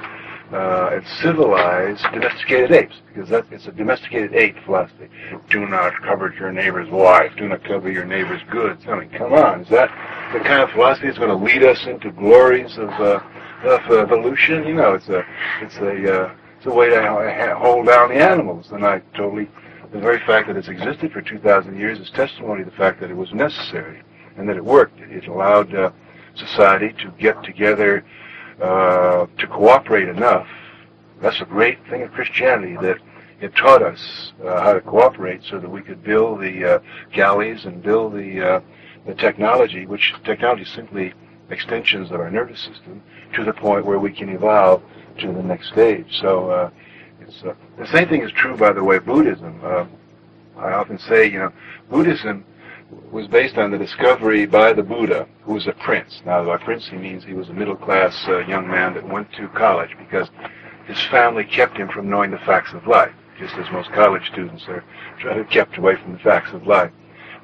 uh, 0.52 0.90
and 0.92 1.98
domesticated 2.12 2.72
apes, 2.72 2.96
because 3.08 3.28
that 3.30 3.46
it's 3.50 3.66
a 3.66 3.72
domesticated 3.72 4.34
ape 4.34 4.56
philosophy. 4.64 5.08
Do 5.48 5.66
not 5.66 5.92
covet 6.02 6.34
your 6.34 6.52
neighbor's 6.52 6.90
wife. 6.90 7.32
Do 7.36 7.48
not 7.48 7.62
covet 7.64 7.92
your 7.92 8.04
neighbor's 8.04 8.42
goods. 8.50 8.84
I 8.88 8.98
mean, 8.98 9.10
come 9.10 9.32
on, 9.32 9.60
is 9.60 9.68
that 9.68 9.90
the 10.32 10.40
kind 10.40 10.62
of 10.62 10.70
philosophy 10.70 11.06
that's 11.06 11.18
going 11.18 11.30
to 11.30 11.44
lead 11.44 11.62
us 11.62 11.86
into 11.86 12.10
glories 12.10 12.78
of 12.78 12.88
uh, 12.88 13.20
of 13.64 13.90
evolution? 13.92 14.66
You 14.66 14.74
know, 14.74 14.94
it's 14.94 15.08
a 15.08 15.24
it's 15.60 15.76
a 15.76 16.24
uh, 16.24 16.34
it's 16.56 16.66
a 16.66 16.74
way 16.74 16.90
to 16.90 17.56
hold 17.58 17.86
down 17.86 18.10
the 18.10 18.16
animals, 18.16 18.72
and 18.72 18.84
I 18.84 19.00
totally. 19.14 19.48
The 19.92 19.98
very 19.98 20.20
fact 20.20 20.46
that 20.46 20.56
it's 20.56 20.68
existed 20.68 21.10
for 21.10 21.20
2,000 21.20 21.76
years 21.76 21.98
is 21.98 22.10
testimony 22.10 22.62
to 22.62 22.70
the 22.70 22.76
fact 22.76 23.00
that 23.00 23.10
it 23.10 23.16
was 23.16 23.32
necessary 23.32 24.02
and 24.36 24.48
that 24.48 24.56
it 24.56 24.64
worked. 24.64 25.00
It 25.00 25.26
allowed 25.26 25.74
uh, 25.74 25.90
society 26.34 26.92
to 27.02 27.10
get 27.18 27.42
together 27.42 28.04
uh, 28.60 29.26
to 29.38 29.46
cooperate 29.46 30.08
enough. 30.08 30.46
That's 31.20 31.40
a 31.40 31.44
great 31.44 31.78
thing 31.88 32.02
of 32.02 32.12
Christianity 32.12 32.76
that 32.80 32.98
it 33.40 33.54
taught 33.56 33.82
us 33.82 34.32
uh, 34.44 34.62
how 34.62 34.72
to 34.74 34.80
cooperate 34.80 35.42
so 35.44 35.58
that 35.58 35.68
we 35.68 35.82
could 35.82 36.02
build 36.02 36.40
the 36.40 36.74
uh, 36.74 36.78
galleys 37.12 37.64
and 37.64 37.82
build 37.82 38.14
the 38.14 38.56
uh, 38.56 38.60
the 39.06 39.14
technology, 39.14 39.86
which 39.86 40.12
technology 40.24 40.62
is 40.62 40.68
simply 40.68 41.14
extensions 41.48 42.10
of 42.10 42.20
our 42.20 42.30
nervous 42.30 42.60
system, 42.60 43.02
to 43.34 43.44
the 43.44 43.52
point 43.52 43.84
where 43.86 43.98
we 43.98 44.12
can 44.12 44.28
evolve 44.28 44.82
to 45.18 45.32
the 45.32 45.42
next 45.42 45.68
stage. 45.68 46.18
So 46.20 46.50
uh, 46.50 46.70
it's, 47.20 47.40
the 47.42 47.86
same 47.90 48.08
thing 48.08 48.22
is 48.22 48.30
true, 48.32 48.58
by 48.58 48.72
the 48.72 48.84
way, 48.84 48.98
Buddhism. 48.98 49.58
I 50.58 50.72
often 50.72 50.98
say, 50.98 51.30
you 51.30 51.38
know, 51.38 51.52
Buddhism 51.88 52.44
was 53.10 53.26
based 53.28 53.56
on 53.56 53.70
the 53.70 53.78
discovery 53.78 54.46
by 54.46 54.72
the 54.72 54.82
Buddha, 54.82 55.26
who 55.42 55.54
was 55.54 55.66
a 55.66 55.72
prince. 55.72 56.22
Now, 56.24 56.44
by 56.44 56.56
prince, 56.56 56.88
he 56.88 56.96
means 56.96 57.24
he 57.24 57.34
was 57.34 57.48
a 57.48 57.52
middle-class 57.52 58.24
uh, 58.28 58.38
young 58.40 58.68
man 58.68 58.94
that 58.94 59.08
went 59.08 59.32
to 59.34 59.48
college 59.48 59.96
because 59.98 60.28
his 60.86 61.00
family 61.06 61.44
kept 61.44 61.76
him 61.76 61.88
from 61.88 62.08
knowing 62.08 62.30
the 62.30 62.38
facts 62.38 62.72
of 62.72 62.86
life, 62.86 63.12
just 63.38 63.54
as 63.54 63.70
most 63.72 63.90
college 63.92 64.26
students 64.30 64.64
are 64.68 64.84
kept 65.50 65.78
away 65.78 65.96
from 65.96 66.12
the 66.12 66.18
facts 66.18 66.52
of 66.52 66.66
life. 66.66 66.90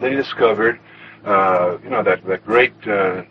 Then 0.00 0.12
he 0.12 0.16
discovered, 0.16 0.80
uh, 1.24 1.78
you 1.82 1.90
know, 1.90 2.02
that, 2.02 2.24
that 2.26 2.44
great 2.44 2.74
uh, 2.86 3.22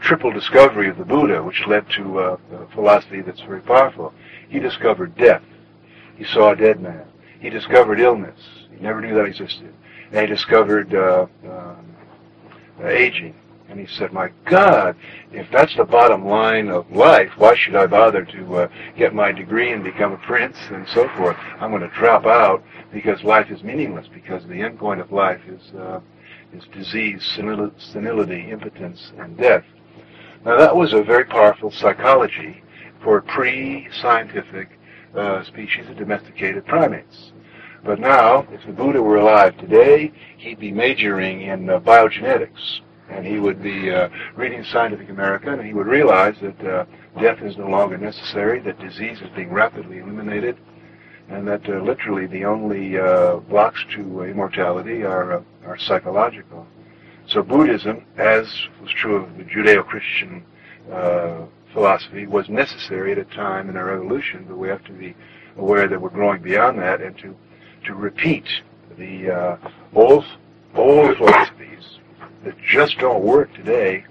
triple 0.00 0.32
discovery 0.32 0.88
of 0.88 0.98
the 0.98 1.04
Buddha, 1.04 1.42
which 1.42 1.62
led 1.66 1.88
to 1.90 2.20
uh, 2.20 2.36
a 2.52 2.66
philosophy 2.74 3.20
that's 3.20 3.40
very 3.40 3.62
powerful. 3.62 4.12
He 4.48 4.58
discovered 4.58 5.16
death. 5.16 5.42
He 6.16 6.24
saw 6.24 6.52
a 6.52 6.56
dead 6.56 6.80
man. 6.80 7.06
He 7.40 7.50
discovered 7.50 8.00
illness. 8.00 8.40
He 8.70 8.82
never 8.82 9.00
knew 9.00 9.14
that 9.14 9.24
existed 9.24 9.74
they 10.14 10.26
discovered 10.26 10.94
uh, 10.94 11.26
uh, 11.44 11.76
aging. 12.86 13.34
And 13.68 13.80
he 13.80 13.86
said, 13.86 14.12
my 14.12 14.30
God, 14.44 14.94
if 15.32 15.50
that's 15.50 15.74
the 15.76 15.84
bottom 15.84 16.24
line 16.24 16.68
of 16.68 16.88
life, 16.92 17.32
why 17.36 17.56
should 17.56 17.74
I 17.74 17.86
bother 17.86 18.24
to 18.24 18.56
uh, 18.56 18.68
get 18.96 19.12
my 19.12 19.32
degree 19.32 19.72
and 19.72 19.82
become 19.82 20.12
a 20.12 20.18
prince 20.18 20.56
and 20.70 20.86
so 20.88 21.08
forth? 21.16 21.36
I'm 21.58 21.70
going 21.70 21.82
to 21.82 21.88
drop 21.88 22.26
out 22.26 22.62
because 22.92 23.24
life 23.24 23.50
is 23.50 23.64
meaningless, 23.64 24.06
because 24.06 24.46
the 24.46 24.62
end 24.62 24.78
point 24.78 25.00
of 25.00 25.10
life 25.10 25.40
is, 25.48 25.74
uh, 25.74 26.00
is 26.52 26.62
disease, 26.72 27.24
senility, 27.24 28.50
impotence, 28.50 29.12
and 29.18 29.36
death. 29.36 29.64
Now 30.44 30.56
that 30.58 30.76
was 30.76 30.92
a 30.92 31.02
very 31.02 31.24
powerful 31.24 31.72
psychology 31.72 32.62
for 33.02 33.20
pre-scientific 33.22 34.78
uh, 35.16 35.42
species 35.42 35.88
of 35.88 35.96
domesticated 35.96 36.64
primates. 36.66 37.32
But 37.84 38.00
now, 38.00 38.46
if 38.50 38.64
the 38.64 38.72
Buddha 38.72 39.02
were 39.02 39.16
alive 39.16 39.58
today, 39.58 40.10
he'd 40.38 40.58
be 40.58 40.72
majoring 40.72 41.42
in 41.42 41.68
uh, 41.68 41.80
biogenetics. 41.80 42.80
And 43.10 43.26
he 43.26 43.38
would 43.38 43.62
be 43.62 43.90
uh, 43.90 44.08
reading 44.34 44.64
Scientific 44.64 45.10
American, 45.10 45.54
and 45.54 45.66
he 45.66 45.74
would 45.74 45.86
realize 45.86 46.34
that 46.40 46.66
uh, 46.66 46.86
death 47.20 47.42
is 47.42 47.58
no 47.58 47.68
longer 47.68 47.98
necessary, 47.98 48.58
that 48.60 48.80
disease 48.80 49.20
is 49.20 49.28
being 49.36 49.52
rapidly 49.52 49.98
eliminated, 49.98 50.56
and 51.28 51.46
that 51.46 51.68
uh, 51.68 51.82
literally 51.82 52.26
the 52.26 52.46
only 52.46 52.98
uh, 52.98 53.36
blocks 53.36 53.84
to 53.94 54.22
immortality 54.22 55.04
are, 55.04 55.34
uh, 55.34 55.42
are 55.66 55.78
psychological. 55.78 56.66
So 57.26 57.42
Buddhism, 57.42 58.06
as 58.16 58.46
was 58.80 58.90
true 58.92 59.16
of 59.16 59.36
the 59.36 59.44
Judeo-Christian 59.44 60.42
philosophy, 61.72 62.26
was 62.26 62.48
necessary 62.48 63.12
at 63.12 63.18
a 63.18 63.24
time 63.24 63.68
in 63.68 63.76
our 63.76 63.94
evolution, 63.94 64.46
but 64.48 64.56
we 64.56 64.68
have 64.68 64.84
to 64.84 64.92
be 64.92 65.14
aware 65.58 65.88
that 65.88 66.00
we're 66.00 66.10
growing 66.10 66.42
beyond 66.42 66.78
that 66.78 67.00
and 67.00 67.16
to 67.18 67.36
to 67.84 67.94
repeat 67.94 68.44
the 68.98 69.30
uh, 69.30 69.56
old 69.94 70.24
old 70.74 71.16
philosophies 71.16 71.98
that 72.44 72.54
just 72.66 72.98
don't 72.98 73.22
work 73.22 73.52
today 73.54 74.04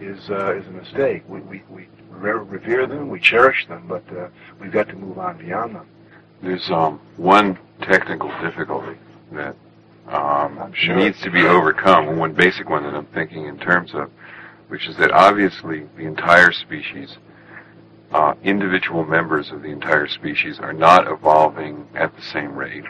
is 0.00 0.30
uh, 0.30 0.56
is 0.56 0.66
a 0.66 0.70
mistake. 0.70 1.22
We, 1.28 1.40
we, 1.40 1.62
we 1.68 1.88
revere 2.10 2.86
them, 2.86 3.08
we 3.08 3.20
cherish 3.20 3.66
them, 3.68 3.86
but 3.88 4.04
uh, 4.16 4.28
we've 4.60 4.72
got 4.72 4.88
to 4.88 4.94
move 4.94 5.18
on 5.18 5.38
beyond 5.38 5.74
them. 5.74 5.86
There's 6.42 6.70
um, 6.70 7.00
one 7.16 7.58
technical 7.82 8.30
difficulty 8.40 8.98
that 9.32 9.56
um, 10.08 10.72
sure. 10.74 10.96
needs 10.96 11.20
to 11.22 11.30
be 11.30 11.46
overcome, 11.46 12.16
one 12.18 12.32
basic 12.32 12.68
one 12.68 12.82
that 12.82 12.94
I'm 12.94 13.06
thinking 13.06 13.46
in 13.46 13.58
terms 13.58 13.94
of, 13.94 14.10
which 14.68 14.88
is 14.88 14.96
that 14.96 15.12
obviously 15.12 15.86
the 15.96 16.04
entire 16.04 16.52
species 16.52 17.18
uh, 18.12 18.34
individual 18.42 19.04
members 19.04 19.50
of 19.50 19.62
the 19.62 19.68
entire 19.68 20.08
species 20.08 20.58
are 20.58 20.72
not 20.72 21.06
evolving 21.06 21.86
at 21.94 22.14
the 22.16 22.22
same 22.22 22.54
rate 22.56 22.84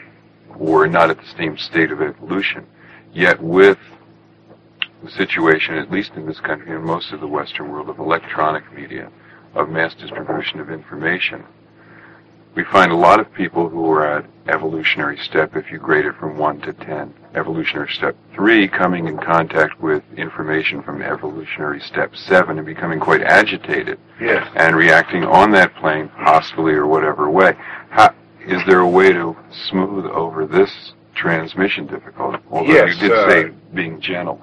or 0.59 0.87
not 0.87 1.11
at 1.11 1.19
the 1.19 1.37
same 1.37 1.57
state 1.57 1.91
of 1.91 2.01
evolution. 2.01 2.67
Yet 3.13 3.43
with 3.43 3.79
the 5.03 5.11
situation, 5.11 5.75
at 5.75 5.91
least 5.91 6.13
in 6.15 6.27
this 6.27 6.41
country 6.41 6.75
and 6.75 6.85
most 6.85 7.13
of 7.13 7.21
the 7.21 7.27
Western 7.27 7.71
world, 7.71 7.89
of 7.89 7.99
electronic 7.99 8.71
media, 8.73 9.11
of 9.55 9.69
mass 9.69 9.95
distribution 9.95 10.61
of 10.61 10.71
information, 10.71 11.45
we 12.55 12.65
find 12.65 12.91
a 12.91 12.97
lot 12.97 13.21
of 13.21 13.33
people 13.33 13.69
who 13.69 13.91
are 13.91 14.19
at 14.19 14.27
evolutionary 14.49 15.17
step, 15.19 15.55
if 15.55 15.71
you 15.71 15.79
grade 15.79 16.05
it 16.05 16.15
from 16.17 16.37
1 16.37 16.61
to 16.63 16.73
10, 16.73 17.15
evolutionary 17.35 17.91
step 17.93 18.17
3 18.35 18.67
coming 18.69 19.07
in 19.07 19.17
contact 19.19 19.81
with 19.81 20.03
information 20.17 20.83
from 20.83 21.01
evolutionary 21.01 21.81
step 21.81 22.15
7 22.17 22.59
and 22.59 22.67
becoming 22.67 22.99
quite 22.99 23.23
agitated 23.23 23.99
yes. 24.21 24.51
and 24.57 24.75
reacting 24.75 25.25
on 25.25 25.53
that 25.53 25.75
plane 25.77 26.09
hostily 26.09 26.73
or 26.73 26.89
whatever 26.89 27.31
way. 27.31 27.53
How, 27.91 28.13
is 28.51 28.61
there 28.67 28.81
a 28.81 28.89
way 28.89 29.13
to 29.13 29.37
smooth 29.69 30.07
over 30.07 30.45
this 30.45 30.93
transmission 31.15 31.87
difficulty? 31.87 32.39
Although 32.51 32.73
yes, 32.73 32.97
you 32.97 33.09
did 33.09 33.13
uh, 33.13 33.31
say 33.31 33.51
being 33.75 34.01
gentle. 34.01 34.43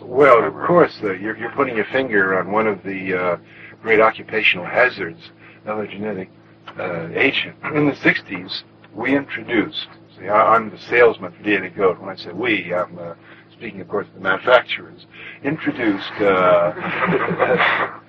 Well, 0.00 0.44
of 0.44 0.54
course, 0.66 0.98
uh, 1.02 1.12
you're, 1.12 1.36
you're 1.36 1.52
putting 1.52 1.76
your 1.76 1.84
finger 1.86 2.38
on 2.38 2.50
one 2.50 2.66
of 2.66 2.82
the 2.82 3.14
uh, 3.14 3.36
great 3.80 4.00
occupational 4.00 4.66
hazards 4.66 5.20
of 5.66 5.78
a 5.78 5.86
genetic 5.86 6.30
uh, 6.78 7.08
agent. 7.14 7.56
In 7.74 7.86
the 7.86 7.92
60s, 7.92 8.64
we 8.92 9.16
introduced, 9.16 9.86
see, 10.18 10.28
I, 10.28 10.56
I'm 10.56 10.70
the 10.70 10.78
salesman 10.78 11.32
for 11.32 11.42
DNA 11.42 11.74
Code. 11.74 11.98
When 11.98 12.10
I 12.10 12.16
say 12.16 12.32
we, 12.32 12.74
I'm 12.74 12.98
uh, 12.98 13.14
speaking, 13.52 13.80
of 13.80 13.88
course, 13.88 14.08
of 14.08 14.14
the 14.14 14.20
manufacturers, 14.20 15.06
introduced 15.44 16.10
uh, 16.20 16.72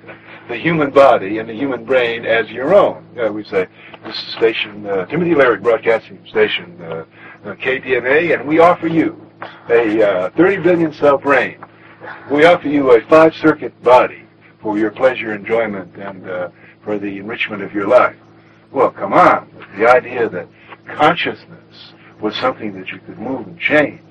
the 0.47 0.57
human 0.57 0.91
body 0.91 1.39
and 1.39 1.49
the 1.49 1.53
human 1.53 1.85
brain 1.85 2.25
as 2.25 2.49
your 2.49 2.73
own. 2.73 3.05
Uh, 3.19 3.31
we 3.31 3.43
say, 3.43 3.67
this 4.05 4.15
is 4.15 4.33
station, 4.33 4.85
uh, 4.85 5.05
Timothy 5.05 5.33
Leary 5.33 5.57
Broadcasting 5.57 6.23
Station, 6.27 6.79
uh, 6.81 7.05
uh, 7.45 7.55
KDNA, 7.55 8.39
and 8.39 8.47
we 8.47 8.59
offer 8.59 8.87
you 8.87 9.19
a 9.69 10.03
uh, 10.03 10.29
30 10.31 10.57
billion 10.63 10.93
cell 10.93 11.17
brain. 11.17 11.63
We 12.31 12.45
offer 12.45 12.67
you 12.67 12.91
a 12.91 13.01
five 13.07 13.33
circuit 13.35 13.81
body 13.83 14.23
for 14.61 14.77
your 14.77 14.91
pleasure, 14.91 15.33
enjoyment, 15.33 15.95
and 15.95 16.29
uh, 16.29 16.49
for 16.83 16.99
the 16.99 17.17
enrichment 17.17 17.63
of 17.63 17.73
your 17.73 17.87
life. 17.87 18.15
Well, 18.71 18.91
come 18.91 19.13
on. 19.13 19.49
The 19.77 19.89
idea 19.89 20.29
that 20.29 20.47
consciousness 20.87 21.93
was 22.21 22.35
something 22.35 22.73
that 22.73 22.89
you 22.89 22.99
could 22.99 23.17
move 23.17 23.47
and 23.47 23.59
change, 23.59 24.01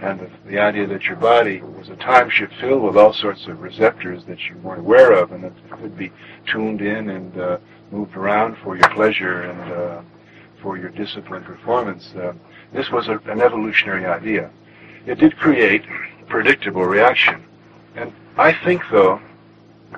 and 0.00 0.20
the, 0.20 0.30
the 0.46 0.58
idea 0.58 0.86
that 0.86 1.04
your 1.04 1.16
body 1.16 1.60
was 1.60 1.88
a 1.88 1.96
time 1.96 2.30
ship 2.30 2.50
filled 2.60 2.82
with 2.82 2.96
all 2.96 3.12
sorts 3.12 3.46
of 3.46 3.60
receptors 3.60 4.24
that 4.26 4.38
you 4.48 4.56
weren't 4.58 4.80
aware 4.80 5.12
of 5.12 5.32
and 5.32 5.42
that 5.42 5.52
could 5.70 5.96
be 5.96 6.12
tuned 6.46 6.80
in 6.80 7.10
and 7.10 7.38
uh, 7.40 7.58
moved 7.90 8.16
around 8.16 8.56
for 8.62 8.76
your 8.76 8.88
pleasure 8.90 9.42
and 9.42 9.72
uh, 9.72 10.02
for 10.62 10.76
your 10.76 10.90
disciplined 10.90 11.44
performance. 11.44 12.12
Uh, 12.14 12.32
this 12.72 12.90
was 12.90 13.08
a, 13.08 13.18
an 13.26 13.40
evolutionary 13.40 14.06
idea. 14.06 14.50
It 15.06 15.16
did 15.16 15.36
create 15.36 15.84
predictable 16.28 16.84
reaction. 16.84 17.44
And 17.96 18.12
I 18.36 18.52
think, 18.64 18.82
though, 18.90 19.20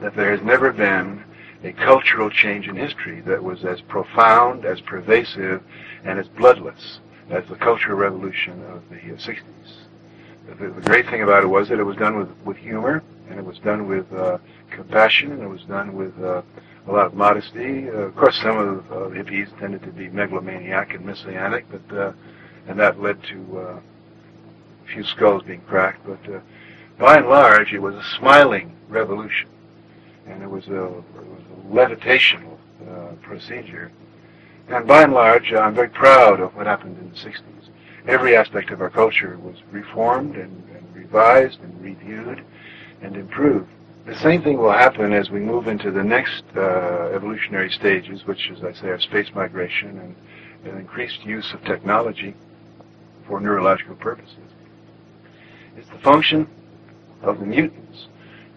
that 0.01 0.15
there 0.15 0.31
has 0.31 0.43
never 0.43 0.73
been 0.73 1.25
a 1.63 1.73
cultural 1.73 2.31
change 2.31 2.69
in 2.69 2.77
history 2.77 3.21
that 3.23 3.43
was 3.43 3.65
as 3.65 3.81
profound, 3.83 4.65
as 4.65 4.81
pervasive, 4.81 5.63
and 6.05 6.19
as 6.19 6.29
bloodless 6.29 7.01
as 7.31 7.45
the 7.49 7.57
Cultural 7.57 7.97
Revolution 7.97 8.63
of 8.65 8.83
the 8.89 8.97
uh, 8.97 9.17
60s. 9.17 9.41
The, 10.59 10.69
the, 10.69 10.81
great 10.83 11.09
thing 11.09 11.23
about 11.23 11.45
it 11.45 11.47
was 11.47 11.69
that 11.69 11.79
it 11.79 11.85
was 11.85 11.97
done 11.97 12.17
with, 12.17 12.29
with 12.45 12.57
humor, 12.57 13.03
and 13.29 13.39
it 13.39 13.45
was 13.45 13.59
done 13.59 13.87
with 13.87 14.13
uh, 14.13 14.39
compassion, 14.71 15.33
and 15.33 15.43
it 15.43 15.49
was 15.49 15.63
done 15.65 15.95
with 15.95 16.19
uh, 16.23 16.43
a 16.89 16.93
lot 16.93 17.07
of 17.07 17.15
modesty. 17.15 17.89
Uh, 17.89 17.93
of 17.93 18.17
course, 18.17 18.37
some 18.41 18.59
of 18.59 18.93
uh, 18.93 19.09
the 19.09 19.17
hippies 19.17 19.57
tended 19.61 19.83
to 19.83 19.93
be 19.93 20.09
megalomaniac 20.09 20.95
and 20.95 21.05
messianic, 21.05 21.67
but 21.71 21.97
uh, 21.97 22.13
and 22.69 22.79
that 22.79 23.01
led 23.01 23.23
to 23.25 23.59
uh, 23.59 23.81
a 24.85 24.93
few 24.93 25.05
skulls 25.05 25.43
being 25.45 25.61
cracked. 25.63 26.05
But 26.07 26.35
uh, 26.35 26.41
by 26.99 27.19
and 27.19 27.29
large, 27.29 27.73
it 27.73 27.81
was 27.81 27.95
a 27.95 28.05
smiling 28.19 28.77
revolution, 28.89 29.49
and 30.27 30.43
it 30.43 30.51
was 30.51 30.67
a, 30.69 30.85
it 30.85 31.05
was 31.15 31.43
a 31.53 31.75
levitational 31.75 32.59
uh, 32.89 33.13
procedure. 33.23 33.91
And 34.69 34.87
by 34.87 35.03
and 35.03 35.13
large, 35.13 35.53
I'm 35.53 35.75
very 35.75 35.89
proud 35.89 36.41
of 36.41 36.55
what 36.55 36.67
happened 36.67 36.99
in 36.99 37.11
the 37.11 37.17
60s. 37.17 37.60
Every 38.11 38.37
aspect 38.37 38.71
of 38.71 38.81
our 38.81 38.91
culture 38.91 39.39
was 39.39 39.55
reformed 39.71 40.35
and, 40.35 40.69
and 40.75 40.97
revised 40.97 41.61
and 41.61 41.81
reviewed 41.81 42.45
and 43.03 43.15
improved. 43.15 43.69
The 44.05 44.19
same 44.19 44.43
thing 44.43 44.59
will 44.59 44.73
happen 44.73 45.13
as 45.13 45.31
we 45.31 45.39
move 45.39 45.69
into 45.69 45.93
the 45.93 46.03
next 46.03 46.43
uh, 46.57 47.11
evolutionary 47.15 47.71
stages, 47.71 48.27
which, 48.27 48.51
as 48.51 48.65
I 48.65 48.73
say, 48.73 48.89
are 48.89 48.99
space 48.99 49.29
migration 49.33 49.97
and, 50.01 50.17
and 50.65 50.81
increased 50.81 51.25
use 51.25 51.53
of 51.53 51.63
technology 51.65 52.35
for 53.29 53.39
neurological 53.39 53.95
purposes. 53.95 54.51
It's 55.77 55.89
the 55.91 55.99
function 55.99 56.49
of 57.23 57.39
the 57.39 57.47
mutants 57.47 58.09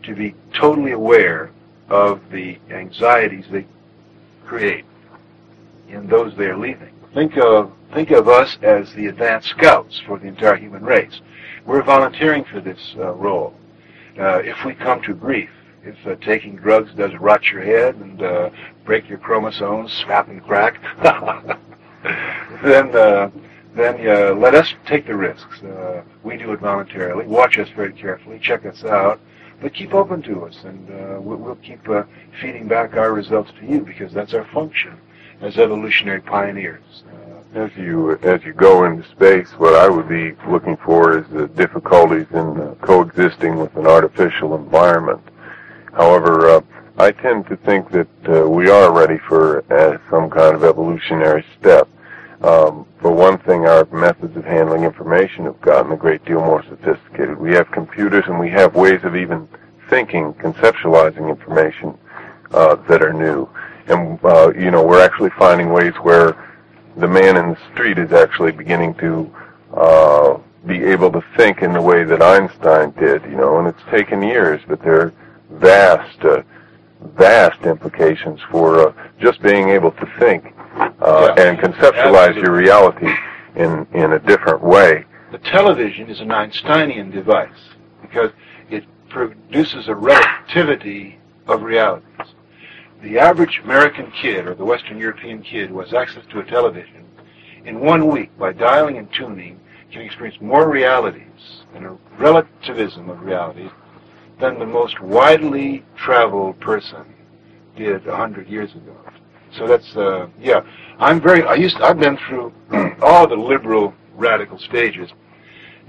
to 0.01 0.15
be 0.15 0.33
totally 0.55 0.93
aware 0.93 1.51
of 1.89 2.21
the 2.31 2.57
anxieties 2.71 3.45
they 3.51 3.67
create 4.47 4.85
in 5.89 6.07
those 6.07 6.35
they 6.37 6.45
are 6.45 6.57
leaving. 6.57 6.89
Think 7.13 7.37
of 7.37 7.71
think 7.93 8.09
of 8.09 8.27
us 8.27 8.57
as 8.63 8.91
the 8.93 9.05
advanced 9.05 9.49
scouts 9.49 10.01
for 10.07 10.17
the 10.17 10.25
entire 10.25 10.55
human 10.55 10.83
race. 10.83 11.21
We're 11.63 11.83
volunteering 11.83 12.43
for 12.43 12.59
this 12.59 12.95
uh, 12.97 13.13
role. 13.13 13.53
Uh, 14.19 14.39
if 14.39 14.65
we 14.65 14.73
come 14.73 14.99
to 15.03 15.13
grief, 15.13 15.51
if 15.83 15.95
uh, 16.07 16.15
taking 16.25 16.55
drugs 16.55 16.91
does 16.95 17.13
rot 17.19 17.51
your 17.51 17.61
head 17.61 17.95
and 17.95 18.21
uh, 18.23 18.49
break 18.83 19.07
your 19.07 19.19
chromosomes, 19.19 19.93
snap 19.93 20.27
and 20.27 20.43
crack, 20.43 20.81
then 22.63 22.95
uh, 22.95 23.29
then 23.75 24.07
uh, 24.07 24.33
let 24.33 24.55
us 24.55 24.73
take 24.87 25.05
the 25.05 25.15
risks. 25.15 25.61
We 26.23 26.37
do 26.37 26.51
it 26.51 26.61
voluntarily. 26.61 27.27
Watch 27.27 27.59
us 27.59 27.69
very 27.75 27.93
carefully. 27.93 28.39
Check 28.39 28.65
us 28.65 28.83
out. 28.83 29.19
But 29.61 29.75
keep 29.75 29.93
open 29.93 30.23
to 30.23 30.45
us, 30.45 30.63
and 30.63 31.23
we'll, 31.23 31.55
keep 31.57 31.87
feeding 32.41 32.67
back 32.67 32.95
our 32.95 33.13
results 33.13 33.51
to 33.59 33.65
you 33.67 33.81
because 33.81 34.11
that's 34.11 34.33
our 34.33 34.45
function 34.45 34.99
as 35.43 35.57
evolutionary 35.57 36.21
pioneers. 36.21 37.03
As 37.53 37.69
you 37.75 38.17
as 38.23 38.43
you 38.43 38.53
go 38.53 38.85
into 38.85 39.07
space, 39.09 39.49
what 39.59 39.75
I 39.75 39.87
would 39.87 40.09
be 40.09 40.31
looking 40.49 40.77
for 40.77 41.19
is 41.19 41.27
the 41.27 41.47
difficulties 41.49 42.25
in 42.31 42.59
uh, 42.59 42.75
coexisting 42.81 43.57
with 43.57 43.75
an 43.75 43.85
artificial 43.85 44.55
environment. 44.55 45.21
However, 45.93 46.49
uh, 46.49 46.61
I 46.97 47.11
tend 47.11 47.47
to 47.47 47.57
think 47.57 47.91
that 47.91 48.07
uh, 48.27 48.49
we 48.49 48.69
are 48.69 48.91
ready 48.91 49.19
for 49.27 49.63
uh, 49.71 49.99
some 50.09 50.29
kind 50.29 50.55
of 50.55 50.63
evolutionary 50.63 51.45
step. 51.59 51.87
Um, 52.41 52.87
for 52.99 53.11
one 53.11 53.37
thing, 53.37 53.65
our 53.67 53.85
methods 53.85 54.35
of 54.35 54.45
handling 54.45 54.83
information 54.83 55.45
have 55.45 55.61
gotten 55.61 55.91
a 55.91 55.97
great 55.97 56.25
deal 56.25 56.39
more 56.39 56.63
sophisticated. 56.63 57.37
We 57.37 57.53
have 57.53 57.69
computers 57.71 58.25
and 58.27 58.39
we 58.39 58.49
have 58.49 58.75
ways 58.75 59.03
of 59.03 59.15
even 59.15 59.47
thinking, 59.89 60.33
conceptualizing 60.35 61.29
information 61.29 61.97
uh, 62.51 62.75
that 62.87 63.03
are 63.03 63.13
new. 63.13 63.47
And, 63.87 64.19
uh, 64.23 64.51
you 64.53 64.71
know, 64.71 64.83
we're 64.85 65.03
actually 65.03 65.31
finding 65.37 65.71
ways 65.71 65.93
where 66.01 66.35
the 66.97 67.07
man 67.07 67.37
in 67.37 67.49
the 67.49 67.57
street 67.73 67.97
is 67.97 68.11
actually 68.11 68.51
beginning 68.51 68.93
to 68.95 69.33
uh, 69.75 70.37
be 70.65 70.83
able 70.83 71.11
to 71.11 71.23
think 71.35 71.61
in 71.61 71.73
the 71.73 71.81
way 71.81 72.03
that 72.03 72.21
Einstein 72.21 72.91
did, 72.91 73.23
you 73.23 73.35
know, 73.35 73.59
and 73.59 73.67
it's 73.67 73.81
taken 73.91 74.21
years, 74.21 74.61
but 74.67 74.81
there 74.81 75.01
are 75.01 75.13
vast, 75.51 76.23
uh, 76.23 76.41
vast 77.15 77.61
implications 77.63 78.39
for 78.49 78.89
uh, 78.89 78.93
just 79.19 79.41
being 79.41 79.69
able 79.69 79.91
to 79.91 80.05
think 80.19 80.53
uh, 80.77 81.33
Yeah. 81.35 81.43
and 81.43 81.59
conceptualize 81.59 82.35
your 82.35 82.55
reality 82.55 83.09
in, 83.55 83.85
in 83.93 84.13
a 84.13 84.19
different 84.19 84.63
way. 84.63 85.05
The 85.31 85.39
television 85.39 86.09
is 86.09 86.21
an 86.21 86.31
Einsteinian 86.31 87.11
device 87.11 87.49
because 88.01 88.31
it 88.69 88.85
produces 89.09 89.87
a 89.89 89.95
relativity 89.95 91.19
of 91.47 91.63
realities. 91.63 92.32
The 93.03 93.19
average 93.19 93.59
American 93.65 94.09
kid 94.11 94.47
or 94.47 94.55
the 94.55 94.63
Western 94.63 94.97
European 94.97 95.43
kid 95.43 95.69
who 95.69 95.79
has 95.81 95.93
access 95.93 96.23
to 96.31 96.39
a 96.39 96.43
television 96.45 97.05
in 97.65 97.81
one 97.81 98.07
week 98.07 98.35
by 98.39 98.53
dialing 98.53 98.97
and 98.97 99.11
tuning 99.11 99.59
can 99.91 100.01
experience 100.01 100.39
more 100.39 100.69
realities 100.69 101.65
and 101.75 101.85
a 101.85 101.97
relativism 102.17 103.09
of 103.09 103.21
realities 103.21 103.71
than 104.39 104.57
the 104.57 104.65
most 104.65 105.01
widely 105.01 105.83
traveled 105.97 106.57
person 106.61 107.03
did 107.75 108.07
a 108.07 108.15
hundred 108.15 108.47
years 108.47 108.73
ago. 108.73 108.95
So 109.57 109.67
that's 109.67 109.97
uh, 109.97 110.27
yeah. 110.39 110.61
I'm 110.97 111.19
very. 111.19 111.43
I 111.43 111.55
used. 111.55 111.81
I've 111.81 111.99
been 111.99 112.17
through 112.17 112.53
all 113.01 113.27
the 113.27 113.35
liberal 113.35 113.93
radical 114.15 114.57
stages. 114.57 115.11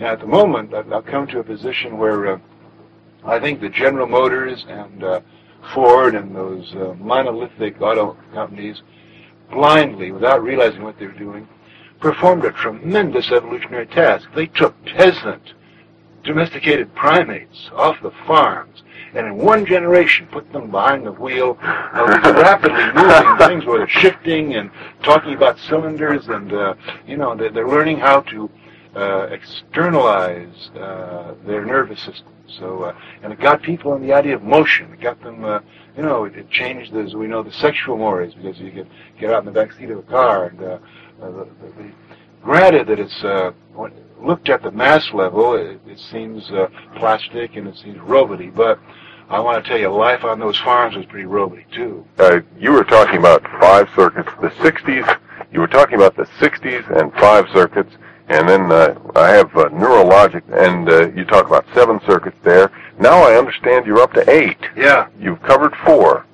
Now 0.00 0.14
at 0.14 0.20
the 0.20 0.26
moment, 0.26 0.74
I've, 0.74 0.92
I've 0.92 1.06
come 1.06 1.28
to 1.28 1.38
a 1.38 1.44
position 1.44 1.96
where 1.96 2.34
uh, 2.34 2.38
I 3.24 3.38
think 3.38 3.60
the 3.60 3.68
General 3.68 4.08
Motors 4.08 4.66
and 4.68 5.04
uh, 5.04 5.20
Ford 5.72 6.14
and 6.14 6.34
those 6.34 6.74
uh, 6.74 6.94
monolithic 6.98 7.80
auto 7.80 8.16
companies, 8.32 8.82
blindly, 9.50 10.12
without 10.12 10.42
realizing 10.42 10.82
what 10.82 10.98
they 10.98 11.06
were 11.06 11.12
doing, 11.12 11.48
performed 12.00 12.44
a 12.44 12.52
tremendous 12.52 13.30
evolutionary 13.30 13.86
task. 13.86 14.28
They 14.34 14.46
took 14.46 14.74
peasant, 14.84 15.54
domesticated 16.22 16.94
primates 16.94 17.70
off 17.74 18.00
the 18.02 18.12
farms 18.26 18.82
and 19.14 19.26
in 19.26 19.36
one 19.36 19.64
generation 19.64 20.26
put 20.26 20.50
them 20.52 20.70
behind 20.70 21.06
the 21.06 21.12
wheel 21.12 21.58
of 21.62 22.08
these 22.08 22.32
rapidly 22.34 22.84
moving 22.92 23.38
things 23.38 23.64
where 23.64 23.78
they're 23.78 23.88
shifting 23.88 24.54
and 24.56 24.70
talking 25.02 25.34
about 25.34 25.58
cylinders 25.58 26.28
and, 26.28 26.52
uh, 26.52 26.74
you 27.06 27.16
know, 27.16 27.34
they're, 27.34 27.50
they're 27.50 27.68
learning 27.68 27.98
how 27.98 28.20
to 28.22 28.50
uh, 28.96 29.28
externalize 29.30 30.70
uh, 30.76 31.34
their 31.46 31.64
nervous 31.64 32.00
system. 32.00 32.32
So, 32.58 32.84
uh, 32.84 32.98
and 33.22 33.32
it 33.32 33.40
got 33.40 33.62
people 33.62 33.94
in 33.94 34.02
the 34.02 34.12
idea 34.12 34.36
of 34.36 34.42
motion. 34.42 34.92
It 34.92 35.00
got 35.00 35.20
them, 35.22 35.44
uh, 35.44 35.60
you 35.96 36.02
know, 36.02 36.24
it, 36.24 36.36
it 36.36 36.50
changed, 36.50 36.94
as 36.94 37.14
we 37.14 37.26
know, 37.26 37.42
the 37.42 37.52
sexual 37.52 37.96
mores 37.96 38.34
because 38.34 38.58
you 38.60 38.70
could 38.70 38.88
get 39.18 39.30
out 39.30 39.40
in 39.40 39.46
the 39.46 39.52
back 39.52 39.72
seat 39.72 39.90
of 39.90 39.98
a 39.98 40.02
car. 40.02 40.46
And 40.46 40.60
uh, 40.60 40.64
uh, 40.64 40.78
the, 41.30 41.48
the, 41.60 41.82
the, 41.82 41.90
granted 42.42 42.86
that 42.88 43.00
it's 43.00 43.24
uh, 43.24 43.52
when 43.72 43.92
looked 44.24 44.48
at 44.48 44.62
the 44.62 44.70
mass 44.70 45.12
level, 45.12 45.54
it, 45.54 45.80
it 45.86 45.98
seems 45.98 46.50
uh, 46.50 46.68
plastic 46.96 47.56
and 47.56 47.68
it 47.68 47.76
seems 47.76 47.98
roboty, 47.98 48.54
but 48.54 48.78
I 49.28 49.40
want 49.40 49.62
to 49.62 49.68
tell 49.68 49.78
you, 49.78 49.88
life 49.88 50.24
on 50.24 50.38
those 50.38 50.58
farms 50.58 50.96
was 50.96 51.06
pretty 51.06 51.26
roboty 51.26 51.70
too. 51.72 52.06
Uh, 52.18 52.40
you 52.58 52.72
were 52.72 52.84
talking 52.84 53.16
about 53.16 53.42
five 53.60 53.88
circuits, 53.96 54.30
the 54.40 54.48
60s. 54.48 55.18
You 55.52 55.60
were 55.60 55.66
talking 55.66 55.94
about 55.94 56.16
the 56.16 56.24
60s 56.40 57.00
and 57.00 57.12
five 57.14 57.46
circuits, 57.52 57.96
and 58.28 58.48
then 58.48 58.72
uh, 58.72 58.98
I 59.14 59.28
have 59.30 59.54
uh, 59.56 59.68
neurologic, 59.68 60.42
and 60.52 60.88
uh, 60.88 61.10
you 61.12 61.24
talk 61.24 61.46
about 61.46 61.66
seven 61.74 62.00
circuits 62.06 62.36
there. 62.42 62.70
Now 62.98 63.22
I 63.22 63.36
understand 63.36 63.86
you're 63.86 64.00
up 64.00 64.12
to 64.14 64.30
eight. 64.30 64.58
Yeah, 64.76 65.08
You've 65.18 65.42
covered 65.42 65.74
four. 65.84 66.24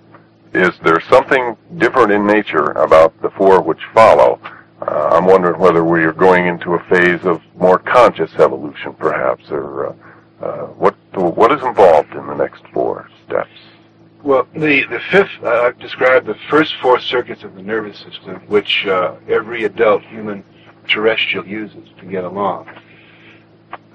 is 0.52 0.70
there 0.84 1.00
something 1.00 1.56
different 1.78 2.12
in 2.12 2.26
nature 2.26 2.70
about 2.72 3.20
the 3.22 3.30
four 3.30 3.60
which 3.62 3.80
follow? 3.94 4.40
Uh, 4.82 5.10
I'm 5.12 5.26
wondering 5.26 5.60
whether 5.60 5.84
we 5.84 6.04
are 6.04 6.12
going 6.12 6.46
into 6.46 6.74
a 6.74 6.82
phase 6.84 7.24
of 7.24 7.42
more 7.56 7.78
conscious 7.78 8.32
evolution, 8.36 8.94
perhaps, 8.94 9.50
or 9.50 9.88
uh, 9.88 9.94
uh, 10.42 10.66
what 10.68 10.94
what 11.14 11.52
is 11.52 11.62
involved 11.62 12.12
in 12.14 12.26
the 12.26 12.34
next 12.34 12.62
four 12.72 13.08
steps? 13.26 13.50
Well, 14.22 14.46
the 14.54 14.84
the 14.84 15.00
fifth 15.10 15.30
uh, 15.42 15.48
I've 15.66 15.78
described 15.78 16.26
the 16.26 16.36
first 16.48 16.74
four 16.80 16.98
circuits 16.98 17.42
of 17.42 17.54
the 17.54 17.62
nervous 17.62 17.98
system, 17.98 18.36
which 18.48 18.86
uh, 18.86 19.16
every 19.28 19.64
adult 19.64 20.02
human 20.02 20.42
terrestrial 20.90 21.46
uses 21.46 21.88
to 21.98 22.06
get 22.06 22.24
along. 22.24 22.68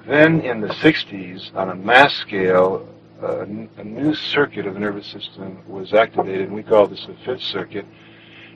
Then, 0.07 0.41
in 0.41 0.61
the 0.61 0.69
60s, 0.69 1.55
on 1.55 1.69
a 1.69 1.75
mass 1.75 2.13
scale, 2.15 2.87
a 3.21 3.83
new 3.83 4.13
circuit 4.13 4.67
of 4.67 4.73
the 4.75 4.79
nervous 4.79 5.07
system 5.07 5.57
was 5.67 5.93
activated, 5.93 6.47
and 6.47 6.53
we 6.53 6.63
call 6.63 6.87
this 6.87 7.05
the 7.05 7.15
fifth 7.25 7.41
circuit. 7.41 7.85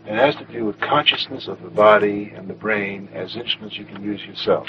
And 0.05 0.17
it 0.17 0.21
has 0.21 0.35
to 0.35 0.45
do 0.45 0.65
with 0.65 0.79
consciousness 0.79 1.47
of 1.47 1.61
the 1.61 1.69
body 1.69 2.31
and 2.35 2.47
the 2.47 2.53
brain 2.53 3.09
as 3.13 3.35
instruments 3.35 3.77
you 3.77 3.85
can 3.85 4.03
use 4.03 4.23
yourself. 4.25 4.67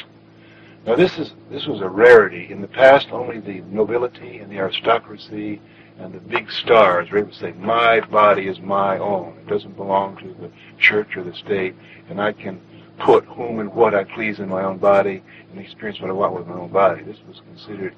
Now, 0.87 0.97
this 0.97 1.19
is 1.19 1.35
this 1.51 1.67
was 1.67 1.81
a 1.83 1.89
rarity. 1.89 2.51
In 2.51 2.63
the 2.63 2.69
past, 2.69 3.09
only 3.13 3.39
the 3.39 3.61
nobility 3.63 4.39
and 4.39 4.51
the 4.51 4.57
aristocracy 4.57 5.61
and 5.99 6.15
the 6.15 6.21
big 6.21 6.51
stars 6.51 7.11
were 7.11 7.19
able 7.19 7.31
to 7.31 7.37
say, 7.37 7.53
"My 7.53 8.01
body 8.01 8.49
is 8.49 8.59
my 8.61 8.97
own. 8.99 9.37
It 9.41 9.47
doesn't 9.47 9.77
belong 9.77 10.17
to 10.17 10.35
the 10.41 10.51
church 10.79 11.17
or 11.17 11.23
the 11.23 11.35
state, 11.35 11.75
and 12.09 12.21
I 12.21 12.33
can 12.33 12.59
put 13.01 13.25
whom 13.25 13.61
and 13.61 13.73
what 13.75 13.95
I 13.95 14.05
please 14.05 14.39
in 14.39 14.49
my 14.49 14.63
own 14.63 14.79
body 14.79 15.23
and 15.51 15.61
experience 15.61 16.01
what 16.01 16.11
I 16.11 16.15
want 16.15 16.35
with 16.35 16.47
my 16.47 16.55
own 16.55 16.71
body." 16.71 17.03
This 17.03 17.19
was 17.27 17.41
considered 17.41 17.95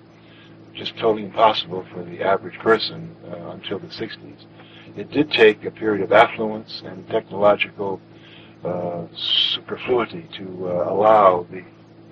just 0.75 0.97
totally 0.97 1.25
impossible 1.25 1.85
for 1.93 2.03
the 2.03 2.23
average 2.23 2.59
person 2.59 3.15
uh, 3.31 3.51
until 3.51 3.79
the 3.79 3.89
60s. 3.89 4.47
It 4.97 5.11
did 5.11 5.31
take 5.31 5.65
a 5.65 5.71
period 5.71 6.03
of 6.03 6.13
affluence 6.13 6.83
and 6.85 7.09
technological 7.09 8.01
uh, 8.65 9.07
superfluity 9.15 10.29
to 10.37 10.69
uh, 10.69 10.93
allow 10.93 11.47
the, 11.51 11.65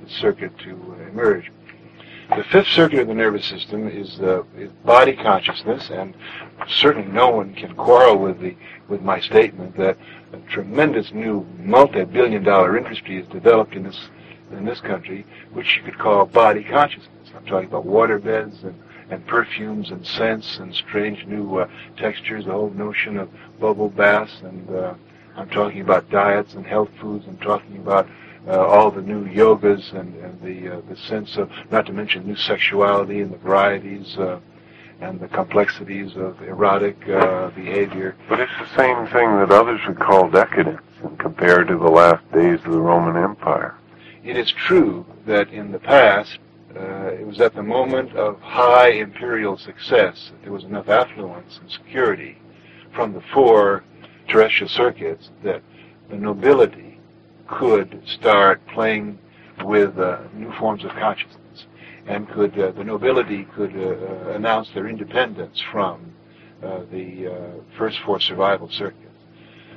the, 0.03 0.11
circuit 0.11 0.57
to 0.59 0.71
emerge. 1.11 1.51
The 2.31 2.45
fifth 2.45 2.69
circuit 2.69 3.01
of 3.01 3.09
the 3.09 3.15
nervous 3.15 3.45
system 3.47 3.89
is, 3.89 4.19
uh, 4.21 4.43
is, 4.57 4.71
body 4.85 5.15
consciousness, 5.15 5.91
and 5.91 6.15
certainly 6.69 7.09
no 7.11 7.31
one 7.31 7.55
can 7.55 7.75
quarrel 7.75 8.17
with 8.17 8.41
the 8.41 8.57
with 8.89 9.03
my 9.03 9.21
statement 9.21 9.77
that 9.77 9.97
a 10.33 10.39
tremendous 10.51 11.13
new 11.13 11.47
multi-billion-dollar 11.59 12.77
industry 12.77 13.19
is 13.19 13.27
developed 13.29 13.75
in 13.75 13.85
this 13.85 14.09
in 14.53 14.65
this 14.65 14.81
country, 14.81 15.25
which 15.53 15.77
you 15.77 15.83
could 15.85 15.99
call 15.99 16.27
body 16.27 16.65
consciousness. 16.65 17.31
I'm 17.37 17.47
talking 17.47 17.69
about 17.69 17.87
water 17.87 18.19
beds 18.19 18.65
and, 18.65 18.75
and 19.09 19.25
perfumes 19.27 19.91
and 19.93 20.05
scents 20.05 20.59
and 20.59 20.75
strange 20.75 21.25
new 21.27 21.59
uh, 21.59 21.69
textures, 21.97 22.47
the 22.47 22.53
whole 22.53 22.71
notion 22.71 23.17
of 23.17 23.31
bubble 23.61 23.89
baths, 23.89 24.41
and 24.43 24.69
uh, 24.71 24.95
I'm 25.37 25.49
talking 25.51 25.83
about 25.83 26.11
diets 26.11 26.55
and 26.55 26.67
health 26.67 26.91
foods. 27.01 27.27
I'm 27.29 27.39
talking 27.39 27.77
about 27.77 28.09
uh, 28.49 28.67
all 28.67 28.91
the 28.91 29.03
new 29.03 29.25
yogas 29.27 29.93
and, 29.93 30.17
and 30.17 30.41
the 30.43 30.79
uh, 30.79 30.81
the 30.89 30.97
sense 30.97 31.37
of, 31.37 31.51
not 31.71 31.87
to 31.87 31.93
mention 31.93 32.27
new 32.27 32.37
sexuality 32.37 33.21
and 33.21 33.33
the 33.33 33.39
varieties 33.39 34.17
uh, 34.19 34.41
and 35.01 35.19
the 35.19 35.29
complexities 35.29 36.17
of 36.17 36.41
erotic 36.43 36.97
uh, 37.09 37.49
behavior. 37.51 38.17
But 38.29 38.41
it's 38.41 38.53
the 38.61 38.77
same 38.77 39.07
thing 39.07 39.37
that 39.39 39.51
others 39.51 39.81
would 39.87 39.99
call 39.99 40.31
decadence 40.31 40.83
and 41.03 41.19
compared 41.19 41.69
to 41.69 41.77
the 41.77 41.89
last 41.89 42.31
days 42.33 42.59
of 42.65 42.73
the 42.73 42.81
Roman 42.81 43.23
Empire. 43.23 43.77
It 44.23 44.37
is 44.37 44.53
true 44.53 45.07
that 45.27 45.49
in 45.51 45.73
the 45.73 45.79
past, 45.79 46.39
uh, 46.77 47.07
it 47.07 47.27
was 47.27 47.41
at 47.41 47.55
the 47.55 47.63
moment 47.63 48.15
of 48.15 48.41
high 48.41 48.91
imperial 48.91 49.57
success 49.57 50.31
that 50.31 50.43
there 50.43 50.53
was 50.53 50.65
enough 50.65 50.89
affluence 50.89 51.59
and 51.61 51.71
security 51.71 52.39
from 52.93 53.13
the 53.13 53.23
four 53.33 53.83
terrestrial 54.29 54.69
circuits 54.69 55.31
that 55.43 55.63
the 56.11 56.17
nobility 56.17 57.01
could 57.49 58.03
start 58.07 58.65
playing 58.69 59.19
with 59.65 59.99
uh, 59.99 60.19
new 60.35 60.53
forms 60.53 60.85
of 60.85 60.91
consciousness 60.93 61.40
and 62.07 62.29
could 62.31 62.59
uh, 62.59 62.73
the 62.73 62.85
nobility 62.85 63.45
could 63.55 63.75
uh, 63.77 63.81
uh, 63.81 64.33
announce 64.35 64.71
their 64.71 64.89
independence 64.89 65.61
from 65.73 66.15
the 66.61 67.63
first 67.79 67.99
four 68.01 68.21
survival 68.21 68.69
circuits. 68.69 69.07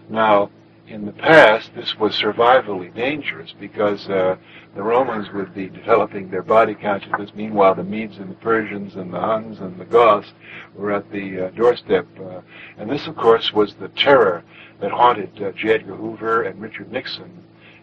Now, 0.10 0.50
in 0.88 1.06
the 1.06 1.14
past, 1.14 1.74
this 1.76 1.98
was 1.98 2.14
survivally 2.14 2.94
dangerous 2.94 3.54
because 3.58 4.10
uh, 4.10 4.36
the 4.76 4.84
Romans 4.84 5.32
would 5.32 5.54
be 5.54 5.70
developing 5.70 6.30
their 6.30 6.44
body 6.44 6.76
consciousness. 6.76 7.32
Meanwhile, 7.34 7.76
the 7.76 7.84
Medes 7.84 8.18
and 8.18 8.30
the 8.30 8.36
Persians 8.36 8.96
and 8.96 9.14
the 9.14 9.20
Huns 9.20 9.60
and 9.60 9.80
the 9.80 9.86
Goths 9.86 10.34
were 10.76 10.92
at 10.92 11.10
the 11.10 11.48
uh, 11.48 11.50
doorstep. 11.52 12.06
Uh, 12.20 12.42
and 12.78 12.90
this, 12.90 13.08
of 13.08 13.16
course, 13.16 13.54
was 13.54 13.76
the 13.76 13.88
terror 13.90 14.44
that 14.82 14.92
haunted 14.92 15.34
J. 15.56 15.76
Edgar 15.76 15.96
Hoover 15.96 16.44
and 16.44 16.62
Richard 16.62 16.92
Nixon 16.92 17.32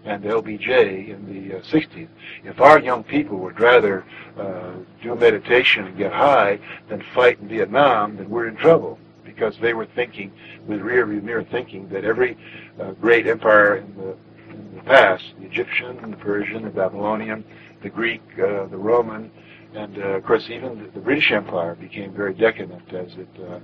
and 0.05 0.25
LBJ 0.25 1.09
in 1.09 1.27
the 1.27 1.59
uh, 1.59 1.61
60s. 1.61 2.09
If 2.45 2.61
our 2.61 2.79
young 2.79 3.05
people 3.05 3.39
would 3.39 3.61
rather 3.61 4.05
uh, 4.39 4.73
do 5.03 5.15
meditation 5.15 5.87
and 5.87 5.97
get 5.97 6.13
high 6.13 6.59
than 6.89 7.03
fight 7.15 7.39
in 7.41 7.49
Vietnam, 7.49 8.17
then 8.17 8.29
we're 8.29 8.49
in 8.49 8.57
trouble 8.57 8.99
because 9.25 9.57
they 9.61 9.75
were 9.75 9.87
thinking 9.95 10.33
with 10.67 10.81
rear 10.81 11.07
view 11.07 11.21
mirror 11.21 11.47
thinking 11.51 11.89
that 11.89 12.05
every 12.05 12.37
uh, 12.81 12.93
great 12.93 13.27
empire 13.27 13.77
in 13.77 13.95
the, 13.97 14.17
in 14.51 14.77
the 14.77 14.83
past, 14.83 15.25
the 15.39 15.47
Egyptian, 15.47 16.11
the 16.11 16.17
Persian, 16.17 16.65
the 16.65 16.71
Babylonian, 16.71 17.45
the 17.83 17.89
Greek, 17.89 18.23
uh, 18.35 18.67
the 18.67 18.77
Roman, 18.77 19.31
and 19.75 19.99
uh, 19.99 20.01
of 20.01 20.25
course 20.25 20.51
even 20.51 20.83
the, 20.83 20.91
the, 20.91 21.01
British 21.01 21.31
Empire 21.31 21.75
became 21.75 22.13
very 22.13 22.35
decadent 22.35 22.93
as 22.93 23.13
it 23.15 23.29
uh, 23.49 23.61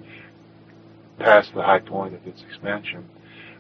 passed 1.19 1.53
the 1.55 1.63
high 1.63 1.81
point 1.81 2.15
of 2.15 2.27
its 2.27 2.43
expansion. 2.43 3.09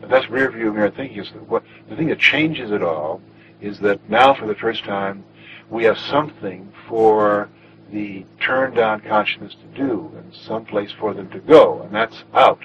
That's 0.08 0.28
rear 0.30 0.50
view 0.50 0.72
mirror 0.72 0.90
thinking. 0.90 1.18
Is 1.18 1.28
what 1.48 1.62
the 1.88 1.96
thing 1.96 2.08
that 2.08 2.18
changes 2.18 2.70
it 2.70 2.82
all 2.82 3.20
is 3.60 3.78
that 3.80 4.08
now 4.08 4.34
for 4.34 4.46
the 4.46 4.54
first 4.54 4.84
time 4.84 5.24
we 5.70 5.84
have 5.84 5.98
something 5.98 6.72
for 6.88 7.48
the 7.92 8.24
turned 8.40 8.78
on 8.78 9.00
consciousness 9.00 9.54
to 9.54 9.78
do 9.78 10.12
and 10.16 10.34
some 10.34 10.64
place 10.64 10.92
for 10.98 11.14
them 11.14 11.30
to 11.30 11.40
go, 11.40 11.82
and 11.82 11.94
that's 11.94 12.24
out. 12.34 12.60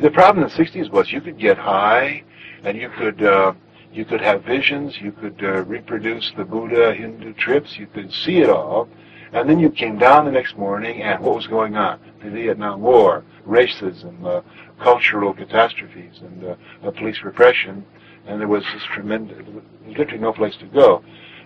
The 0.00 0.10
problem 0.10 0.44
in 0.44 0.50
the 0.50 0.54
60s 0.54 0.90
was 0.90 1.12
you 1.12 1.20
could 1.20 1.38
get 1.38 1.56
high 1.56 2.24
and 2.64 2.76
you 2.76 2.90
could 2.90 3.22
uh, 3.22 3.52
you 3.92 4.04
could 4.04 4.20
have 4.20 4.42
visions, 4.42 5.00
you 5.00 5.12
could 5.12 5.42
uh, 5.44 5.62
reproduce 5.64 6.32
the 6.36 6.44
Buddha 6.44 6.94
Hindu 6.94 7.32
trips, 7.34 7.78
you 7.78 7.86
could 7.86 8.12
see 8.12 8.38
it 8.38 8.50
all, 8.50 8.88
and 9.32 9.48
then 9.48 9.60
you 9.60 9.70
came 9.70 9.98
down 9.98 10.24
the 10.24 10.32
next 10.32 10.58
morning 10.58 11.02
and 11.02 11.22
what 11.22 11.36
was 11.36 11.46
going 11.46 11.76
on? 11.76 12.00
The 12.22 12.30
Vietnam 12.30 12.80
War, 12.80 13.22
racism, 13.46 14.24
uh, 14.24 14.42
cultural 14.84 15.32
catastrophes, 15.32 16.20
and 16.20 16.44
uh, 16.44 16.90
police 16.90 17.22
repression, 17.24 17.86
and 18.26 18.38
there 18.38 18.48
was 18.48 18.62
this 18.74 18.82
tremendous, 18.84 19.38
literally 19.86 20.18
no 20.18 20.32
place 20.32 20.56
to 20.56 20.66
go. 20.66 21.02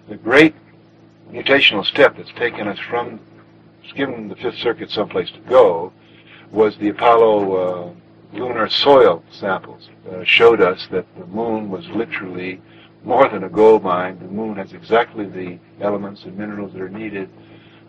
The 0.08 0.16
great 0.16 0.56
mutational 1.30 1.84
step 1.84 2.16
that's 2.16 2.32
taken 2.32 2.66
us 2.66 2.80
from, 2.80 3.20
given 3.94 4.28
the 4.28 4.34
Fifth 4.34 4.58
Circuit 4.58 4.90
someplace 4.90 5.30
to 5.30 5.38
go, 5.48 5.92
was 6.50 6.76
the 6.78 6.88
Apollo 6.88 7.34
uh, 7.54 8.36
lunar 8.36 8.68
soil 8.68 9.22
samples. 9.30 9.88
Uh, 10.10 10.24
showed 10.24 10.60
us 10.60 10.88
that 10.90 11.06
the 11.16 11.26
moon 11.26 11.70
was 11.70 11.86
literally 11.90 12.60
more 13.04 13.28
than 13.28 13.44
a 13.44 13.48
gold 13.48 13.84
mine. 13.84 14.18
The 14.18 14.26
moon 14.26 14.56
has 14.56 14.72
exactly 14.72 15.26
the 15.26 15.60
elements 15.80 16.24
and 16.24 16.36
minerals 16.36 16.72
that 16.72 16.82
are 16.82 16.88
needed 16.88 17.30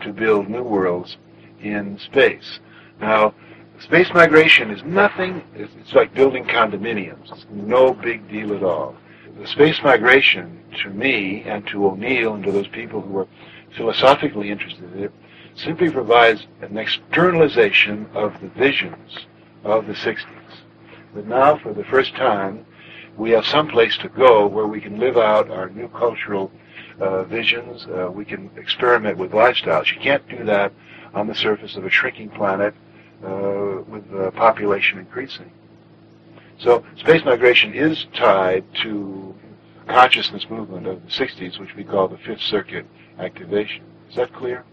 to 0.01 0.13
build 0.13 0.47
new 0.47 0.63
worlds 0.63 1.17
in 1.59 1.97
space. 1.97 2.59
Now, 3.01 3.33
space 3.79 4.13
migration 4.13 4.71
is 4.71 4.83
nothing, 4.83 5.43
it's 5.55 5.93
like 5.93 6.13
building 6.13 6.45
condominiums. 6.45 7.31
It's 7.31 7.45
no 7.51 7.93
big 7.93 8.29
deal 8.29 8.53
at 8.53 8.63
all 8.63 8.95
the 9.39 9.47
space 9.47 9.81
migration, 9.81 10.61
to 10.83 10.89
me 10.89 11.43
and 11.43 11.65
to 11.67 11.87
O'Neill 11.87 12.35
and 12.35 12.43
to 12.43 12.51
those 12.51 12.67
people 12.67 13.01
who 13.01 13.19
are 13.19 13.27
philosophically 13.75 14.51
interested 14.51 14.91
in 14.93 15.03
it, 15.03 15.13
simply 15.55 15.89
provides 15.89 16.45
an 16.61 16.77
externalization 16.77 18.05
of 18.13 18.39
the 18.41 18.49
visions 18.49 19.27
of 19.63 19.87
the 19.87 19.93
60s. 19.93 20.25
But 21.13 21.25
now, 21.25 21.57
for 21.57 21.73
the 21.73 21.85
first 21.85 22.15
time, 22.15 22.65
we 23.17 23.31
have 23.31 23.45
some 23.45 23.67
place 23.67 23.97
to 23.99 24.09
go 24.09 24.45
where 24.45 24.67
we 24.67 24.81
can 24.81 24.99
live 24.99 25.17
out 25.17 25.49
our 25.49 25.69
new 25.69 25.87
cultural 25.89 26.51
uh, 26.99 27.23
visions. 27.23 27.87
Uh, 27.87 28.09
we 28.11 28.25
can 28.25 28.49
experiment 28.57 29.17
with 29.17 29.31
lifestyles. 29.31 29.91
You 29.93 29.99
can't 29.99 30.27
do 30.27 30.43
that 30.45 30.73
on 31.13 31.27
the 31.27 31.35
surface 31.35 31.75
of 31.75 31.85
a 31.85 31.89
shrinking 31.89 32.29
planet 32.29 32.73
uh, 33.23 33.81
with 33.87 34.09
the 34.11 34.31
population 34.31 34.99
increasing. 34.99 35.51
So 36.59 36.83
space 36.97 37.23
migration 37.23 37.73
is 37.73 38.05
tied 38.13 38.63
to 38.83 39.35
consciousness 39.87 40.45
movement 40.49 40.87
of 40.87 41.03
the 41.03 41.09
60s, 41.09 41.59
which 41.59 41.75
we 41.75 41.83
call 41.83 42.07
the 42.07 42.17
Fifth 42.17 42.41
Circuit 42.41 42.85
activation. 43.17 43.83
Is 44.09 44.15
that 44.15 44.33
clear? 44.33 44.63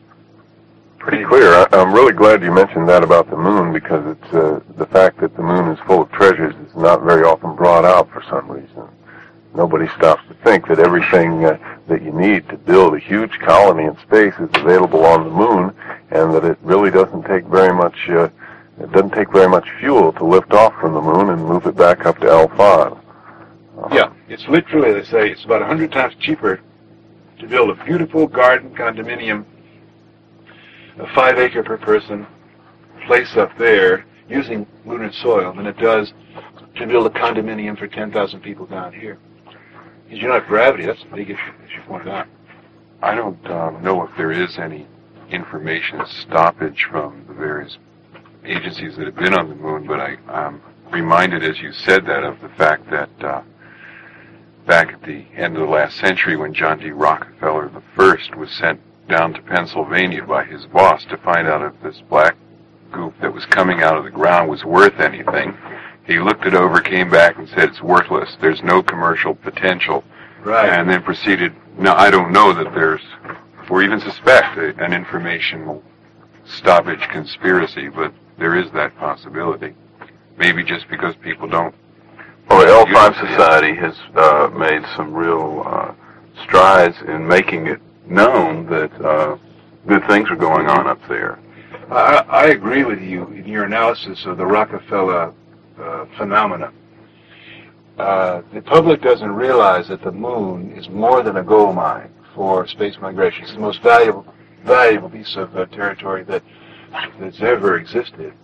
Pretty 0.98 1.24
clear. 1.24 1.52
I, 1.52 1.66
am 1.72 1.92
really 1.92 2.12
glad 2.12 2.42
you 2.42 2.52
mentioned 2.52 2.88
that 2.88 3.02
about 3.04 3.30
the 3.30 3.36
moon 3.36 3.72
because 3.72 4.16
it's 4.16 4.34
uh, 4.34 4.60
the 4.76 4.86
fact 4.86 5.20
that 5.20 5.36
the 5.36 5.42
moon 5.42 5.68
is 5.70 5.78
full 5.86 6.02
of 6.02 6.10
treasures 6.10 6.54
is 6.54 6.74
not 6.74 7.02
very 7.02 7.22
often 7.22 7.54
brought 7.54 7.84
out 7.84 8.10
for 8.10 8.22
some 8.30 8.50
reason. 8.50 8.88
Nobody 9.56 9.88
stops 9.96 10.22
to 10.28 10.34
think 10.44 10.68
that 10.68 10.78
everything 10.78 11.46
uh, 11.46 11.56
that 11.88 12.02
you 12.02 12.12
need 12.12 12.46
to 12.50 12.58
build 12.58 12.94
a 12.94 12.98
huge 12.98 13.32
colony 13.40 13.84
in 13.84 13.96
space 14.00 14.34
is 14.34 14.50
available 14.54 15.06
on 15.06 15.24
the 15.24 15.30
moon, 15.30 15.74
and 16.10 16.34
that 16.34 16.44
it 16.44 16.58
really 16.62 16.90
doesn't 16.90 17.22
take 17.22 17.46
very 17.46 17.74
much 17.74 17.96
uh, 18.10 18.28
it 18.78 18.92
doesn't 18.92 19.14
take 19.14 19.32
very 19.32 19.48
much 19.48 19.66
fuel 19.80 20.12
to 20.12 20.24
lift 20.24 20.52
off 20.52 20.74
from 20.78 20.92
the 20.92 21.00
moon 21.00 21.30
and 21.30 21.42
move 21.42 21.66
it 21.66 21.74
back 21.74 22.04
up 22.04 22.18
to 22.18 22.26
L5. 22.26 23.02
Yeah, 23.90 24.12
it's 24.28 24.46
literally, 24.48 24.92
they 24.92 25.04
say, 25.04 25.30
it's 25.30 25.44
about 25.44 25.60
100 25.60 25.90
times 25.90 26.14
cheaper 26.20 26.60
to 27.38 27.46
build 27.46 27.70
a 27.70 27.84
beautiful 27.84 28.26
garden 28.26 28.74
condominium, 28.74 29.46
a 30.98 31.06
five 31.14 31.38
acre 31.38 31.62
per 31.62 31.78
person 31.78 32.26
place 33.06 33.36
up 33.36 33.56
there 33.56 34.04
using 34.28 34.66
lunar 34.84 35.12
soil 35.12 35.54
than 35.54 35.66
it 35.66 35.78
does 35.78 36.12
to 36.74 36.86
build 36.86 37.06
a 37.06 37.10
condominium 37.10 37.78
for 37.78 37.86
10,000 37.86 38.40
people 38.40 38.66
down 38.66 38.92
here. 38.92 39.18
Because 40.06 40.22
you 40.22 40.28
don't 40.28 40.38
have 40.40 40.48
gravity, 40.48 40.86
that's 40.86 41.02
the 41.02 41.16
big 41.16 41.30
issue, 41.30 41.52
as 41.64 41.70
you 41.72 41.82
pointed 41.86 42.08
out. 42.08 42.28
I 43.02 43.14
don't 43.14 43.44
um, 43.50 43.82
know 43.82 44.04
if 44.04 44.10
there 44.16 44.30
is 44.30 44.56
any 44.56 44.86
information 45.30 46.00
stoppage 46.06 46.86
from 46.88 47.24
the 47.26 47.34
various 47.34 47.76
agencies 48.44 48.96
that 48.96 49.06
have 49.06 49.16
been 49.16 49.34
on 49.34 49.48
the 49.48 49.56
moon, 49.56 49.86
but 49.86 50.00
I, 50.00 50.16
I'm 50.28 50.62
reminded 50.92 51.42
as 51.42 51.58
you 51.60 51.72
said 51.72 52.06
that 52.06 52.22
of 52.22 52.40
the 52.40 52.48
fact 52.50 52.88
that 52.90 53.10
uh, 53.20 53.42
back 54.66 54.92
at 54.92 55.02
the 55.02 55.24
end 55.34 55.56
of 55.56 55.62
the 55.62 55.68
last 55.68 55.96
century 55.98 56.36
when 56.36 56.54
John 56.54 56.78
D. 56.78 56.90
Rockefeller 56.90 57.70
I 57.98 58.36
was 58.36 58.50
sent 58.52 58.80
down 59.08 59.34
to 59.34 59.42
Pennsylvania 59.42 60.24
by 60.24 60.44
his 60.44 60.66
boss 60.66 61.04
to 61.06 61.16
find 61.18 61.48
out 61.48 61.62
if 61.62 61.80
this 61.82 62.00
black 62.08 62.36
goop 62.92 63.14
that 63.20 63.32
was 63.32 63.44
coming 63.46 63.82
out 63.82 63.96
of 63.96 64.04
the 64.04 64.10
ground 64.10 64.48
was 64.48 64.64
worth 64.64 65.00
anything. 65.00 65.56
He 66.06 66.20
looked 66.20 66.46
it 66.46 66.54
over, 66.54 66.80
came 66.80 67.10
back 67.10 67.36
and 67.38 67.48
said 67.48 67.70
it's 67.70 67.82
worthless. 67.82 68.36
There's 68.40 68.62
no 68.62 68.82
commercial 68.82 69.34
potential. 69.34 70.04
Right. 70.44 70.68
And 70.68 70.88
then 70.88 71.02
proceeded, 71.02 71.52
now 71.78 71.96
I 71.96 72.10
don't 72.10 72.32
know 72.32 72.52
that 72.54 72.72
there's, 72.74 73.02
or 73.68 73.82
even 73.82 74.00
suspect 74.00 74.56
a, 74.56 74.76
an 74.82 74.92
information 74.92 75.82
stoppage 76.44 77.00
conspiracy, 77.10 77.88
but 77.88 78.12
there 78.38 78.54
is 78.56 78.70
that 78.72 78.96
possibility. 78.98 79.74
Maybe 80.38 80.62
just 80.62 80.88
because 80.88 81.16
people 81.16 81.48
don't 81.48 81.74
Well, 82.48 82.86
L5 82.86 83.28
Society 83.28 83.74
has 83.74 83.94
uh, 84.14 84.50
made 84.56 84.82
some 84.96 85.12
real 85.12 85.64
uh, 85.66 85.92
strides 86.44 86.96
in 87.08 87.26
making 87.26 87.66
it 87.66 87.80
known 88.06 88.66
that 88.66 88.92
uh, 89.04 89.36
good 89.88 90.06
things 90.06 90.30
are 90.30 90.36
going 90.36 90.68
on 90.68 90.86
up 90.86 91.00
there. 91.08 91.40
I, 91.90 92.24
I 92.28 92.44
agree 92.46 92.84
with 92.84 93.00
you 93.00 93.26
in 93.28 93.46
your 93.46 93.64
analysis 93.64 94.24
of 94.26 94.36
the 94.36 94.46
Rockefeller 94.46 95.32
uh, 95.80 96.06
phenomena. 96.16 96.72
Uh, 97.98 98.42
the 98.52 98.60
public 98.60 99.00
doesn't 99.00 99.32
realize 99.32 99.88
that 99.88 100.02
the 100.02 100.12
moon 100.12 100.72
is 100.72 100.88
more 100.88 101.22
than 101.22 101.36
a 101.38 101.42
gold 101.42 101.74
mine 101.74 102.12
for 102.34 102.66
space 102.66 102.96
migration. 103.00 103.44
It's 103.44 103.54
the 103.54 103.58
most 103.58 103.82
valuable, 103.82 104.26
valuable 104.64 105.08
piece 105.08 105.36
of 105.36 105.56
uh, 105.56 105.66
territory 105.66 106.22
that 106.24 106.42
that's 107.18 107.40
ever 107.40 107.78
existed. 107.78 108.34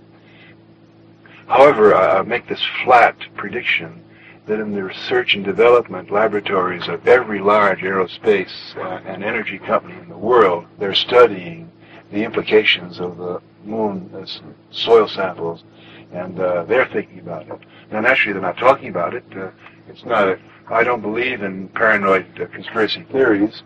However, 1.47 1.95
I 1.95 2.23
make 2.23 2.49
this 2.49 2.65
flat 2.85 3.17
prediction 3.37 4.03
that 4.47 4.59
in 4.59 4.73
the 4.73 4.83
research 4.83 5.35
and 5.35 5.45
development 5.45 6.11
laboratories 6.11 6.89
of 6.89 7.07
every 7.07 7.41
large 7.41 7.81
aerospace 7.81 8.77
uh, 8.77 9.01
and 9.07 9.23
energy 9.23 9.59
company 9.59 9.95
in 10.01 10.09
the 10.09 10.17
world, 10.17 10.67
they're 10.79 10.95
studying 10.95 11.71
the 12.11 12.25
implications 12.25 13.01
of 13.01 13.19
the 13.19 13.41
moon 13.65 14.27
soil 14.71 15.09
samples, 15.09 15.65
and 16.13 16.39
uh, 16.39 16.65
they're 16.65 16.87
thinking 16.87 17.21
about 17.21 17.49
it. 17.49 17.59
Now, 17.91 18.01
naturally, 18.01 18.33
they're 18.35 18.43
not 18.43 18.59
talking 18.59 18.89
about 18.89 19.15
it. 19.15 19.25
Uh, 19.37 19.51
it's 19.89 20.05
not. 20.05 20.29
A, 20.29 20.39
I 20.69 20.85
don't 20.85 21.03
believe 21.03 21.43
in 21.43 21.69
paranoid 21.69 22.41
uh, 22.41 22.47
conspiracy 22.47 23.05
theories. 23.11 23.63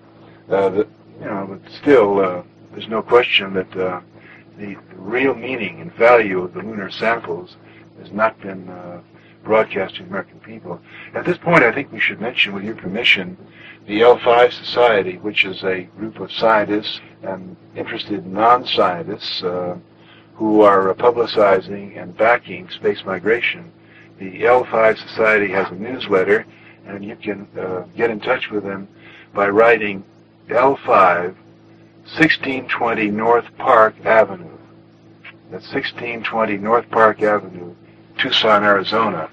Uh, 0.49 0.69
that 0.71 0.89
you 1.21 1.25
know, 1.27 1.47
but 1.63 1.73
still, 1.73 2.21
uh, 2.21 2.43
there's 2.73 2.89
no 2.89 3.03
question 3.03 3.55
that 3.55 3.77
uh, 3.77 4.01
the, 4.59 4.77
real 4.95 5.35
meaning 5.35 5.81
and 5.81 5.93
value 5.95 6.43
of 6.43 6.53
the 6.53 6.61
lunar 6.61 6.91
samples 6.91 7.57
has 8.01 8.11
not 8.11 8.41
been 8.41 8.69
broadcast 9.47 9.95
to 9.95 10.03
the 10.03 10.09
American 10.09 10.41
people. 10.41 10.81
At 11.15 11.25
this 11.25 11.39
point, 11.39 11.63
I 11.63 11.73
think 11.73 11.93
we 11.93 12.01
should 12.01 12.21
mention, 12.21 12.53
with 12.53 12.65
your 12.65 12.75
permission, 12.75 13.39
the 13.87 14.01
L5 14.01 14.53
Society, 14.53 15.17
which 15.19 15.45
is 15.45 15.63
a 15.63 15.83
group 15.97 16.19
of 16.19 16.33
scientists 16.33 17.01
and 17.23 17.57
interested 17.77 18.27
non-scientists 18.27 19.43
uh, 19.45 19.79
who 20.35 20.63
are 20.63 20.93
publicizing 20.95 21.97
and 22.01 22.17
backing 22.17 22.69
space 22.69 23.05
migration. 23.05 23.73
The 24.19 24.43
L5 24.43 24.99
Society 24.99 25.49
has 25.53 25.71
a 25.71 25.75
newsletter, 25.75 26.45
and 26.87 27.05
you 27.05 27.17
can 27.17 27.47
uh, 27.59 27.85
get 27.97 28.11
in 28.11 28.21
touch 28.21 28.51
with 28.51 28.65
them 28.65 28.89
by 29.33 29.49
writing 29.49 30.05
L5 30.49 31.35
1620 32.07 33.11
North 33.11 33.47
Park 33.59 33.95
Avenue. 34.05 34.59
That's 35.51 35.73
1620 35.73 36.59
North 36.59 36.89
Park 36.91 37.23
Avenue, 37.23 37.75
Tucson, 38.19 38.65
Arizona. 38.65 39.31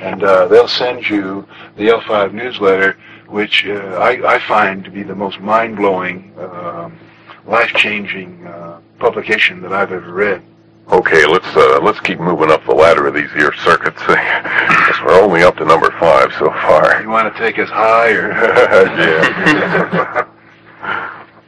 And 0.00 0.22
uh, 0.22 0.46
they'll 0.46 0.68
send 0.68 1.08
you 1.08 1.46
the 1.76 1.88
L5 1.88 2.32
newsletter, 2.32 2.96
which 3.26 3.66
uh, 3.66 3.98
I, 4.00 4.36
I 4.36 4.38
find 4.46 4.84
to 4.84 4.90
be 4.90 5.02
the 5.02 5.14
most 5.14 5.40
mind-blowing, 5.40 6.32
um, 6.38 6.98
life-changing 7.46 8.46
uh, 8.46 8.80
publication 8.98 9.60
that 9.62 9.72
I've 9.72 9.92
ever 9.92 10.12
read. 10.12 10.42
Okay, 10.90 11.26
let's 11.26 11.46
uh, 11.54 11.80
let's 11.82 12.00
keep 12.00 12.18
moving 12.18 12.50
up 12.50 12.64
the 12.64 12.72
ladder 12.72 13.06
of 13.06 13.14
these 13.14 13.30
here 13.32 13.52
circuits. 13.52 14.00
we're 14.08 15.20
only 15.20 15.42
up 15.42 15.58
to 15.58 15.66
number 15.66 15.90
five 16.00 16.32
so 16.38 16.48
far. 16.48 17.02
You 17.02 17.10
want 17.10 17.30
to 17.30 17.38
take 17.38 17.58
us 17.58 17.68
higher? 17.68 18.30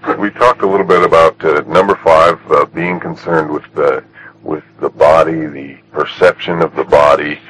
yeah. 0.05 0.17
we 0.19 0.29
talked 0.31 0.61
a 0.61 0.67
little 0.67 0.85
bit 0.85 1.03
about 1.03 1.43
uh, 1.43 1.63
number 1.63 1.97
five 1.97 2.39
uh, 2.51 2.67
being 2.67 3.01
concerned 3.01 3.51
with 3.51 3.65
the 3.75 4.05
with 4.43 4.65
the 4.81 4.91
body, 4.91 5.47
the 5.47 5.79
perception 5.91 6.61
of 6.61 6.77
the 6.77 6.85
body, 6.85 7.41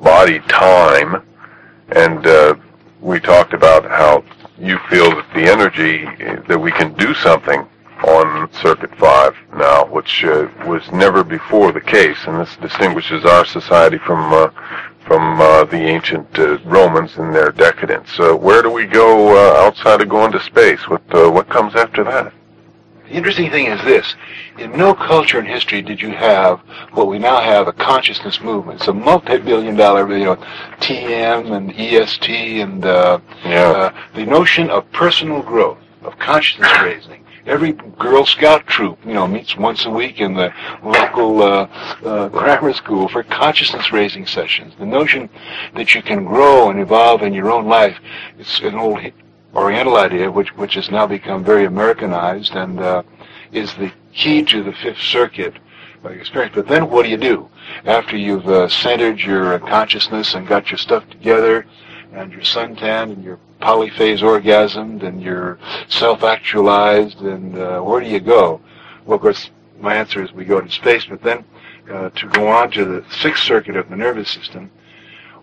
body 0.00 0.40
time, 0.40 1.22
and 1.90 2.26
uh, 2.26 2.54
we 3.00 3.20
talked 3.20 3.52
about 3.52 3.84
how 3.84 4.24
you 4.58 4.78
feel 4.90 5.10
that 5.10 5.26
the 5.34 5.50
energy 5.50 6.06
uh, 6.06 6.40
that 6.48 6.58
we 6.58 6.70
can 6.72 6.92
do 6.94 7.14
something 7.14 7.66
on 8.06 8.52
circuit 8.54 8.94
five 8.96 9.36
now, 9.54 9.84
which 9.86 10.24
uh, 10.24 10.48
was 10.66 10.90
never 10.92 11.22
before 11.22 11.72
the 11.72 11.80
case, 11.80 12.18
and 12.26 12.40
this 12.40 12.56
distinguishes 12.56 13.24
our 13.24 13.44
society 13.44 13.98
from 13.98 14.32
uh, 14.32 14.50
from 15.06 15.40
uh, 15.40 15.64
the 15.64 15.76
ancient 15.76 16.38
uh, 16.38 16.58
Romans 16.64 17.16
and 17.16 17.34
their 17.34 17.50
decadence. 17.50 18.18
Where 18.18 18.62
do 18.62 18.70
we 18.70 18.86
go 18.86 19.36
uh, 19.36 19.66
outside 19.66 20.00
of 20.00 20.08
going 20.08 20.32
to 20.32 20.40
space? 20.40 20.88
What 20.88 21.02
uh, 21.12 21.30
what 21.30 21.48
comes 21.48 21.74
after 21.74 22.04
that? 22.04 22.32
The 23.10 23.16
interesting 23.16 23.50
thing 23.50 23.66
is 23.66 23.82
this. 23.82 24.14
In 24.56 24.70
no 24.76 24.94
culture 24.94 25.40
in 25.40 25.44
history 25.44 25.82
did 25.82 26.00
you 26.00 26.12
have 26.12 26.60
what 26.92 27.08
we 27.08 27.18
now 27.18 27.40
have, 27.40 27.66
a 27.66 27.72
consciousness 27.72 28.40
movement. 28.40 28.78
It's 28.78 28.88
a 28.88 28.92
multi-billion 28.94 29.74
dollar, 29.74 30.16
you 30.16 30.26
know, 30.26 30.36
TM 30.78 31.50
and 31.50 31.72
EST 31.72 32.28
and 32.60 32.84
uh, 32.84 33.18
Yeah. 33.44 33.70
uh, 33.70 33.92
the 34.14 34.24
notion 34.24 34.70
of 34.70 34.90
personal 34.92 35.42
growth, 35.42 35.78
of 36.04 36.20
consciousness 36.20 36.70
raising. 36.82 37.24
Every 37.46 37.72
Girl 37.98 38.24
Scout 38.24 38.64
troop, 38.68 38.96
you 39.04 39.14
know, 39.14 39.26
meets 39.26 39.56
once 39.56 39.86
a 39.86 39.90
week 39.90 40.20
in 40.20 40.34
the 40.34 40.54
local 40.84 41.42
uh, 41.42 41.68
uh, 42.04 42.28
grammar 42.28 42.72
school 42.74 43.08
for 43.08 43.24
consciousness 43.24 43.90
raising 43.90 44.24
sessions. 44.24 44.74
The 44.78 44.86
notion 44.86 45.28
that 45.74 45.96
you 45.96 46.02
can 46.02 46.24
grow 46.24 46.70
and 46.70 46.78
evolve 46.78 47.22
in 47.22 47.32
your 47.32 47.50
own 47.50 47.66
life, 47.66 47.98
it's 48.38 48.60
an 48.60 48.76
old 48.76 49.00
Oriental 49.54 49.96
idea, 49.96 50.30
which 50.30 50.56
which 50.56 50.74
has 50.74 50.90
now 50.90 51.06
become 51.06 51.44
very 51.44 51.64
Americanized 51.64 52.54
and 52.54 52.78
uh, 52.78 53.02
is 53.50 53.74
the 53.74 53.92
key 54.12 54.42
to 54.44 54.62
the 54.62 54.72
Fifth 54.72 55.00
Circuit 55.00 55.54
uh, 56.04 56.08
experience. 56.10 56.54
But 56.54 56.68
then, 56.68 56.88
what 56.88 57.02
do 57.02 57.08
you 57.08 57.16
do 57.16 57.48
after 57.84 58.16
you've 58.16 58.46
uh, 58.48 58.68
centered 58.68 59.18
your 59.18 59.58
consciousness 59.58 60.34
and 60.34 60.46
got 60.46 60.70
your 60.70 60.78
stuff 60.78 61.08
together, 61.10 61.66
and 62.12 62.32
your 62.32 62.42
suntan 62.42 63.12
and 63.12 63.24
you're 63.24 63.40
polyphase 63.60 64.20
orgasmed 64.20 65.02
and 65.02 65.20
you're 65.20 65.58
self-actualized, 65.88 67.20
and 67.20 67.58
uh, 67.58 67.80
where 67.80 68.00
do 68.00 68.06
you 68.06 68.20
go? 68.20 68.60
Well, 69.04 69.16
of 69.16 69.20
course, 69.20 69.50
my 69.80 69.94
answer 69.96 70.22
is 70.22 70.32
we 70.32 70.44
go 70.44 70.60
to 70.60 70.70
space. 70.70 71.04
But 71.06 71.22
then, 71.22 71.44
uh, 71.92 72.10
to 72.10 72.28
go 72.28 72.48
on 72.48 72.70
to 72.72 72.84
the 72.84 73.04
Sixth 73.10 73.42
Circuit 73.42 73.76
of 73.76 73.90
the 73.90 73.96
nervous 73.96 74.30
system, 74.30 74.70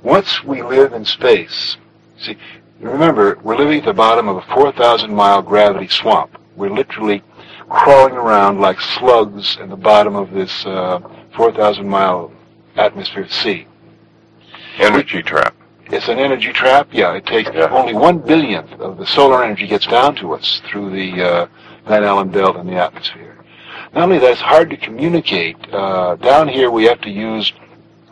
once 0.01 0.43
we 0.43 0.62
live 0.62 0.93
in 0.93 1.03
space, 1.03 1.78
see, 2.18 2.38
remember, 2.80 3.38
we're 3.43 3.57
living 3.57 3.80
at 3.80 3.86
the 3.86 3.93
bottom 3.93 4.28
of 4.28 4.38
a 4.38 4.41
4,000 4.53 5.13
mile 5.13 5.41
gravity 5.41 5.88
swamp. 5.88 6.38
We're 6.55 6.69
literally 6.73 7.23
crawling 7.69 8.13
around 8.15 8.59
like 8.59 8.80
slugs 8.80 9.57
in 9.61 9.69
the 9.69 9.75
bottom 9.75 10.15
of 10.15 10.32
this 10.32 10.65
uh, 10.65 10.99
4,000 11.36 11.88
mile 11.88 12.32
atmosphere 12.75 13.23
of 13.23 13.34
sea. 13.34 13.67
Energy 14.78 15.21
trap. 15.23 15.55
It's 15.89 16.07
an 16.07 16.19
energy 16.19 16.51
trap. 16.51 16.89
Yeah, 16.91 17.13
it 17.13 17.25
takes 17.25 17.49
Yeah. 17.53 17.69
only 17.69 17.93
one 17.93 18.19
billionth 18.19 18.71
of 18.80 18.97
the 18.97 19.05
solar 19.05 19.43
energy 19.43 19.67
gets 19.67 19.88
down 19.88 20.15
to 20.17 20.34
us 20.34 20.61
through 20.65 20.91
the 20.91 21.23
uh, 21.23 21.47
Van 21.88 22.03
Allen 22.03 22.30
belt 22.30 22.57
in 22.57 22.67
the 22.67 22.75
atmosphere. 22.75 23.38
Not 23.93 24.03
only 24.03 24.19
that, 24.19 24.32
it's 24.32 24.41
hard 24.41 24.69
to 24.71 24.78
communicate. 24.78 25.55
Uh, 25.73 26.15
down 26.17 26.49
here, 26.49 26.69
we 26.69 26.84
have 26.86 26.99
to 27.01 27.09
use 27.09 27.53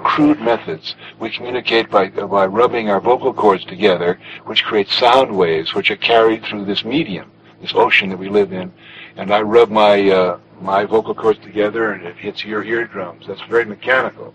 crude 0.06 0.40
methods. 0.40 0.96
We 1.20 1.30
communicate 1.32 1.90
by 1.90 2.10
by 2.10 2.46
rubbing 2.46 2.90
our 2.90 3.02
vocal 3.02 3.34
cords 3.34 3.66
together, 3.66 4.20
which 4.46 4.64
creates 4.64 4.94
sound 4.96 5.36
waves, 5.36 5.74
which 5.74 5.90
are 5.90 5.96
carried 6.14 6.44
through 6.44 6.66
this 6.66 6.86
medium, 6.86 7.32
this 7.60 7.74
ocean 7.74 8.10
that 8.10 8.20
we 8.20 8.30
live 8.30 8.54
in. 8.54 8.72
And 9.18 9.34
I 9.34 9.42
rub 9.42 9.70
my 9.70 9.96
uh, 10.10 10.40
my 10.62 10.86
vocal 10.86 11.16
cords 11.16 11.40
together 11.40 11.92
and 11.94 12.06
it 12.06 12.16
hits 12.18 12.46
your 12.46 12.64
eardrums. 12.64 13.26
That's 13.28 13.42
very 13.50 13.66
mechanical. 13.66 14.34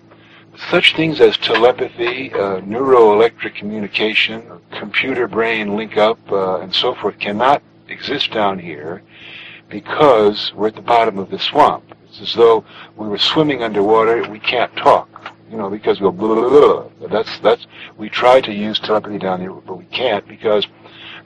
Such 0.71 0.97
things 0.97 1.21
as 1.21 1.37
telepathy, 1.37 2.33
uh, 2.33 2.61
neuroelectric 2.73 3.55
communication, 3.55 4.43
computer-brain 4.73 5.77
link-up, 5.77 6.19
uh, 6.33 6.61
and 6.63 6.75
so 6.75 6.95
forth 6.97 7.17
cannot 7.21 7.63
exist 7.89 8.33
down 8.33 8.59
here 8.59 9.03
because 9.69 10.53
we're 10.55 10.67
at 10.67 10.75
the 10.75 10.83
bottom 10.83 11.19
of 11.19 11.31
the 11.31 11.39
swamp. 11.39 11.85
It's 12.09 12.21
as 12.21 12.35
though 12.35 12.65
we 12.97 13.07
were 13.07 13.19
swimming 13.19 13.63
underwater. 13.63 14.29
We 14.29 14.41
can't 14.41 14.75
talk, 14.77 15.33
you 15.51 15.57
know, 15.57 15.69
because 15.69 16.01
we'll 16.01 16.13
blah, 16.13 16.35
blah, 16.35 16.49
blah, 16.49 16.89
blah. 16.89 17.09
That's 17.09 17.39
that's. 17.41 17.67
We 17.97 18.09
try 18.09 18.41
to 18.41 18.53
use 18.53 18.79
telepathy 18.79 19.19
down 19.19 19.41
here, 19.41 19.53
but 19.53 19.77
we 19.77 19.85
can't 19.87 20.27
because 20.29 20.67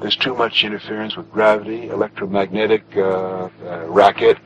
there's 0.00 0.16
too 0.16 0.34
much 0.34 0.64
interference 0.64 1.16
with 1.16 1.30
gravity, 1.30 1.88
electromagnetic 1.88 2.84
uh, 2.96 3.00
uh, 3.00 3.48
racket, 3.88 4.38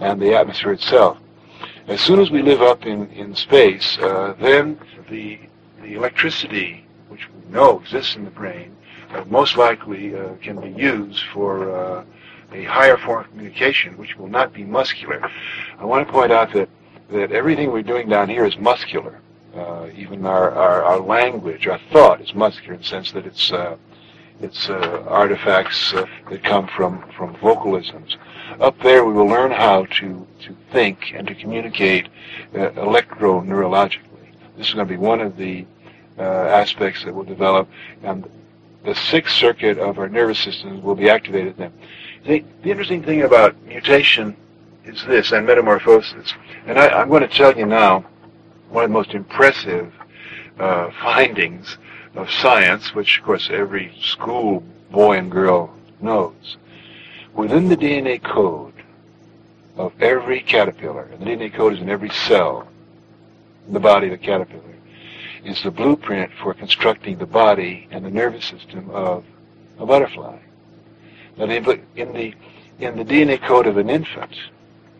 and 0.00 0.20
the 0.20 0.34
atmosphere 0.34 0.72
itself. 0.72 1.18
As 1.86 2.00
soon 2.00 2.18
as 2.18 2.30
we 2.30 2.42
live 2.42 2.62
up 2.62 2.84
in, 2.84 3.08
in 3.10 3.34
space, 3.34 3.96
uh, 3.98 4.34
then 4.40 4.78
the, 5.08 5.38
the 5.82 5.94
electricity, 5.94 6.84
which 7.08 7.28
we 7.30 7.50
know 7.52 7.78
exists 7.78 8.16
in 8.16 8.24
the 8.24 8.30
brain, 8.30 8.76
uh, 9.10 9.24
most 9.26 9.56
likely 9.56 10.16
uh, 10.16 10.34
can 10.42 10.60
be 10.60 10.70
used 10.70 11.22
for 11.32 11.70
uh, 11.70 12.04
a 12.52 12.64
higher 12.64 12.96
form 12.96 13.24
of 13.24 13.30
communication, 13.30 13.96
which 13.96 14.16
will 14.16 14.28
not 14.28 14.52
be 14.52 14.64
muscular. 14.64 15.30
I 15.78 15.84
want 15.84 16.06
to 16.06 16.12
point 16.12 16.32
out 16.32 16.52
that, 16.54 16.68
that 17.10 17.30
everything 17.30 17.70
we're 17.70 17.82
doing 17.82 18.08
down 18.08 18.28
here 18.28 18.44
is 18.44 18.58
muscular. 18.58 19.20
Uh, 19.56 19.88
even 19.96 20.26
our, 20.26 20.50
our, 20.50 20.84
our, 20.84 21.00
language, 21.00 21.66
our 21.66 21.80
thought 21.90 22.20
is 22.20 22.34
muscular 22.34 22.74
in 22.74 22.80
the 22.80 22.86
sense 22.86 23.10
that 23.12 23.24
it's, 23.24 23.52
uh, 23.52 23.74
it's 24.42 24.68
artifacts 24.68 25.92
that 25.92 26.44
come 26.44 26.68
from, 26.68 27.02
from 27.16 27.34
vocalisms. 27.36 28.16
Up 28.60 28.78
there, 28.80 29.04
we 29.04 29.14
will 29.14 29.26
learn 29.26 29.50
how 29.50 29.86
to, 29.86 30.26
to 30.40 30.56
think 30.72 31.12
and 31.14 31.26
to 31.26 31.34
communicate 31.34 32.08
uh, 32.54 32.70
electro-neurologically. 32.72 34.28
This 34.58 34.68
is 34.68 34.74
going 34.74 34.86
to 34.86 34.92
be 34.92 34.98
one 34.98 35.20
of 35.20 35.38
the 35.38 35.64
uh, 36.18 36.22
aspects 36.22 37.04
that 37.04 37.14
will 37.14 37.24
develop, 37.24 37.66
and 38.02 38.30
the 38.84 38.94
sixth 38.94 39.36
circuit 39.36 39.78
of 39.78 39.98
our 39.98 40.08
nervous 40.08 40.38
system 40.38 40.82
will 40.82 40.94
be 40.94 41.08
activated 41.08 41.56
then. 41.56 41.72
The, 42.26 42.44
the 42.62 42.70
interesting 42.70 43.02
thing 43.02 43.22
about 43.22 43.60
mutation 43.62 44.36
is 44.84 45.04
this, 45.06 45.32
and 45.32 45.46
metamorphosis. 45.46 46.34
And 46.66 46.78
I, 46.78 47.02
am 47.02 47.08
going 47.08 47.22
to 47.22 47.28
tell 47.28 47.56
you 47.56 47.66
now 47.66 48.04
one 48.68 48.84
of 48.84 48.90
the 48.90 48.94
most 48.94 49.10
impressive 49.10 49.92
uh, 50.58 50.90
findings 51.02 51.78
of 52.14 52.30
science, 52.30 52.94
which, 52.94 53.18
of 53.18 53.24
course, 53.24 53.48
every 53.50 53.94
school 54.00 54.62
boy 54.90 55.18
and 55.18 55.30
girl 55.30 55.74
knows 56.00 56.56
within 57.36 57.68
the 57.68 57.76
DNA 57.76 58.22
code 58.22 58.72
of 59.76 59.92
every 60.00 60.40
caterpillar, 60.40 61.02
and 61.12 61.20
the 61.20 61.26
DNA 61.26 61.52
code 61.52 61.74
is 61.74 61.80
in 61.80 61.90
every 61.90 62.08
cell 62.08 62.66
in 63.66 63.74
the 63.74 63.80
body 63.80 64.06
of 64.06 64.12
the 64.12 64.26
caterpillar, 64.26 64.62
is 65.44 65.62
the 65.62 65.70
blueprint 65.70 66.30
for 66.42 66.54
constructing 66.54 67.18
the 67.18 67.26
body 67.26 67.86
and 67.90 68.04
the 68.04 68.10
nervous 68.10 68.46
system 68.46 68.88
of 68.90 69.24
a 69.78 69.84
butterfly. 69.84 70.38
Now, 71.36 71.44
in 71.44 71.62
the 71.64 72.34
in 72.78 72.96
the 72.96 73.04
DNA 73.04 73.40
code 73.40 73.66
of 73.66 73.76
an 73.76 73.88
infant, 73.88 74.34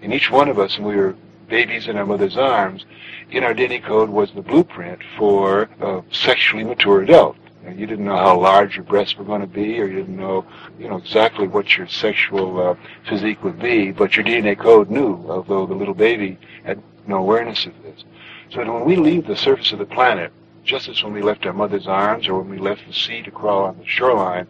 in 0.02 0.12
each 0.12 0.30
one 0.30 0.48
of 0.48 0.58
us, 0.58 0.78
when 0.78 0.88
we 0.88 0.96
were 0.96 1.14
babies 1.48 1.88
in 1.88 1.96
our 1.96 2.06
mother's 2.06 2.36
arms, 2.36 2.84
in 3.30 3.44
our 3.44 3.54
DNA 3.54 3.82
code 3.82 4.08
was 4.08 4.30
the 4.32 4.42
blueprint 4.42 5.00
for 5.18 5.68
a 5.80 6.02
sexually 6.10 6.64
mature 6.64 7.02
adult. 7.02 7.36
You 7.74 7.86
didn't 7.86 8.04
know 8.04 8.16
how 8.16 8.38
large 8.38 8.76
your 8.76 8.84
breasts 8.84 9.16
were 9.16 9.24
going 9.24 9.40
to 9.40 9.46
be, 9.46 9.80
or 9.80 9.86
you 9.86 9.96
didn't 9.96 10.16
know, 10.16 10.46
you 10.78 10.88
know, 10.88 10.96
exactly 10.96 11.48
what 11.48 11.76
your 11.76 11.88
sexual 11.88 12.60
uh, 12.60 12.74
physique 13.08 13.42
would 13.42 13.58
be, 13.58 13.90
but 13.90 14.16
your 14.16 14.24
DNA 14.24 14.56
code 14.56 14.88
knew, 14.88 15.24
although 15.28 15.66
the 15.66 15.74
little 15.74 15.94
baby 15.94 16.38
had 16.62 16.80
no 17.08 17.16
awareness 17.16 17.66
of 17.66 17.72
this. 17.82 18.04
So 18.50 18.58
when 18.58 18.84
we 18.84 18.94
leave 18.94 19.26
the 19.26 19.36
surface 19.36 19.72
of 19.72 19.80
the 19.80 19.84
planet, 19.86 20.32
just 20.64 20.88
as 20.88 21.02
when 21.02 21.12
we 21.12 21.22
left 21.22 21.44
our 21.44 21.52
mother's 21.52 21.88
arms 21.88 22.28
or 22.28 22.40
when 22.40 22.50
we 22.50 22.58
left 22.58 22.86
the 22.86 22.92
sea 22.92 23.22
to 23.22 23.30
crawl 23.32 23.64
on 23.64 23.78
the 23.78 23.86
shoreline, 23.86 24.46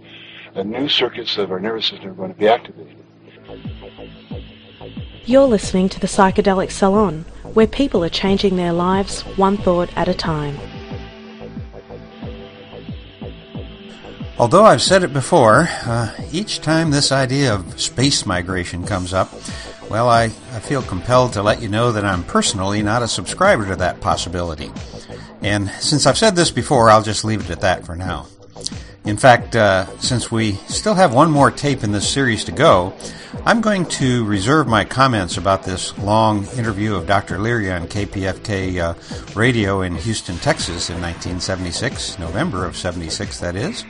the 0.55 0.65
new 0.65 0.89
circuits 0.89 1.39
of 1.39 1.51
our 1.51 1.61
nervous 1.61 1.87
system 1.87 2.11
are 2.11 2.15
going 2.15 2.33
to 2.33 2.39
be 2.39 2.49
activated. 2.49 2.97
You're 5.29 5.49
listening 5.49 5.89
to 5.89 5.99
the 5.99 6.07
Psychedelic 6.07 6.71
Salon, 6.71 7.25
where 7.55 7.67
people 7.67 8.05
are 8.05 8.09
changing 8.09 8.55
their 8.55 8.73
lives 8.73 9.23
one 9.37 9.57
thought 9.57 9.91
at 9.97 10.07
a 10.07 10.15
time. 10.15 10.57
Although 14.39 14.65
I've 14.65 14.83
said 14.83 15.03
it 15.03 15.13
before, 15.13 15.67
uh, 15.85 16.13
each 16.31 16.61
time 16.61 16.93
this 16.93 17.11
idea 17.11 17.53
of 17.53 17.81
space 17.81 18.25
migration 18.25 18.87
comes 18.87 19.13
up, 19.13 19.33
well, 19.91 20.09
I, 20.09 20.27
I 20.27 20.61
feel 20.61 20.83
compelled 20.83 21.33
to 21.33 21.43
let 21.43 21.61
you 21.61 21.69
know 21.69 21.91
that 21.91 22.05
I'm 22.05 22.23
personally 22.23 22.81
not 22.81 23.03
a 23.03 23.09
subscriber 23.09 23.67
to 23.67 23.77
that 23.77 24.01
possibility. 24.01 24.71
And 25.43 25.69
since 25.81 26.07
I've 26.07 26.19
said 26.19 26.37
this 26.37 26.53
before, 26.53 26.89
I'll 26.89 27.03
just 27.03 27.25
leave 27.25 27.41
it 27.41 27.51
at 27.51 27.63
that 27.63 27.85
for 27.85 27.97
now. 27.97 28.29
In 29.07 29.17
fact, 29.17 29.55
uh, 29.55 29.87
since 30.01 30.33
we 30.33 30.55
still 30.67 30.95
have 30.95 31.15
one 31.15 31.31
more 31.31 31.53
tape 31.53 31.85
in 31.85 31.93
this 31.93 32.09
series 32.09 32.43
to 32.45 32.53
go, 32.53 32.93
I'm 33.45 33.61
going 33.61 33.87
to 33.87 34.25
reserve 34.25 34.67
my 34.67 34.85
comments 34.85 35.37
about 35.37 35.63
this 35.63 35.97
long 35.99 36.45
interview 36.57 36.97
of 36.97 37.07
Dr. 37.07 37.39
Leary 37.39 37.71
on 37.71 37.87
KPFK 37.87 38.79
uh, 38.79 38.95
radio 39.39 39.83
in 39.83 39.95
Houston, 39.95 40.37
Texas 40.39 40.91
in 40.91 41.01
1976, 41.01 42.19
November 42.19 42.65
of 42.65 42.77
76, 42.77 43.39
that 43.39 43.55
is. 43.55 43.85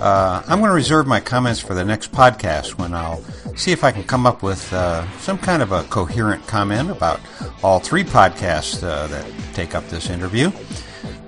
Uh, 0.00 0.42
I'm 0.48 0.58
going 0.58 0.70
to 0.70 0.74
reserve 0.74 1.06
my 1.06 1.20
comments 1.20 1.60
for 1.60 1.74
the 1.74 1.84
next 1.84 2.10
podcast 2.10 2.76
when 2.76 2.92
I'll 2.92 3.22
see 3.54 3.70
if 3.70 3.84
I 3.84 3.92
can 3.92 4.02
come 4.02 4.26
up 4.26 4.42
with 4.42 4.72
uh, 4.72 5.08
some 5.18 5.38
kind 5.38 5.62
of 5.62 5.70
a 5.70 5.84
coherent 5.84 6.44
comment 6.48 6.90
about 6.90 7.20
all 7.62 7.78
three 7.78 8.04
podcasts 8.04 8.82
uh, 8.82 9.06
that 9.06 9.32
take 9.54 9.76
up 9.76 9.86
this 9.88 10.10
interview. 10.10 10.50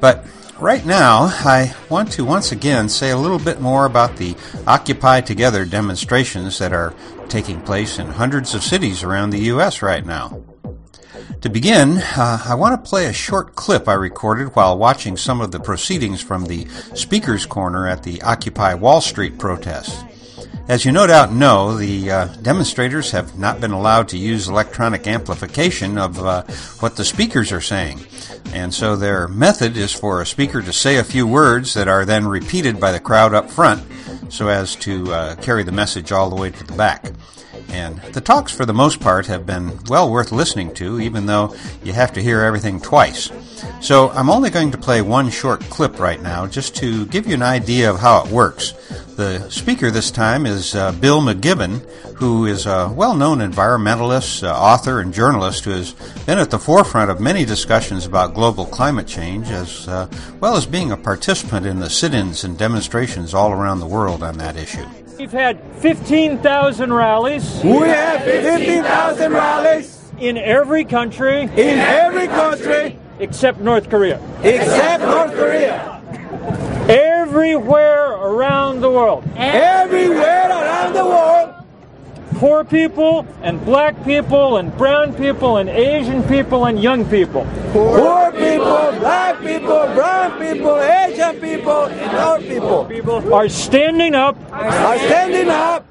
But 0.00 0.26
right 0.60 0.84
now, 0.84 1.24
I 1.24 1.74
want 1.88 2.12
to 2.12 2.24
once 2.24 2.52
again 2.52 2.88
say 2.88 3.10
a 3.10 3.16
little 3.16 3.38
bit 3.38 3.60
more 3.60 3.86
about 3.86 4.16
the 4.16 4.36
Occupy 4.66 5.20
Together 5.22 5.64
demonstrations 5.64 6.58
that 6.58 6.72
are 6.72 6.94
taking 7.28 7.60
place 7.60 7.98
in 7.98 8.06
hundreds 8.06 8.54
of 8.54 8.62
cities 8.62 9.02
around 9.02 9.30
the 9.30 9.40
U.S. 9.52 9.82
right 9.82 10.04
now. 10.04 10.42
To 11.42 11.48
begin, 11.48 11.98
uh, 12.16 12.42
I 12.44 12.54
want 12.54 12.82
to 12.82 12.90
play 12.90 13.06
a 13.06 13.12
short 13.12 13.54
clip 13.54 13.88
I 13.88 13.94
recorded 13.94 14.56
while 14.56 14.76
watching 14.76 15.16
some 15.16 15.40
of 15.40 15.52
the 15.52 15.60
proceedings 15.60 16.20
from 16.20 16.46
the 16.46 16.66
Speaker's 16.94 17.46
Corner 17.46 17.86
at 17.86 18.02
the 18.02 18.20
Occupy 18.22 18.74
Wall 18.74 19.00
Street 19.00 19.38
protest. 19.38 20.04
As 20.68 20.84
you 20.84 20.92
no 20.92 21.06
doubt 21.06 21.32
know, 21.32 21.78
the 21.78 22.10
uh, 22.10 22.26
demonstrators 22.42 23.10
have 23.12 23.38
not 23.38 23.58
been 23.58 23.70
allowed 23.70 24.08
to 24.08 24.18
use 24.18 24.48
electronic 24.48 25.06
amplification 25.06 25.96
of 25.96 26.18
uh, 26.18 26.42
what 26.80 26.94
the 26.94 27.06
speakers 27.06 27.52
are 27.52 27.60
saying. 27.62 28.00
And 28.52 28.74
so 28.74 28.94
their 28.94 29.28
method 29.28 29.78
is 29.78 29.94
for 29.94 30.20
a 30.20 30.26
speaker 30.26 30.60
to 30.60 30.72
say 30.74 30.98
a 30.98 31.04
few 31.04 31.26
words 31.26 31.72
that 31.72 31.88
are 31.88 32.04
then 32.04 32.28
repeated 32.28 32.78
by 32.78 32.92
the 32.92 33.00
crowd 33.00 33.32
up 33.32 33.48
front 33.48 33.82
so 34.28 34.48
as 34.48 34.76
to 34.76 35.10
uh, 35.10 35.36
carry 35.36 35.62
the 35.62 35.72
message 35.72 36.12
all 36.12 36.28
the 36.28 36.36
way 36.36 36.50
to 36.50 36.64
the 36.64 36.74
back. 36.74 37.12
And 37.70 37.98
the 38.12 38.20
talks, 38.20 38.52
for 38.52 38.66
the 38.66 38.74
most 38.74 39.00
part, 39.00 39.26
have 39.26 39.46
been 39.46 39.78
well 39.88 40.10
worth 40.10 40.32
listening 40.32 40.74
to, 40.74 41.00
even 41.00 41.26
though 41.26 41.54
you 41.82 41.92
have 41.92 42.12
to 42.14 42.22
hear 42.22 42.40
everything 42.40 42.80
twice. 42.80 43.30
So 43.80 44.10
I'm 44.10 44.30
only 44.30 44.50
going 44.50 44.70
to 44.72 44.78
play 44.78 45.02
one 45.02 45.30
short 45.30 45.60
clip 45.64 45.98
right 45.98 46.20
now 46.20 46.46
just 46.46 46.76
to 46.76 47.06
give 47.06 47.26
you 47.26 47.34
an 47.34 47.42
idea 47.42 47.90
of 47.90 48.00
how 48.00 48.24
it 48.24 48.30
works. 48.30 48.74
The 49.18 49.50
speaker 49.50 49.90
this 49.90 50.12
time 50.12 50.46
is 50.46 50.76
uh, 50.76 50.92
Bill 50.92 51.20
McKibben, 51.20 51.80
who 52.18 52.46
is 52.46 52.66
a 52.66 52.88
well 52.94 53.16
known 53.16 53.38
environmentalist, 53.38 54.46
uh, 54.46 54.54
author, 54.54 55.00
and 55.00 55.12
journalist 55.12 55.64
who 55.64 55.72
has 55.72 55.90
been 56.24 56.38
at 56.38 56.52
the 56.52 56.58
forefront 56.60 57.10
of 57.10 57.18
many 57.20 57.44
discussions 57.44 58.06
about 58.06 58.32
global 58.32 58.64
climate 58.64 59.08
change, 59.08 59.48
as 59.48 59.88
uh, 59.88 60.08
well 60.38 60.56
as 60.56 60.66
being 60.66 60.92
a 60.92 60.96
participant 60.96 61.66
in 61.66 61.80
the 61.80 61.90
sit 61.90 62.14
ins 62.14 62.44
and 62.44 62.56
demonstrations 62.56 63.34
all 63.34 63.50
around 63.50 63.80
the 63.80 63.88
world 63.88 64.22
on 64.22 64.38
that 64.38 64.56
issue. 64.56 64.86
We've 65.18 65.32
had 65.32 65.60
15,000 65.78 66.92
rallies. 66.92 67.60
We 67.64 67.88
have 67.88 68.22
15,000 68.22 69.32
rallies. 69.32 70.12
In 70.20 70.38
every 70.38 70.84
country. 70.84 71.42
In 71.42 71.80
every 71.80 72.28
country. 72.28 72.96
Except 73.18 73.58
North 73.58 73.90
Korea. 73.90 74.20
Except 74.44 75.02
North 75.02 75.32
Korea. 75.32 76.00
Everywhere 77.28 78.12
around 78.12 78.80
the 78.80 78.90
world. 78.90 79.22
Everywhere 79.36 80.48
around 80.48 80.94
the 80.94 81.04
world. 81.04 81.54
Poor 82.36 82.64
people 82.64 83.26
and 83.42 83.62
black 83.66 84.02
people 84.02 84.56
and 84.56 84.74
brown 84.78 85.12
people 85.12 85.58
and 85.58 85.68
Asian 85.68 86.22
people 86.22 86.64
and 86.64 86.82
young 86.82 87.04
people. 87.04 87.46
Poor 87.72 88.32
people, 88.32 88.98
black 88.98 89.38
people, 89.40 89.86
brown 89.92 90.38
people, 90.38 90.80
Asian 90.80 91.38
people, 91.38 91.84
and 91.84 92.44
people. 92.48 92.84
People 92.86 93.34
are 93.34 93.50
standing 93.50 94.14
up. 94.14 94.34
Are 94.50 94.98
standing 94.98 95.50
up. 95.50 95.84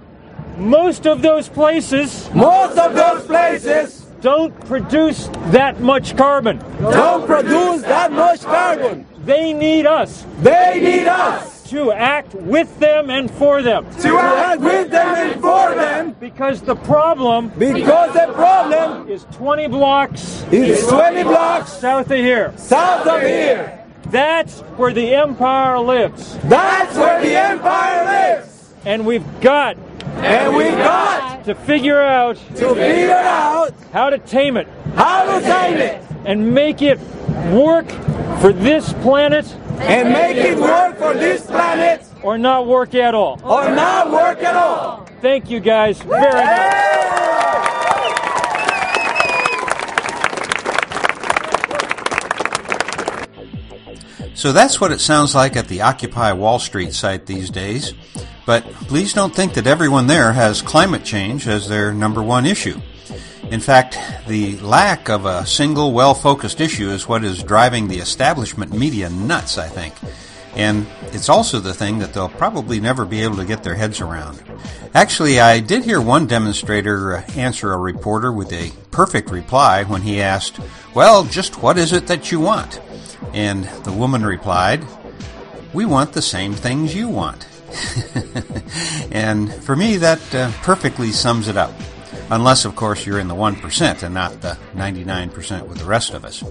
Most 0.58 1.06
of 1.06 1.22
those 1.22 1.48
places. 1.48 2.32
Most 2.34 2.80
of 2.80 2.96
those 2.96 3.28
places 3.28 4.08
don't 4.22 4.60
produce 4.66 5.30
that 5.52 5.80
much 5.82 6.18
carbon. 6.18 6.58
Don't 6.82 7.28
produce 7.28 7.84
that 7.84 8.12
much 8.12 8.42
carbon. 8.42 9.06
They 9.28 9.52
need 9.52 9.86
us. 9.86 10.26
They 10.40 10.80
need 10.82 11.06
us 11.06 11.70
to 11.70 11.92
act 11.92 12.34
with 12.34 12.80
them 12.80 13.10
and 13.10 13.30
for 13.30 13.62
them. 13.62 13.86
To 14.00 14.18
act 14.18 14.62
with 14.62 14.90
them 14.90 15.16
and 15.16 15.42
for 15.42 15.76
them. 15.76 16.14
Because 16.14 16.62
the 16.62 16.78
problem 16.78 17.50
Because 17.58 18.14
the 18.14 18.32
problem 18.34 19.10
is 19.10 19.26
20 19.34 19.68
blocks 19.68 20.44
is 20.50 20.88
20 20.88 21.24
blocks 21.24 21.74
south 21.74 22.10
of 22.10 22.18
here. 22.18 22.54
south 22.56 23.06
of 23.06 23.22
here. 23.22 23.84
That's 24.06 24.62
where 24.78 24.94
the 24.94 25.14
empire 25.14 25.78
lives. 25.80 26.38
That's 26.46 26.96
where 26.96 27.22
the 27.22 27.36
empire 27.36 28.06
lives. 28.06 28.74
And 28.86 29.06
we've 29.06 29.26
got 29.42 29.76
And 30.20 30.56
we've 30.56 30.72
got 30.72 31.44
to 31.44 31.54
figure 31.54 32.00
out 32.00 32.38
to 32.56 32.76
figure 32.76 33.12
out 33.14 33.74
how 33.92 34.10
to 34.10 34.20
tame 34.20 34.56
it 34.56 34.70
how 34.96 35.26
to 35.26 35.46
tame 35.46 35.78
it 35.78 36.02
and 36.24 36.54
make 36.54 36.82
it 36.82 36.98
work 37.54 37.90
for 38.42 38.54
this 38.54 38.94
planet 38.94 39.46
and 39.80 40.10
make 40.10 40.38
it 40.38 40.58
work 40.58 40.98
for 40.98 41.14
this 41.14 41.46
planet 41.46 42.06
or 42.24 42.38
not 42.38 42.68
work 42.68 42.96
at 42.96 43.14
all. 43.16 43.40
or 43.44 43.70
not 43.70 44.12
work 44.12 44.44
at 44.44 44.56
all. 44.56 45.06
Thank 45.22 45.50
you 45.50 45.60
guys 45.60 46.02
very 46.02 46.34
much. 46.34 46.88
So 54.36 54.52
that's 54.52 54.80
what 54.80 54.92
it 54.92 55.00
sounds 55.00 55.34
like 55.34 55.56
at 55.56 55.68
the 55.68 55.82
Occupy 55.82 56.34
Wall 56.34 56.60
Street 56.60 56.94
site 56.94 57.26
these 57.26 57.50
days. 57.50 57.94
But 58.46 58.64
please 58.88 59.12
don't 59.12 59.34
think 59.36 59.56
that 59.56 59.66
everyone 59.66 60.06
there 60.06 60.32
has 60.34 60.62
climate 60.62 61.04
change 61.04 61.48
as 61.48 61.68
their 61.68 61.92
number 61.92 62.22
one 62.22 62.46
issue. 62.46 62.80
In 63.52 63.62
fact, 63.62 63.98
the 64.28 64.58
lack 64.58 65.10
of 65.10 65.26
a 65.26 65.46
single 65.46 65.94
well 65.94 66.14
focused 66.14 66.60
issue 66.60 66.90
is 66.90 67.08
what 67.08 67.24
is 67.24 67.44
driving 67.44 67.88
the 67.88 68.00
establishment 68.00 68.74
media 68.74 69.10
nuts, 69.10 69.58
I 69.58 69.68
think. 69.68 69.94
And 70.54 70.88
it's 71.14 71.30
also 71.30 71.60
the 71.60 71.74
thing 71.74 72.00
that 72.00 72.14
they'll 72.14 72.30
probably 72.30 72.80
never 72.80 73.06
be 73.06 73.22
able 73.22 73.38
to 73.38 73.46
get 73.46 73.64
their 73.64 73.76
heads 73.76 74.02
around. 74.02 74.44
Actually, 74.94 75.40
I 75.40 75.60
did 75.60 75.84
hear 75.84 76.02
one 76.02 76.26
demonstrator 76.26 77.24
answer 77.36 77.72
a 77.72 77.78
reporter 77.78 78.34
with 78.34 78.52
a 78.52 78.72
perfect 78.92 79.30
reply 79.30 79.84
when 79.84 80.02
he 80.02 80.20
asked, 80.20 80.60
Well, 80.96 81.24
just 81.26 81.62
what 81.62 81.78
is 81.78 81.94
it 81.94 82.08
that 82.08 82.32
you 82.32 82.40
want? 82.40 82.82
And 83.34 83.66
the 83.86 83.92
woman 83.92 84.26
replied, 84.26 84.84
We 85.74 85.86
want 85.86 86.14
the 86.14 86.22
same 86.22 86.54
things 86.54 86.96
you 86.96 87.08
want. 87.08 87.48
and 89.12 89.54
for 89.54 89.76
me, 89.76 89.98
that 89.98 90.36
uh, 90.36 90.52
perfectly 90.64 91.12
sums 91.12 91.48
it 91.48 91.56
up. 91.56 91.72
Unless, 92.30 92.66
of 92.66 92.76
course, 92.76 93.06
you're 93.06 93.20
in 93.20 93.28
the 93.28 93.36
1% 93.36 94.04
and 94.04 94.14
not 94.14 94.42
the 94.42 94.58
99% 94.76 95.68
with 95.68 95.78
the 95.78 95.86
rest 95.86 96.14
of 96.14 96.26
us. 96.26 96.44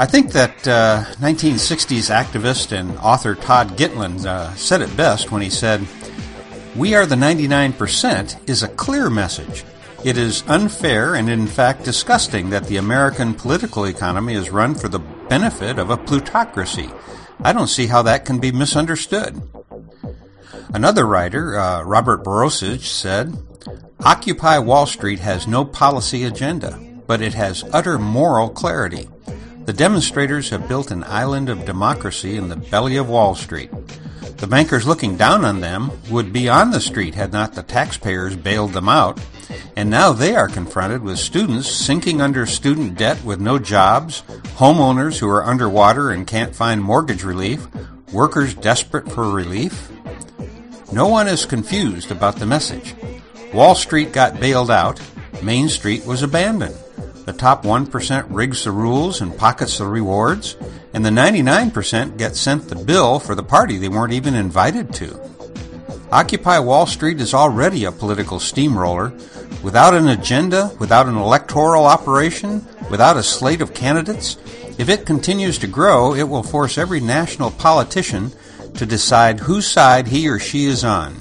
I 0.00 0.06
think 0.06 0.30
that 0.32 0.68
uh, 0.68 1.04
1960s 1.16 2.14
activist 2.14 2.70
and 2.70 2.96
author 2.98 3.34
Todd 3.34 3.76
Gitlin 3.76 4.24
uh, 4.24 4.54
said 4.54 4.80
it 4.80 4.96
best 4.96 5.32
when 5.32 5.42
he 5.42 5.50
said, 5.50 5.84
We 6.76 6.94
are 6.94 7.04
the 7.04 7.16
99% 7.16 8.48
is 8.48 8.62
a 8.62 8.68
clear 8.68 9.10
message. 9.10 9.64
It 10.04 10.16
is 10.16 10.44
unfair 10.46 11.16
and, 11.16 11.28
in 11.28 11.48
fact, 11.48 11.84
disgusting 11.84 12.50
that 12.50 12.66
the 12.66 12.76
American 12.76 13.34
political 13.34 13.84
economy 13.84 14.34
is 14.34 14.50
run 14.50 14.76
for 14.76 14.88
the 14.88 15.00
benefit 15.00 15.80
of 15.80 15.90
a 15.90 15.96
plutocracy. 15.96 16.88
I 17.42 17.52
don't 17.52 17.66
see 17.66 17.88
how 17.88 18.02
that 18.02 18.24
can 18.24 18.38
be 18.38 18.52
misunderstood. 18.52 19.42
Another 20.72 21.04
writer, 21.04 21.58
uh, 21.58 21.82
Robert 21.82 22.22
Borosage, 22.22 22.84
said, 22.84 23.36
Occupy 24.04 24.58
Wall 24.58 24.86
Street 24.86 25.18
has 25.18 25.46
no 25.46 25.64
policy 25.64 26.24
agenda, 26.24 26.78
but 27.06 27.20
it 27.20 27.34
has 27.34 27.64
utter 27.72 27.98
moral 27.98 28.48
clarity. 28.48 29.08
The 29.64 29.72
demonstrators 29.72 30.50
have 30.50 30.68
built 30.68 30.90
an 30.90 31.04
island 31.04 31.48
of 31.48 31.66
democracy 31.66 32.36
in 32.36 32.48
the 32.48 32.56
belly 32.56 32.96
of 32.96 33.08
Wall 33.08 33.34
Street. 33.34 33.70
The 34.38 34.46
bankers 34.46 34.86
looking 34.86 35.16
down 35.16 35.44
on 35.44 35.60
them 35.60 35.90
would 36.10 36.32
be 36.32 36.48
on 36.48 36.70
the 36.70 36.80
street 36.80 37.16
had 37.16 37.32
not 37.32 37.54
the 37.54 37.62
taxpayers 37.64 38.36
bailed 38.36 38.72
them 38.72 38.88
out. 38.88 39.20
And 39.76 39.90
now 39.90 40.12
they 40.12 40.36
are 40.36 40.48
confronted 40.48 41.02
with 41.02 41.18
students 41.18 41.68
sinking 41.68 42.20
under 42.20 42.46
student 42.46 42.96
debt 42.96 43.22
with 43.24 43.40
no 43.40 43.58
jobs, 43.58 44.22
homeowners 44.56 45.18
who 45.18 45.28
are 45.28 45.44
underwater 45.44 46.10
and 46.12 46.26
can't 46.26 46.54
find 46.54 46.82
mortgage 46.82 47.24
relief, 47.24 47.66
workers 48.12 48.54
desperate 48.54 49.10
for 49.10 49.28
relief. 49.28 49.90
No 50.92 51.08
one 51.08 51.26
is 51.26 51.44
confused 51.44 52.10
about 52.10 52.36
the 52.36 52.46
message. 52.46 52.94
Wall 53.52 53.74
Street 53.74 54.12
got 54.12 54.40
bailed 54.40 54.70
out, 54.70 55.00
Main 55.42 55.68
Street 55.68 56.04
was 56.04 56.22
abandoned. 56.22 56.76
The 57.24 57.32
top 57.32 57.62
1% 57.62 58.26
rigs 58.30 58.64
the 58.64 58.70
rules 58.70 59.20
and 59.20 59.36
pockets 59.36 59.78
the 59.78 59.86
rewards, 59.86 60.56
and 60.92 61.04
the 61.04 61.10
99% 61.10 62.16
get 62.16 62.36
sent 62.36 62.68
the 62.68 62.74
bill 62.74 63.18
for 63.18 63.34
the 63.34 63.42
party 63.42 63.78
they 63.78 63.88
weren't 63.88 64.12
even 64.12 64.34
invited 64.34 64.92
to. 64.94 65.20
Occupy 66.10 66.58
Wall 66.58 66.86
Street 66.86 67.20
is 67.20 67.34
already 67.34 67.84
a 67.84 67.92
political 67.92 68.40
steamroller. 68.40 69.12
Without 69.62 69.92
an 69.92 70.08
agenda, 70.08 70.74
without 70.78 71.06
an 71.06 71.16
electoral 71.16 71.84
operation, 71.84 72.66
without 72.90 73.16
a 73.16 73.22
slate 73.22 73.60
of 73.60 73.74
candidates, 73.74 74.38
if 74.78 74.88
it 74.88 75.04
continues 75.04 75.58
to 75.58 75.66
grow, 75.66 76.14
it 76.14 76.28
will 76.28 76.42
force 76.42 76.78
every 76.78 77.00
national 77.00 77.50
politician 77.50 78.32
to 78.74 78.86
decide 78.86 79.40
whose 79.40 79.66
side 79.66 80.06
he 80.06 80.28
or 80.28 80.38
she 80.38 80.66
is 80.66 80.84
on. 80.84 81.14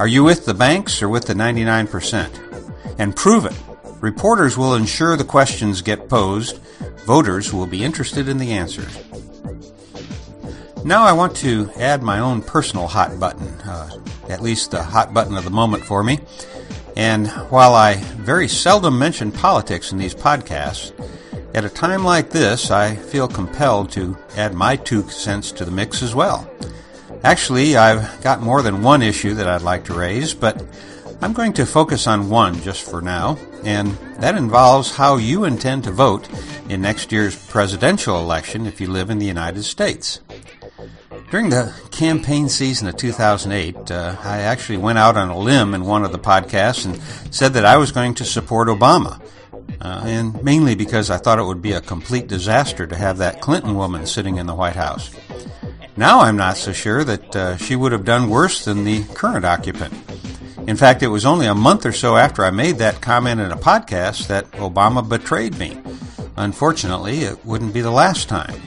Are 0.00 0.08
you 0.08 0.24
with 0.24 0.44
the 0.44 0.54
banks 0.54 1.02
or 1.02 1.08
with 1.08 1.26
the 1.26 1.34
99%? 1.34 2.98
And 2.98 3.14
prove 3.14 3.46
it. 3.46 3.56
Reporters 4.00 4.58
will 4.58 4.74
ensure 4.74 5.16
the 5.16 5.24
questions 5.24 5.82
get 5.82 6.08
posed. 6.08 6.58
Voters 7.06 7.52
will 7.52 7.66
be 7.66 7.84
interested 7.84 8.28
in 8.28 8.38
the 8.38 8.52
answers. 8.52 8.98
Now 10.84 11.04
I 11.04 11.12
want 11.12 11.36
to 11.36 11.70
add 11.76 12.02
my 12.02 12.18
own 12.18 12.42
personal 12.42 12.88
hot 12.88 13.18
button, 13.20 13.48
uh, 13.60 13.88
at 14.28 14.42
least 14.42 14.72
the 14.72 14.82
hot 14.82 15.14
button 15.14 15.36
of 15.36 15.44
the 15.44 15.50
moment 15.50 15.84
for 15.84 16.02
me. 16.02 16.18
And 16.96 17.28
while 17.50 17.74
I 17.74 17.94
very 17.94 18.48
seldom 18.48 18.98
mention 18.98 19.30
politics 19.30 19.92
in 19.92 19.98
these 19.98 20.14
podcasts, 20.14 20.92
at 21.54 21.64
a 21.64 21.70
time 21.70 22.04
like 22.04 22.30
this, 22.30 22.72
I 22.72 22.96
feel 22.96 23.28
compelled 23.28 23.92
to 23.92 24.18
add 24.36 24.54
my 24.54 24.74
two 24.74 25.08
cents 25.08 25.52
to 25.52 25.64
the 25.64 25.70
mix 25.70 26.02
as 26.02 26.16
well. 26.16 26.50
Actually, 27.24 27.74
I've 27.74 28.22
got 28.22 28.42
more 28.42 28.60
than 28.60 28.82
one 28.82 29.00
issue 29.00 29.32
that 29.34 29.48
I'd 29.48 29.62
like 29.62 29.86
to 29.86 29.94
raise, 29.94 30.34
but 30.34 30.62
I'm 31.22 31.32
going 31.32 31.54
to 31.54 31.64
focus 31.64 32.06
on 32.06 32.28
one 32.28 32.60
just 32.60 32.88
for 32.88 33.00
now, 33.00 33.38
and 33.64 33.92
that 34.18 34.36
involves 34.36 34.94
how 34.94 35.16
you 35.16 35.44
intend 35.44 35.84
to 35.84 35.90
vote 35.90 36.28
in 36.68 36.82
next 36.82 37.12
year's 37.12 37.34
presidential 37.46 38.20
election 38.20 38.66
if 38.66 38.78
you 38.78 38.88
live 38.88 39.08
in 39.08 39.18
the 39.18 39.26
United 39.26 39.62
States. 39.62 40.20
During 41.30 41.48
the 41.48 41.74
campaign 41.90 42.50
season 42.50 42.88
of 42.88 42.96
2008, 42.98 43.90
uh, 43.90 44.16
I 44.22 44.40
actually 44.40 44.76
went 44.76 44.98
out 44.98 45.16
on 45.16 45.30
a 45.30 45.38
limb 45.38 45.72
in 45.72 45.86
one 45.86 46.04
of 46.04 46.12
the 46.12 46.18
podcasts 46.18 46.84
and 46.84 47.00
said 47.34 47.54
that 47.54 47.64
I 47.64 47.78
was 47.78 47.90
going 47.90 48.12
to 48.16 48.24
support 48.26 48.68
Obama. 48.68 49.22
Uh, 49.80 50.02
and 50.04 50.44
mainly 50.44 50.74
because 50.74 51.08
I 51.08 51.16
thought 51.16 51.38
it 51.38 51.44
would 51.44 51.62
be 51.62 51.72
a 51.72 51.80
complete 51.80 52.26
disaster 52.26 52.86
to 52.86 52.94
have 52.94 53.16
that 53.18 53.40
Clinton 53.40 53.76
woman 53.76 54.04
sitting 54.04 54.36
in 54.36 54.46
the 54.46 54.54
White 54.54 54.76
House. 54.76 55.10
Now 55.96 56.20
I'm 56.20 56.36
not 56.36 56.56
so 56.56 56.72
sure 56.72 57.04
that 57.04 57.36
uh, 57.36 57.56
she 57.56 57.76
would 57.76 57.92
have 57.92 58.04
done 58.04 58.28
worse 58.28 58.64
than 58.64 58.84
the 58.84 59.04
current 59.14 59.44
occupant. 59.44 59.94
In 60.66 60.76
fact, 60.76 61.02
it 61.02 61.08
was 61.08 61.24
only 61.24 61.46
a 61.46 61.54
month 61.54 61.86
or 61.86 61.92
so 61.92 62.16
after 62.16 62.44
I 62.44 62.50
made 62.50 62.78
that 62.78 63.00
comment 63.00 63.40
in 63.40 63.52
a 63.52 63.56
podcast 63.56 64.26
that 64.26 64.50
Obama 64.52 65.06
betrayed 65.06 65.58
me. 65.58 65.80
Unfortunately, 66.36 67.20
it 67.20 67.44
wouldn't 67.44 67.74
be 67.74 67.80
the 67.80 67.90
last 67.90 68.28
time. 68.28 68.60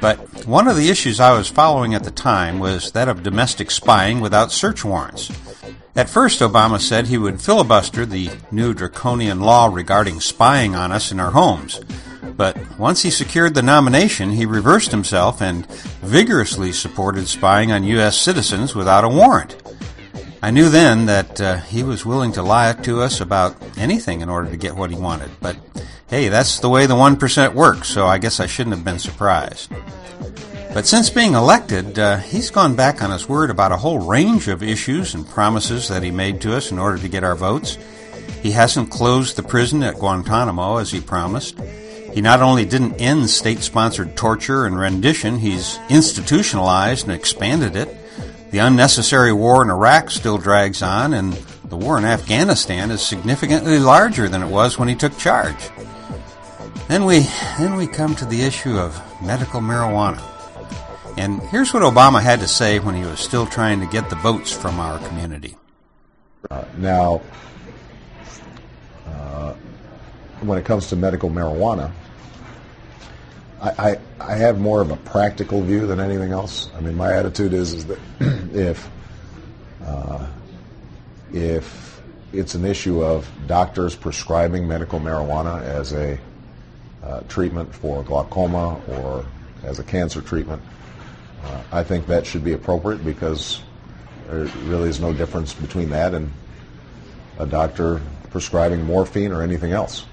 But 0.00 0.46
one 0.46 0.68
of 0.68 0.76
the 0.76 0.90
issues 0.90 1.18
I 1.20 1.36
was 1.36 1.48
following 1.48 1.92
at 1.94 2.04
the 2.04 2.10
time 2.10 2.60
was 2.60 2.92
that 2.92 3.08
of 3.08 3.22
domestic 3.22 3.70
spying 3.70 4.20
without 4.20 4.52
search 4.52 4.84
warrants. 4.84 5.30
At 5.96 6.08
first, 6.08 6.40
Obama 6.40 6.80
said 6.80 7.06
he 7.06 7.18
would 7.18 7.42
filibuster 7.42 8.06
the 8.06 8.30
new 8.52 8.72
draconian 8.72 9.40
law 9.40 9.66
regarding 9.66 10.20
spying 10.20 10.76
on 10.76 10.92
us 10.92 11.10
in 11.10 11.18
our 11.18 11.32
homes. 11.32 11.80
But 12.38 12.78
once 12.78 13.02
he 13.02 13.10
secured 13.10 13.54
the 13.54 13.62
nomination, 13.62 14.30
he 14.30 14.46
reversed 14.46 14.92
himself 14.92 15.42
and 15.42 15.66
vigorously 16.02 16.70
supported 16.70 17.26
spying 17.26 17.72
on 17.72 17.82
U.S. 17.82 18.16
citizens 18.16 18.76
without 18.76 19.02
a 19.02 19.08
warrant. 19.08 19.56
I 20.40 20.52
knew 20.52 20.68
then 20.68 21.06
that 21.06 21.40
uh, 21.40 21.56
he 21.56 21.82
was 21.82 22.06
willing 22.06 22.30
to 22.32 22.44
lie 22.44 22.72
to 22.74 23.00
us 23.00 23.20
about 23.20 23.56
anything 23.76 24.20
in 24.20 24.28
order 24.28 24.48
to 24.50 24.56
get 24.56 24.76
what 24.76 24.90
he 24.90 24.96
wanted. 24.96 25.32
But 25.40 25.56
hey, 26.06 26.28
that's 26.28 26.60
the 26.60 26.68
way 26.68 26.86
the 26.86 26.94
1% 26.94 27.54
works, 27.54 27.88
so 27.88 28.06
I 28.06 28.18
guess 28.18 28.38
I 28.38 28.46
shouldn't 28.46 28.76
have 28.76 28.84
been 28.84 29.00
surprised. 29.00 29.72
But 30.72 30.86
since 30.86 31.10
being 31.10 31.34
elected, 31.34 31.98
uh, 31.98 32.18
he's 32.18 32.52
gone 32.52 32.76
back 32.76 33.02
on 33.02 33.10
his 33.10 33.28
word 33.28 33.50
about 33.50 33.72
a 33.72 33.76
whole 33.76 34.06
range 34.06 34.46
of 34.46 34.62
issues 34.62 35.12
and 35.12 35.28
promises 35.28 35.88
that 35.88 36.04
he 36.04 36.12
made 36.12 36.40
to 36.42 36.54
us 36.54 36.70
in 36.70 36.78
order 36.78 36.98
to 36.98 37.08
get 37.08 37.24
our 37.24 37.34
votes. 37.34 37.78
He 38.42 38.52
hasn't 38.52 38.92
closed 38.92 39.34
the 39.34 39.42
prison 39.42 39.82
at 39.82 39.96
Guantanamo 39.96 40.76
as 40.76 40.92
he 40.92 41.00
promised. 41.00 41.58
He 42.12 42.20
not 42.20 42.42
only 42.42 42.64
didn't 42.64 43.00
end 43.00 43.28
state 43.30 43.60
sponsored 43.60 44.16
torture 44.16 44.66
and 44.66 44.78
rendition, 44.78 45.38
he's 45.38 45.78
institutionalized 45.88 47.06
and 47.06 47.14
expanded 47.14 47.76
it. 47.76 47.94
The 48.50 48.58
unnecessary 48.58 49.32
war 49.32 49.62
in 49.62 49.70
Iraq 49.70 50.10
still 50.10 50.38
drags 50.38 50.82
on, 50.82 51.12
and 51.12 51.34
the 51.64 51.76
war 51.76 51.98
in 51.98 52.04
Afghanistan 52.04 52.90
is 52.90 53.02
significantly 53.02 53.78
larger 53.78 54.28
than 54.28 54.42
it 54.42 54.48
was 54.48 54.78
when 54.78 54.88
he 54.88 54.94
took 54.94 55.16
charge. 55.18 55.68
Then 56.88 57.04
we, 57.04 57.20
then 57.58 57.76
we 57.76 57.86
come 57.86 58.16
to 58.16 58.24
the 58.24 58.42
issue 58.42 58.78
of 58.78 58.98
medical 59.22 59.60
marijuana. 59.60 60.22
And 61.18 61.42
here's 61.50 61.74
what 61.74 61.82
Obama 61.82 62.22
had 62.22 62.40
to 62.40 62.48
say 62.48 62.78
when 62.78 62.94
he 62.94 63.02
was 63.02 63.20
still 63.20 63.44
trying 63.44 63.80
to 63.80 63.86
get 63.86 64.08
the 64.08 64.16
votes 64.16 64.50
from 64.52 64.80
our 64.80 64.98
community. 65.08 65.56
Uh, 66.50 66.64
now, 66.78 67.20
when 70.40 70.58
it 70.58 70.64
comes 70.64 70.88
to 70.88 70.96
medical 70.96 71.30
marijuana, 71.30 71.92
I, 73.60 73.70
I, 73.70 73.98
I, 74.20 74.34
have 74.36 74.60
more 74.60 74.80
of 74.80 74.90
a 74.90 74.96
practical 74.96 75.62
view 75.62 75.86
than 75.86 75.98
anything 75.98 76.30
else. 76.30 76.70
I 76.76 76.80
mean, 76.80 76.94
my 76.94 77.12
attitude 77.12 77.52
is, 77.52 77.72
is 77.72 77.86
that 77.86 77.98
if 78.54 78.88
uh, 79.84 80.26
if 81.32 82.00
it's 82.32 82.54
an 82.54 82.64
issue 82.64 83.02
of 83.02 83.28
doctors 83.46 83.96
prescribing 83.96 84.68
medical 84.68 85.00
marijuana 85.00 85.62
as 85.62 85.92
a 85.92 86.18
uh, 87.02 87.20
treatment 87.22 87.74
for 87.74 88.02
glaucoma 88.02 88.80
or 88.88 89.26
as 89.64 89.78
a 89.78 89.84
cancer 89.84 90.20
treatment, 90.20 90.62
uh, 91.44 91.62
I 91.72 91.82
think 91.82 92.06
that 92.06 92.26
should 92.26 92.44
be 92.44 92.52
appropriate 92.52 93.04
because 93.04 93.60
there 94.28 94.44
really 94.66 94.88
is 94.88 95.00
no 95.00 95.12
difference 95.12 95.54
between 95.54 95.90
that 95.90 96.14
and 96.14 96.30
a 97.38 97.46
doctor 97.46 98.00
prescribing 98.30 98.84
morphine 98.84 99.32
or 99.32 99.42
anything 99.42 99.72
else. 99.72 100.04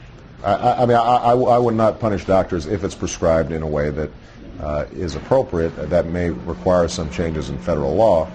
I, 0.43 0.83
I 0.83 0.85
mean, 0.85 0.97
I, 0.97 1.01
I, 1.01 1.31
I, 1.33 1.57
would 1.57 1.75
not 1.75 1.99
punish 1.99 2.25
doctors 2.25 2.67
if 2.67 2.83
it's 2.83 2.95
prescribed 2.95 3.51
in 3.51 3.61
a 3.61 3.67
way 3.67 3.89
that 3.89 4.11
uh, 4.59 4.85
is 4.91 5.15
appropriate. 5.15 5.69
That 5.89 6.07
may 6.07 6.29
require 6.29 6.87
some 6.87 7.09
changes 7.09 7.49
in 7.49 7.57
federal 7.57 7.95
law. 7.95 8.29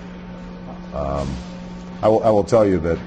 Um, 0.95 1.33
I, 2.03 2.09
will, 2.09 2.23
I 2.25 2.31
will 2.31 2.45
tell 2.45 2.67
you 2.67 2.79
that, 2.81 2.99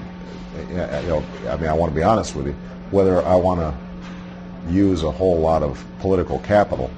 you 0.70 0.76
know, 0.76 1.22
I 1.48 1.56
mean, 1.56 1.68
I 1.68 1.74
want 1.74 1.92
to 1.92 1.96
be 1.96 2.02
honest 2.02 2.34
with 2.34 2.46
you. 2.46 2.56
Whether 2.90 3.22
I 3.24 3.34
want 3.34 3.60
to 3.60 4.72
use 4.72 5.02
a 5.02 5.10
whole 5.10 5.38
lot 5.38 5.62
of 5.62 5.84
political 6.00 6.38
capital 6.40 6.90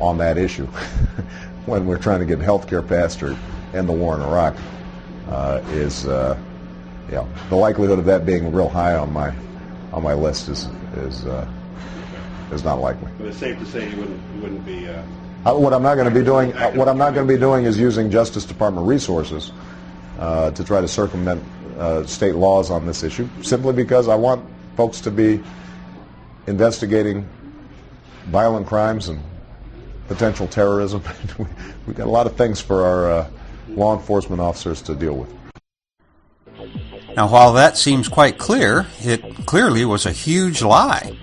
on 0.00 0.18
that 0.18 0.38
issue 0.38 0.66
when 1.66 1.86
we're 1.86 1.98
trying 1.98 2.20
to 2.20 2.26
get 2.26 2.38
health 2.38 2.68
care 2.68 2.82
passed 2.82 3.22
or 3.22 3.36
end 3.74 3.88
the 3.88 3.92
war 3.92 4.14
in 4.14 4.22
Iraq 4.22 4.56
uh, 5.28 5.60
is, 5.68 6.06
uh, 6.06 6.38
you 7.08 7.16
know, 7.16 7.28
the 7.48 7.56
likelihood 7.56 7.98
of 7.98 8.04
that 8.04 8.24
being 8.24 8.52
real 8.52 8.68
high 8.68 8.94
on 8.94 9.12
my 9.12 9.34
on 9.94 10.02
my 10.02 10.12
list 10.12 10.48
is 10.48 10.68
is 10.96 11.24
uh, 11.24 11.48
is 12.52 12.64
not 12.64 12.80
likely. 12.80 13.10
But 13.16 13.28
it's 13.28 13.38
safe 13.38 13.58
to 13.58 13.66
say 13.66 13.88
you 13.88 13.96
wouldn't 13.96 14.20
you 14.34 14.42
wouldn't 14.42 14.66
be. 14.66 14.88
Uh, 14.88 15.02
uh 15.46 15.54
what 15.54 15.72
I'm 15.72 15.82
not 15.82 15.94
going 15.94 16.12
to 16.12 16.14
be 16.14 16.24
doing, 16.24 16.52
uh, 16.54 16.72
what 16.72 16.88
I'm 16.88 16.98
not 16.98 17.14
going 17.14 17.26
to 17.26 17.32
be 17.32 17.38
doing, 17.38 17.64
is 17.64 17.78
using 17.78 18.10
Justice 18.10 18.44
Department 18.44 18.86
resources 18.86 19.52
uh, 20.18 20.50
to 20.50 20.64
try 20.64 20.80
to 20.80 20.88
circumvent 20.88 21.42
state 22.08 22.34
laws 22.34 22.70
on 22.70 22.86
this 22.86 23.02
issue, 23.02 23.28
simply 23.42 23.72
because 23.72 24.08
I 24.08 24.14
want 24.14 24.44
folks 24.76 25.00
to 25.02 25.10
be 25.10 25.42
investigating 26.46 27.28
violent 28.26 28.66
crimes 28.66 29.08
and 29.08 29.20
potential 30.08 30.46
terrorism. 30.48 31.02
We've 31.86 31.96
got 31.96 32.06
a 32.06 32.10
lot 32.10 32.26
of 32.26 32.36
things 32.36 32.60
for 32.60 32.84
our 32.84 33.28
law 33.68 33.96
enforcement 33.96 34.40
officers 34.40 34.82
to 34.82 34.94
deal 34.94 35.16
with. 35.16 35.43
Now, 37.16 37.28
while 37.28 37.52
that 37.52 37.76
seems 37.76 38.08
quite 38.08 38.38
clear, 38.38 38.86
it 39.00 39.46
clearly 39.46 39.84
was 39.84 40.04
a 40.04 40.10
huge 40.12 40.62
lie. 40.62 41.16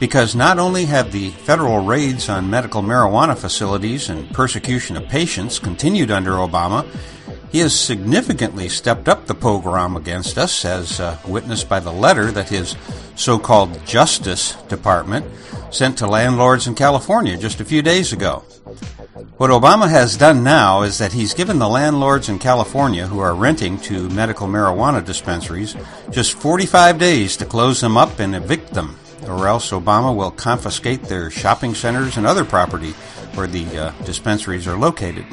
Because 0.00 0.34
not 0.34 0.58
only 0.58 0.84
have 0.86 1.12
the 1.12 1.30
federal 1.30 1.84
raids 1.84 2.28
on 2.28 2.50
medical 2.50 2.82
marijuana 2.82 3.38
facilities 3.38 4.10
and 4.10 4.28
persecution 4.34 4.96
of 4.96 5.08
patients 5.08 5.58
continued 5.58 6.10
under 6.10 6.32
Obama, 6.32 6.84
he 7.50 7.60
has 7.60 7.78
significantly 7.78 8.68
stepped 8.68 9.08
up 9.08 9.26
the 9.26 9.34
pogrom 9.34 9.96
against 9.96 10.36
us, 10.36 10.64
as 10.64 11.00
uh, 11.00 11.16
witnessed 11.26 11.68
by 11.68 11.80
the 11.80 11.92
letter 11.92 12.30
that 12.32 12.48
his 12.48 12.76
so 13.14 13.38
called 13.38 13.86
Justice 13.86 14.54
Department 14.68 15.24
sent 15.70 15.96
to 15.98 16.06
landlords 16.06 16.66
in 16.66 16.74
California 16.74 17.36
just 17.36 17.60
a 17.60 17.64
few 17.64 17.82
days 17.82 18.12
ago. 18.12 18.44
What 19.38 19.48
Obama 19.48 19.88
has 19.88 20.18
done 20.18 20.44
now 20.44 20.82
is 20.82 20.98
that 20.98 21.14
he's 21.14 21.32
given 21.32 21.58
the 21.58 21.68
landlords 21.68 22.28
in 22.28 22.38
California 22.38 23.06
who 23.06 23.18
are 23.20 23.34
renting 23.34 23.78
to 23.80 24.10
medical 24.10 24.46
marijuana 24.46 25.02
dispensaries 25.02 25.74
just 26.10 26.34
45 26.34 26.98
days 26.98 27.34
to 27.38 27.46
close 27.46 27.80
them 27.80 27.96
up 27.96 28.18
and 28.18 28.34
evict 28.34 28.74
them, 28.74 28.98
or 29.26 29.48
else 29.48 29.70
Obama 29.70 30.14
will 30.14 30.30
confiscate 30.30 31.04
their 31.04 31.30
shopping 31.30 31.74
centers 31.74 32.18
and 32.18 32.26
other 32.26 32.44
property 32.44 32.90
where 33.32 33.46
the 33.46 33.66
uh, 33.78 33.90
dispensaries 34.04 34.68
are 34.68 34.76
located. 34.76 35.24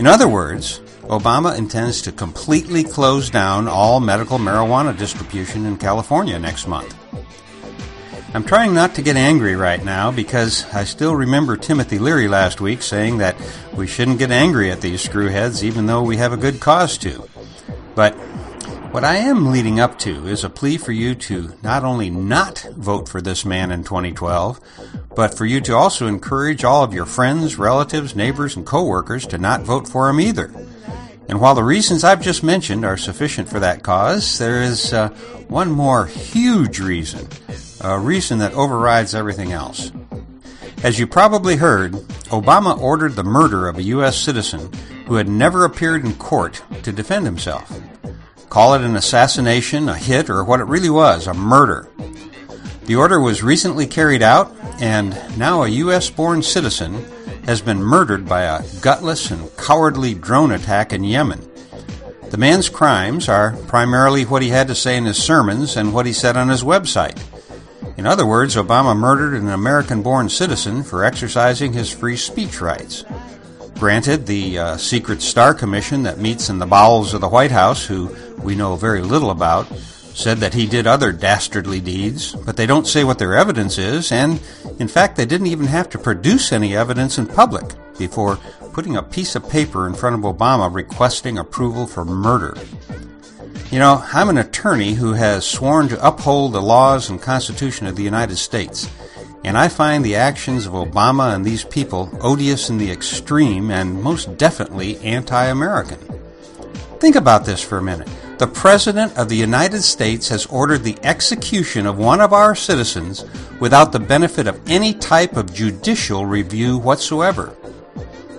In 0.00 0.08
other 0.08 0.26
words, 0.26 0.80
Obama 1.04 1.56
intends 1.56 2.02
to 2.02 2.12
completely 2.12 2.82
close 2.82 3.30
down 3.30 3.68
all 3.68 4.00
medical 4.00 4.38
marijuana 4.38 4.98
distribution 4.98 5.64
in 5.64 5.76
California 5.76 6.40
next 6.40 6.66
month. 6.66 6.96
I'm 8.36 8.44
trying 8.44 8.74
not 8.74 8.96
to 8.96 9.02
get 9.02 9.16
angry 9.16 9.56
right 9.56 9.82
now 9.82 10.12
because 10.12 10.66
I 10.74 10.84
still 10.84 11.16
remember 11.16 11.56
Timothy 11.56 11.98
Leary 11.98 12.28
last 12.28 12.60
week 12.60 12.82
saying 12.82 13.16
that 13.16 13.34
we 13.74 13.86
shouldn't 13.86 14.18
get 14.18 14.30
angry 14.30 14.70
at 14.70 14.82
these 14.82 15.02
screwheads 15.02 15.62
even 15.62 15.86
though 15.86 16.02
we 16.02 16.18
have 16.18 16.34
a 16.34 16.36
good 16.36 16.60
cause 16.60 16.98
to. 16.98 17.26
But 17.94 18.12
what 18.92 19.04
I 19.04 19.16
am 19.16 19.50
leading 19.50 19.80
up 19.80 19.98
to 20.00 20.26
is 20.26 20.44
a 20.44 20.50
plea 20.50 20.76
for 20.76 20.92
you 20.92 21.14
to 21.14 21.54
not 21.62 21.82
only 21.82 22.10
not 22.10 22.68
vote 22.76 23.08
for 23.08 23.22
this 23.22 23.46
man 23.46 23.70
in 23.70 23.84
2012, 23.84 24.60
but 25.14 25.32
for 25.32 25.46
you 25.46 25.62
to 25.62 25.74
also 25.74 26.06
encourage 26.06 26.62
all 26.62 26.84
of 26.84 26.92
your 26.92 27.06
friends, 27.06 27.56
relatives, 27.56 28.14
neighbors, 28.14 28.54
and 28.54 28.66
coworkers 28.66 29.26
to 29.28 29.38
not 29.38 29.62
vote 29.62 29.88
for 29.88 30.10
him 30.10 30.20
either. 30.20 30.52
And 31.26 31.40
while 31.40 31.54
the 31.54 31.64
reasons 31.64 32.04
I've 32.04 32.20
just 32.20 32.42
mentioned 32.42 32.84
are 32.84 32.98
sufficient 32.98 33.48
for 33.48 33.60
that 33.60 33.82
cause, 33.82 34.36
there 34.36 34.62
is 34.62 34.92
uh, 34.92 35.08
one 35.48 35.70
more 35.70 36.04
huge 36.04 36.80
reason 36.80 37.28
a 37.94 37.98
reason 37.98 38.38
that 38.38 38.54
overrides 38.54 39.14
everything 39.14 39.52
else. 39.52 39.92
As 40.82 40.98
you 40.98 41.06
probably 41.06 41.56
heard, 41.56 41.92
Obama 42.30 42.78
ordered 42.78 43.12
the 43.12 43.24
murder 43.24 43.68
of 43.68 43.78
a 43.78 43.82
U.S. 43.84 44.18
citizen 44.18 44.70
who 45.06 45.14
had 45.14 45.28
never 45.28 45.64
appeared 45.64 46.04
in 46.04 46.14
court 46.14 46.62
to 46.82 46.92
defend 46.92 47.24
himself. 47.24 47.80
Call 48.48 48.74
it 48.74 48.82
an 48.82 48.96
assassination, 48.96 49.88
a 49.88 49.96
hit, 49.96 50.28
or 50.28 50.44
what 50.44 50.60
it 50.60 50.64
really 50.64 50.90
was, 50.90 51.26
a 51.26 51.34
murder. 51.34 51.88
The 52.84 52.96
order 52.96 53.20
was 53.20 53.42
recently 53.42 53.86
carried 53.86 54.22
out, 54.22 54.54
and 54.80 55.10
now 55.38 55.62
a 55.62 55.68
U.S. 55.68 56.10
born 56.10 56.42
citizen 56.42 57.04
has 57.44 57.60
been 57.60 57.82
murdered 57.82 58.28
by 58.28 58.42
a 58.42 58.64
gutless 58.80 59.30
and 59.30 59.54
cowardly 59.56 60.14
drone 60.14 60.50
attack 60.50 60.92
in 60.92 61.04
Yemen. 61.04 61.48
The 62.30 62.36
man's 62.36 62.68
crimes 62.68 63.28
are 63.28 63.56
primarily 63.68 64.24
what 64.24 64.42
he 64.42 64.48
had 64.48 64.66
to 64.68 64.74
say 64.74 64.96
in 64.96 65.04
his 65.04 65.22
sermons 65.22 65.76
and 65.76 65.94
what 65.94 66.06
he 66.06 66.12
said 66.12 66.36
on 66.36 66.48
his 66.48 66.64
website. 66.64 67.22
In 67.96 68.06
other 68.06 68.26
words, 68.26 68.56
Obama 68.56 68.96
murdered 68.96 69.34
an 69.34 69.48
American 69.48 70.02
born 70.02 70.28
citizen 70.28 70.82
for 70.82 71.04
exercising 71.04 71.72
his 71.72 71.90
free 71.90 72.16
speech 72.16 72.60
rights. 72.60 73.04
Granted, 73.78 74.26
the 74.26 74.58
uh, 74.58 74.76
Secret 74.76 75.22
Star 75.22 75.54
Commission 75.54 76.02
that 76.02 76.18
meets 76.18 76.48
in 76.50 76.58
the 76.58 76.66
bowels 76.66 77.14
of 77.14 77.20
the 77.20 77.28
White 77.28 77.50
House, 77.50 77.84
who 77.84 78.14
we 78.42 78.54
know 78.54 78.76
very 78.76 79.02
little 79.02 79.30
about, 79.30 79.66
said 80.14 80.38
that 80.38 80.54
he 80.54 80.66
did 80.66 80.86
other 80.86 81.12
dastardly 81.12 81.80
deeds, 81.80 82.34
but 82.34 82.56
they 82.56 82.66
don't 82.66 82.86
say 82.86 83.04
what 83.04 83.18
their 83.18 83.34
evidence 83.34 83.76
is, 83.76 84.10
and 84.12 84.40
in 84.78 84.88
fact, 84.88 85.16
they 85.16 85.26
didn't 85.26 85.46
even 85.46 85.66
have 85.66 85.90
to 85.90 85.98
produce 85.98 86.52
any 86.52 86.74
evidence 86.74 87.18
in 87.18 87.26
public 87.26 87.64
before 87.98 88.38
putting 88.72 88.96
a 88.96 89.02
piece 89.02 89.34
of 89.34 89.48
paper 89.48 89.86
in 89.86 89.94
front 89.94 90.16
of 90.16 90.22
Obama 90.22 90.72
requesting 90.72 91.38
approval 91.38 91.86
for 91.86 92.04
murder. 92.04 92.56
You 93.70 93.80
know, 93.80 94.04
I'm 94.12 94.28
an 94.28 94.38
attorney 94.38 94.94
who 94.94 95.14
has 95.14 95.44
sworn 95.44 95.88
to 95.88 96.06
uphold 96.06 96.52
the 96.52 96.62
laws 96.62 97.10
and 97.10 97.20
Constitution 97.20 97.88
of 97.88 97.96
the 97.96 98.04
United 98.04 98.36
States, 98.36 98.88
and 99.42 99.58
I 99.58 99.66
find 99.66 100.04
the 100.04 100.14
actions 100.14 100.66
of 100.66 100.72
Obama 100.72 101.34
and 101.34 101.44
these 101.44 101.64
people 101.64 102.16
odious 102.20 102.70
in 102.70 102.78
the 102.78 102.92
extreme 102.92 103.72
and 103.72 104.00
most 104.00 104.38
definitely 104.38 104.98
anti 104.98 105.46
American. 105.46 105.98
Think 107.00 107.16
about 107.16 107.44
this 107.44 107.60
for 107.60 107.78
a 107.78 107.82
minute. 107.82 108.08
The 108.38 108.46
President 108.46 109.18
of 109.18 109.28
the 109.28 109.36
United 109.36 109.82
States 109.82 110.28
has 110.28 110.46
ordered 110.46 110.84
the 110.84 110.98
execution 111.02 111.86
of 111.86 111.98
one 111.98 112.20
of 112.20 112.32
our 112.32 112.54
citizens 112.54 113.24
without 113.58 113.90
the 113.90 113.98
benefit 113.98 114.46
of 114.46 114.60
any 114.68 114.94
type 114.94 115.36
of 115.36 115.52
judicial 115.52 116.24
review 116.24 116.78
whatsoever. 116.78 117.56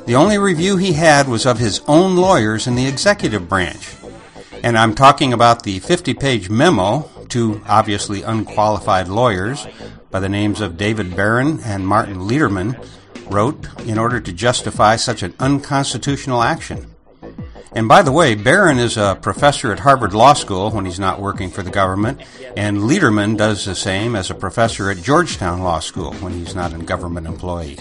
The 0.05 0.15
only 0.15 0.37
review 0.37 0.77
he 0.77 0.93
had 0.93 1.27
was 1.27 1.45
of 1.45 1.59
his 1.59 1.81
own 1.85 2.15
lawyers 2.15 2.65
in 2.65 2.75
the 2.75 2.87
executive 2.87 3.49
branch. 3.49 3.93
And 4.63 4.77
I'm 4.77 4.95
talking 4.95 5.33
about 5.33 5.63
the 5.63 5.79
50 5.79 6.13
page 6.15 6.49
memo 6.49 7.09
to 7.29 7.61
obviously 7.67 8.21
unqualified 8.23 9.07
lawyers 9.07 9.67
by 10.11 10.19
the 10.19 10.29
names 10.29 10.61
of 10.61 10.77
David 10.77 11.15
Barron 11.15 11.59
and 11.63 11.87
Martin 11.87 12.19
Lederman 12.19 12.83
wrote 13.29 13.67
in 13.81 13.97
order 13.97 14.19
to 14.19 14.33
justify 14.33 14.95
such 14.95 15.23
an 15.23 15.33
unconstitutional 15.39 16.41
action. 16.41 16.93
And 17.73 17.87
by 17.87 18.01
the 18.01 18.11
way, 18.11 18.35
Barron 18.35 18.79
is 18.79 18.97
a 18.97 19.17
professor 19.21 19.71
at 19.71 19.79
Harvard 19.79 20.13
Law 20.13 20.33
School 20.33 20.71
when 20.71 20.85
he's 20.85 20.99
not 20.99 21.19
working 21.19 21.49
for 21.49 21.63
the 21.63 21.69
government, 21.69 22.21
and 22.55 22.77
Lederman 22.77 23.37
does 23.37 23.65
the 23.65 23.75
same 23.75 24.15
as 24.15 24.29
a 24.29 24.35
professor 24.35 24.89
at 24.89 24.97
Georgetown 24.97 25.61
Law 25.61 25.79
School 25.79 26.13
when 26.15 26.33
he's 26.33 26.55
not 26.55 26.73
a 26.73 26.77
government 26.77 27.27
employee. 27.27 27.77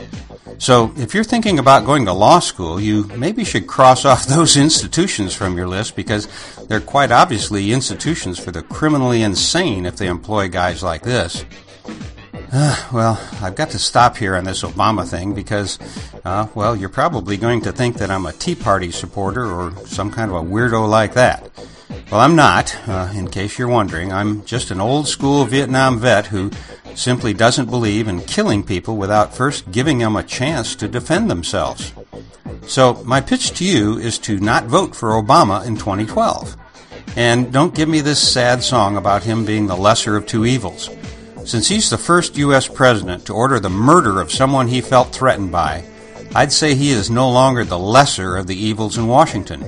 So, 0.58 0.92
if 0.96 1.14
you're 1.14 1.24
thinking 1.24 1.58
about 1.58 1.84
going 1.84 2.06
to 2.06 2.12
law 2.12 2.38
school, 2.38 2.80
you 2.80 3.04
maybe 3.16 3.44
should 3.44 3.66
cross 3.66 4.04
off 4.04 4.26
those 4.26 4.56
institutions 4.56 5.34
from 5.34 5.56
your 5.56 5.68
list 5.68 5.94
because 5.96 6.28
they're 6.66 6.80
quite 6.80 7.12
obviously 7.12 7.72
institutions 7.72 8.38
for 8.38 8.50
the 8.50 8.62
criminally 8.62 9.22
insane 9.22 9.86
if 9.86 9.96
they 9.96 10.08
employ 10.08 10.48
guys 10.48 10.82
like 10.82 11.02
this. 11.02 11.44
Uh, 12.58 12.74
well, 12.90 13.20
I've 13.42 13.54
got 13.54 13.68
to 13.72 13.78
stop 13.78 14.16
here 14.16 14.34
on 14.34 14.44
this 14.44 14.62
Obama 14.62 15.06
thing 15.06 15.34
because, 15.34 15.78
uh, 16.24 16.46
well, 16.54 16.74
you're 16.74 16.88
probably 16.88 17.36
going 17.36 17.60
to 17.60 17.70
think 17.70 17.98
that 17.98 18.10
I'm 18.10 18.24
a 18.24 18.32
Tea 18.32 18.54
Party 18.54 18.90
supporter 18.90 19.44
or 19.44 19.76
some 19.84 20.10
kind 20.10 20.30
of 20.30 20.38
a 20.38 20.40
weirdo 20.42 20.88
like 20.88 21.12
that. 21.12 21.50
Well, 22.10 22.22
I'm 22.22 22.34
not, 22.34 22.74
uh, 22.88 23.12
in 23.14 23.28
case 23.28 23.58
you're 23.58 23.68
wondering. 23.68 24.10
I'm 24.10 24.42
just 24.46 24.70
an 24.70 24.80
old 24.80 25.06
school 25.06 25.44
Vietnam 25.44 25.98
vet 25.98 26.28
who 26.28 26.50
simply 26.94 27.34
doesn't 27.34 27.68
believe 27.68 28.08
in 28.08 28.22
killing 28.22 28.62
people 28.62 28.96
without 28.96 29.34
first 29.34 29.70
giving 29.70 29.98
them 29.98 30.16
a 30.16 30.22
chance 30.22 30.74
to 30.76 30.88
defend 30.88 31.28
themselves. 31.28 31.92
So, 32.66 33.02
my 33.04 33.20
pitch 33.20 33.50
to 33.58 33.66
you 33.66 33.98
is 33.98 34.18
to 34.20 34.38
not 34.38 34.64
vote 34.64 34.96
for 34.96 35.10
Obama 35.10 35.66
in 35.66 35.76
2012. 35.76 36.56
And 37.16 37.52
don't 37.52 37.74
give 37.74 37.90
me 37.90 38.00
this 38.00 38.26
sad 38.26 38.62
song 38.62 38.96
about 38.96 39.24
him 39.24 39.44
being 39.44 39.66
the 39.66 39.76
lesser 39.76 40.16
of 40.16 40.24
two 40.24 40.46
evils. 40.46 40.88
Since 41.46 41.68
he's 41.68 41.90
the 41.90 41.96
first 41.96 42.36
U.S. 42.38 42.66
president 42.66 43.26
to 43.26 43.32
order 43.32 43.60
the 43.60 43.70
murder 43.70 44.20
of 44.20 44.32
someone 44.32 44.66
he 44.66 44.80
felt 44.80 45.14
threatened 45.14 45.52
by, 45.52 45.84
I'd 46.34 46.50
say 46.50 46.74
he 46.74 46.90
is 46.90 47.08
no 47.08 47.30
longer 47.30 47.64
the 47.64 47.78
lesser 47.78 48.36
of 48.36 48.48
the 48.48 48.56
evils 48.56 48.98
in 48.98 49.06
Washington. 49.06 49.64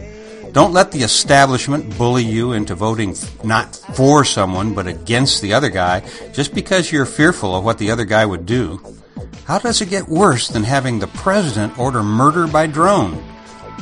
Don't 0.50 0.72
let 0.72 0.90
the 0.90 1.04
establishment 1.04 1.96
bully 1.96 2.24
you 2.24 2.52
into 2.52 2.74
voting 2.74 3.14
not 3.44 3.76
for 3.94 4.24
someone 4.24 4.74
but 4.74 4.88
against 4.88 5.40
the 5.40 5.54
other 5.54 5.68
guy 5.68 6.02
just 6.32 6.52
because 6.52 6.90
you're 6.90 7.06
fearful 7.06 7.54
of 7.54 7.64
what 7.64 7.78
the 7.78 7.92
other 7.92 8.04
guy 8.04 8.26
would 8.26 8.44
do. 8.44 8.80
How 9.44 9.60
does 9.60 9.80
it 9.80 9.88
get 9.88 10.08
worse 10.08 10.48
than 10.48 10.64
having 10.64 10.98
the 10.98 11.06
president 11.06 11.78
order 11.78 12.02
murder 12.02 12.48
by 12.48 12.66
drone? 12.66 13.22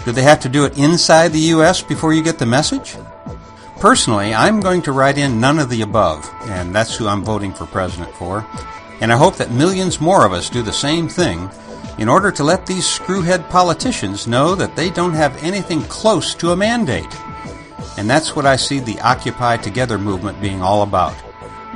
Do 0.04 0.12
they 0.12 0.22
have 0.22 0.40
to 0.40 0.50
do 0.50 0.66
it 0.66 0.76
inside 0.76 1.32
the 1.32 1.48
U.S. 1.56 1.80
before 1.80 2.12
you 2.12 2.22
get 2.22 2.38
the 2.38 2.44
message? 2.44 2.94
Personally, 3.80 4.34
I'm 4.34 4.60
going 4.60 4.80
to 4.82 4.92
write 4.92 5.18
in 5.18 5.38
none 5.38 5.58
of 5.58 5.68
the 5.68 5.82
above, 5.82 6.28
and 6.44 6.74
that's 6.74 6.96
who 6.96 7.06
I'm 7.06 7.22
voting 7.22 7.52
for 7.52 7.66
president 7.66 8.10
for. 8.14 8.46
And 9.02 9.12
I 9.12 9.16
hope 9.18 9.36
that 9.36 9.50
millions 9.50 10.00
more 10.00 10.24
of 10.24 10.32
us 10.32 10.48
do 10.48 10.62
the 10.62 10.72
same 10.72 11.08
thing 11.08 11.50
in 11.98 12.08
order 12.08 12.32
to 12.32 12.42
let 12.42 12.64
these 12.64 12.86
screwhead 12.86 13.50
politicians 13.50 14.26
know 14.26 14.54
that 14.54 14.76
they 14.76 14.88
don't 14.88 15.12
have 15.12 15.42
anything 15.42 15.82
close 15.82 16.34
to 16.36 16.52
a 16.52 16.56
mandate. 16.56 17.14
And 17.98 18.08
that's 18.08 18.34
what 18.34 18.46
I 18.46 18.56
see 18.56 18.80
the 18.80 19.00
Occupy 19.00 19.58
Together 19.58 19.98
movement 19.98 20.40
being 20.40 20.62
all 20.62 20.82
about. 20.82 21.14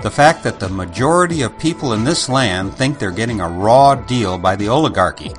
The 0.03 0.11
fact 0.11 0.43
that 0.45 0.59
the 0.59 0.71
majority 0.71 1.43
of 1.43 1.59
people 1.59 1.93
in 1.93 2.05
this 2.05 2.31
land 2.31 2.75
think 2.75 2.99
they're 2.99 3.11
getting 3.11 3.43
a 3.43 3.49
raw 3.49 3.95
deal 3.95 4.39
by 4.39 4.57
the 4.57 4.69
oligarchy, 4.69 5.33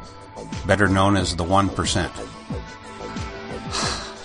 better 0.67 0.87
known 0.87 1.17
as 1.17 1.35
the 1.35 1.43
1%. 1.43 2.30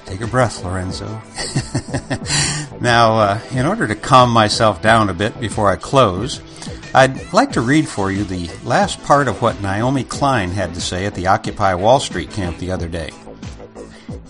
Take 0.07 0.21
a 0.21 0.27
breath, 0.27 0.65
Lorenzo. 0.65 1.07
now, 2.81 3.19
uh, 3.19 3.41
in 3.51 3.67
order 3.67 3.89
to 3.89 3.97
calm 3.97 4.31
myself 4.31 4.81
down 4.81 5.11
a 5.11 5.15
bit 5.15 5.39
before 5.41 5.69
I 5.69 5.75
close, 5.75 6.41
I'd 6.95 7.33
like 7.33 7.53
to 7.53 7.61
read 7.61 7.89
for 7.89 8.11
you 8.11 8.25
the 8.25 8.49
last 8.65 9.03
part 9.03 9.27
of 9.27 9.43
what 9.43 9.61
Naomi 9.61 10.05
Klein 10.05 10.51
had 10.51 10.75
to 10.75 10.81
say 10.81 11.07
at 11.07 11.15
the 11.15 11.27
Occupy 11.27 11.75
Wall 11.75 11.99
Street 11.99 12.31
camp 12.31 12.59
the 12.59 12.71
other 12.71 12.89
day. 12.89 13.11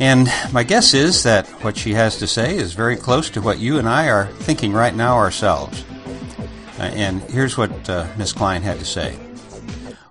And 0.01 0.29
my 0.53 0.63
guess 0.63 0.95
is 0.95 1.23
that 1.23 1.47
what 1.63 1.77
she 1.77 1.93
has 1.93 2.19
to 2.19 2.27
say 2.27 2.57
is 2.57 2.73
very 2.73 2.97
close 2.97 3.31
to 3.31 3.41
what 3.43 3.59
you 3.59 3.79
and 3.79 3.89
I 3.89 4.09
are 4.09 4.27
thinking 4.27 4.73
right 4.73 4.95
now 4.95 5.17
ourselves. 5.17 5.85
Uh, 6.79 6.83
and 6.83 7.23
here's 7.23 7.57
what 7.57 7.89
uh, 7.89 8.07
Miss 8.17 8.33
Klein 8.33 8.63
had 8.63 8.79
to 8.79 8.85
say. 8.85 9.19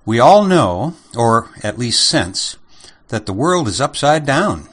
We 0.05 0.19
all 0.19 0.45
know, 0.45 0.93
or 1.15 1.49
at 1.63 1.77
least 1.77 2.07
sense, 2.07 2.57
that 3.09 3.25
the 3.25 3.33
world 3.33 3.67
is 3.67 3.81
upside 3.81 4.25
down. 4.25 4.67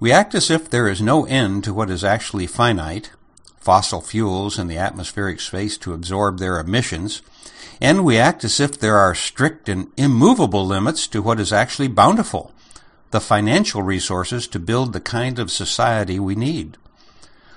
We 0.00 0.12
act 0.12 0.34
as 0.34 0.50
if 0.50 0.70
there 0.70 0.88
is 0.88 1.02
no 1.02 1.24
end 1.24 1.64
to 1.64 1.74
what 1.74 1.90
is 1.90 2.04
actually 2.04 2.46
finite, 2.46 3.10
fossil 3.58 4.00
fuels 4.00 4.58
and 4.58 4.70
the 4.70 4.78
atmospheric 4.78 5.40
space 5.40 5.76
to 5.78 5.92
absorb 5.92 6.38
their 6.38 6.60
emissions, 6.60 7.20
and 7.80 8.04
we 8.04 8.16
act 8.16 8.44
as 8.44 8.60
if 8.60 8.78
there 8.78 8.96
are 8.96 9.14
strict 9.14 9.68
and 9.68 9.88
immovable 9.96 10.64
limits 10.64 11.06
to 11.08 11.20
what 11.20 11.40
is 11.40 11.52
actually 11.52 11.88
bountiful, 11.88 12.52
the 13.10 13.20
financial 13.20 13.82
resources 13.82 14.46
to 14.48 14.58
build 14.58 14.92
the 14.92 15.00
kind 15.00 15.38
of 15.38 15.50
society 15.50 16.20
we 16.20 16.34
need. 16.34 16.76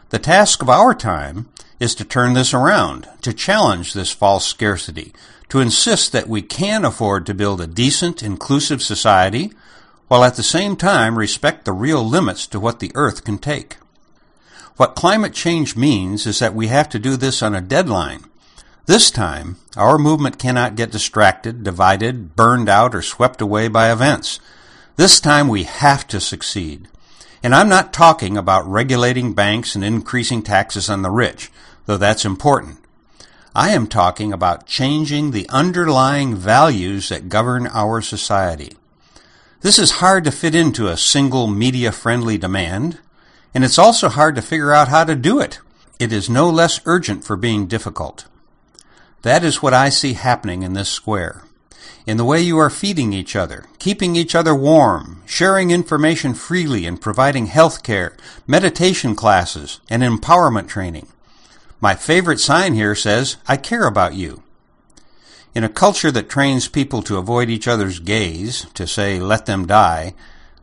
The 0.10 0.20
task 0.20 0.62
of 0.62 0.70
our 0.70 0.94
time 0.96 1.48
is 1.80 1.96
to 1.96 2.06
turn 2.06 2.34
this 2.34 2.54
around, 2.54 3.08
to 3.22 3.34
challenge 3.34 3.94
this 3.94 4.12
false 4.12 4.46
scarcity, 4.46 5.14
to 5.50 5.60
insist 5.60 6.12
that 6.12 6.28
we 6.28 6.42
can 6.42 6.86
afford 6.86 7.26
to 7.26 7.34
build 7.34 7.62
a 7.62 7.68
decent, 7.68 8.24
inclusive 8.24 8.82
society 8.82 9.54
while 10.12 10.26
at 10.26 10.36
the 10.36 10.44
same 10.44 10.76
time 10.76 11.18
respect 11.18 11.64
the 11.64 11.72
real 11.72 12.04
limits 12.04 12.46
to 12.46 12.60
what 12.60 12.82
the 12.82 12.92
Earth 12.96 13.24
can 13.24 13.38
take. 13.38 13.78
What 14.76 14.94
climate 14.94 15.32
change 15.32 15.78
means 15.78 16.28
is 16.28 16.40
that 16.40 16.54
we 16.54 16.68
have 16.68 16.90
to 16.90 17.00
do 17.00 17.16
this 17.16 17.42
on 17.42 17.56
a 17.56 17.62
deadline. 17.62 18.26
This 18.88 19.10
time, 19.10 19.56
our 19.78 19.98
movement 19.98 20.38
cannot 20.38 20.76
get 20.76 20.92
distracted, 20.92 21.64
divided, 21.64 22.36
burned 22.36 22.68
out, 22.68 22.94
or 22.94 23.02
swept 23.02 23.40
away 23.40 23.70
by 23.70 23.90
events. 23.90 24.42
This 24.98 25.22
time 25.22 25.48
we 25.48 25.64
have 25.64 26.06
to 26.08 26.20
succeed. 26.20 26.90
And 27.42 27.56
I'm 27.56 27.70
not 27.70 27.94
talking 27.94 28.36
about 28.36 28.68
regulating 28.68 29.32
banks 29.32 29.76
and 29.76 29.84
increasing 29.86 30.44
taxes 30.44 30.90
on 30.90 31.04
the 31.04 31.10
rich, 31.10 31.50
though 31.86 31.96
that's 31.96 32.26
important. 32.26 32.80
I 33.56 33.70
am 33.70 33.88
talking 33.88 34.34
about 34.34 34.68
changing 34.68 35.32
the 35.32 35.48
underlying 35.48 36.36
values 36.36 37.08
that 37.08 37.30
govern 37.30 37.66
our 37.68 38.02
society. 38.02 38.74
This 39.62 39.78
is 39.78 39.92
hard 39.92 40.24
to 40.24 40.32
fit 40.32 40.56
into 40.56 40.88
a 40.88 40.98
single 40.98 41.46
media 41.46 41.92
friendly 41.92 42.36
demand, 42.36 42.98
and 43.54 43.64
it's 43.64 43.78
also 43.78 44.10
hard 44.10 44.34
to 44.36 44.42
figure 44.42 44.74
out 44.74 44.88
how 44.88 45.04
to 45.04 45.14
do 45.14 45.40
it. 45.40 45.60
It 46.00 46.12
is 46.12 46.32
no 46.32 46.50
less 46.50 46.82
urgent 46.86 47.24
for 47.24 47.36
being 47.36 47.68
difficult. 47.68 48.26
That 49.22 49.44
is 49.44 49.62
what 49.62 49.76
I 49.76 49.90
see 49.90 50.14
happening 50.14 50.64
in 50.64 50.74
this 50.74 50.90
square. 50.90 51.44
In 52.08 52.18
the 52.18 52.26
way 52.26 52.42
you 52.42 52.58
are 52.58 52.72
feeding 52.72 53.14
each 53.14 53.36
other, 53.36 53.66
keeping 53.78 54.16
each 54.16 54.34
other 54.34 54.56
warm, 54.56 55.22
sharing 55.28 55.70
information 55.70 56.34
freely, 56.34 56.88
and 56.88 57.00
providing 57.00 57.46
health 57.46 57.84
care, 57.84 58.18
meditation 58.48 59.16
classes, 59.16 59.80
and 59.92 60.02
empowerment 60.02 60.70
training. 60.70 61.06
My 61.80 61.94
favorite 61.94 62.40
sign 62.40 62.74
here 62.74 62.96
says, 62.96 63.38
I 63.48 63.58
care 63.58 63.86
about 63.86 64.16
you. 64.16 64.42
In 65.54 65.64
a 65.66 65.70
culture 65.70 66.12
that 66.12 66.30
trains 66.30 66.70
people 66.70 67.02
to 67.04 67.18
avoid 67.18 67.50
each 67.50 67.68
other's 67.68 68.00
gaze, 68.00 68.66
to 68.74 68.88
say, 68.88 69.20
let 69.20 69.46
them 69.46 69.68
die, 69.68 70.14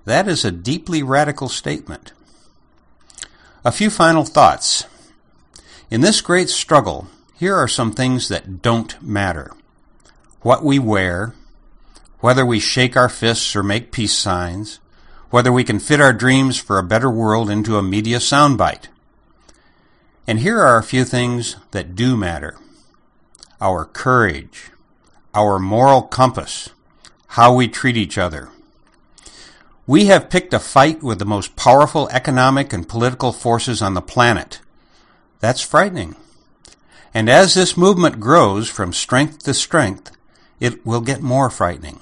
that 0.06 0.26
is 0.26 0.44
a 0.44 0.50
deeply 0.50 1.02
radical 1.02 1.50
statement. 1.50 2.12
A 3.64 3.72
few 3.72 3.90
final 3.90 4.24
thoughts. 4.24 4.84
In 5.90 6.00
this 6.00 6.22
great 6.22 6.48
struggle, 6.48 7.08
here 7.34 7.54
are 7.54 7.68
some 7.68 7.92
things 7.92 8.28
that 8.28 8.62
don't 8.62 9.00
matter. 9.02 9.52
What 10.40 10.64
we 10.64 10.78
wear, 10.78 11.34
whether 12.20 12.46
we 12.46 12.58
shake 12.58 12.96
our 12.96 13.10
fists 13.10 13.54
or 13.54 13.62
make 13.62 13.92
peace 13.92 14.14
signs, 14.14 14.80
whether 15.28 15.52
we 15.52 15.64
can 15.64 15.78
fit 15.78 16.00
our 16.00 16.14
dreams 16.14 16.56
for 16.56 16.78
a 16.78 16.82
better 16.82 17.10
world 17.10 17.50
into 17.50 17.76
a 17.76 17.82
media 17.82 18.18
soundbite. 18.18 18.88
And 20.26 20.40
here 20.40 20.60
are 20.60 20.78
a 20.78 20.82
few 20.82 21.04
things 21.04 21.56
that 21.72 21.94
do 21.94 22.16
matter. 22.16 22.56
Our 23.60 23.84
courage, 23.84 24.70
our 25.34 25.58
moral 25.58 26.02
compass, 26.02 26.70
how 27.28 27.54
we 27.54 27.68
treat 27.68 27.96
each 27.96 28.18
other. 28.18 28.48
We 29.86 30.06
have 30.06 30.30
picked 30.30 30.52
a 30.52 30.58
fight 30.58 31.02
with 31.02 31.18
the 31.18 31.24
most 31.24 31.56
powerful 31.56 32.08
economic 32.10 32.72
and 32.72 32.88
political 32.88 33.32
forces 33.32 33.80
on 33.80 33.94
the 33.94 34.02
planet. 34.02 34.60
That's 35.40 35.62
frightening. 35.62 36.16
And 37.14 37.30
as 37.30 37.54
this 37.54 37.76
movement 37.76 38.20
grows 38.20 38.68
from 38.68 38.92
strength 38.92 39.44
to 39.44 39.54
strength, 39.54 40.10
it 40.60 40.84
will 40.84 41.00
get 41.00 41.22
more 41.22 41.48
frightening. 41.48 42.00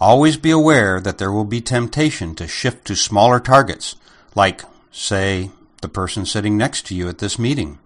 Always 0.00 0.36
be 0.36 0.50
aware 0.50 1.00
that 1.00 1.18
there 1.18 1.30
will 1.30 1.44
be 1.44 1.60
temptation 1.60 2.34
to 2.36 2.48
shift 2.48 2.86
to 2.86 2.96
smaller 2.96 3.38
targets, 3.38 3.96
like, 4.34 4.62
say, 4.90 5.50
the 5.80 5.88
person 5.88 6.24
sitting 6.24 6.56
next 6.56 6.86
to 6.86 6.94
you 6.94 7.08
at 7.08 7.18
this 7.18 7.38
meeting. 7.38 7.78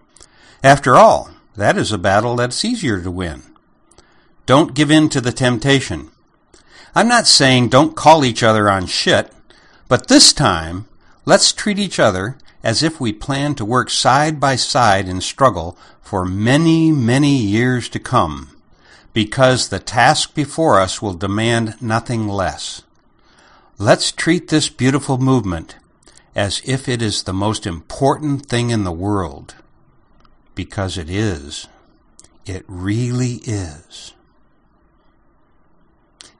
After 0.63 0.95
all, 0.95 1.31
that 1.55 1.77
is 1.77 1.91
a 1.91 1.97
battle 1.97 2.35
that's 2.37 2.63
easier 2.63 3.01
to 3.01 3.11
win. 3.11 3.43
Don't 4.47 4.73
give 4.73 4.89
in 4.89 5.09
to 5.09 5.19
the 5.19 5.33
temptation. 5.33 6.09
I'm 6.95 7.09
not 7.09 7.27
saying 7.27 7.67
don't 7.67 7.97
call 7.97 8.23
each 8.23 8.41
other 8.41 8.69
on 8.69 8.85
shit, 8.85 9.29
but 9.89 10.07
this 10.07 10.31
time, 10.31 10.87
let's 11.25 11.51
treat 11.51 11.77
each 11.77 11.99
other 11.99 12.37
as 12.63 12.81
if 12.81 12.97
we 12.97 13.11
plan 13.11 13.55
to 13.55 13.65
work 13.65 13.89
side 13.89 14.39
by 14.39 14.55
side 14.55 15.09
in 15.09 15.19
struggle 15.19 15.77
for 16.01 16.23
many, 16.23 16.93
many 16.93 17.35
years 17.35 17.89
to 17.89 17.99
come, 17.99 18.55
because 19.11 19.67
the 19.67 19.79
task 19.79 20.33
before 20.33 20.79
us 20.79 21.01
will 21.01 21.13
demand 21.13 21.81
nothing 21.81 22.29
less. 22.29 22.83
Let's 23.77 24.13
treat 24.13 24.47
this 24.47 24.69
beautiful 24.69 25.17
movement 25.17 25.75
as 26.35 26.61
if 26.63 26.87
it 26.87 27.01
is 27.01 27.23
the 27.23 27.33
most 27.33 27.67
important 27.67 28.45
thing 28.45 28.69
in 28.69 28.85
the 28.85 28.93
world, 28.93 29.55
because 30.55 30.97
it 30.97 31.09
is. 31.09 31.67
It 32.45 32.63
really 32.65 33.41
is. 33.43 34.13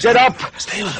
Get 0.00 0.16
up, 0.16 0.36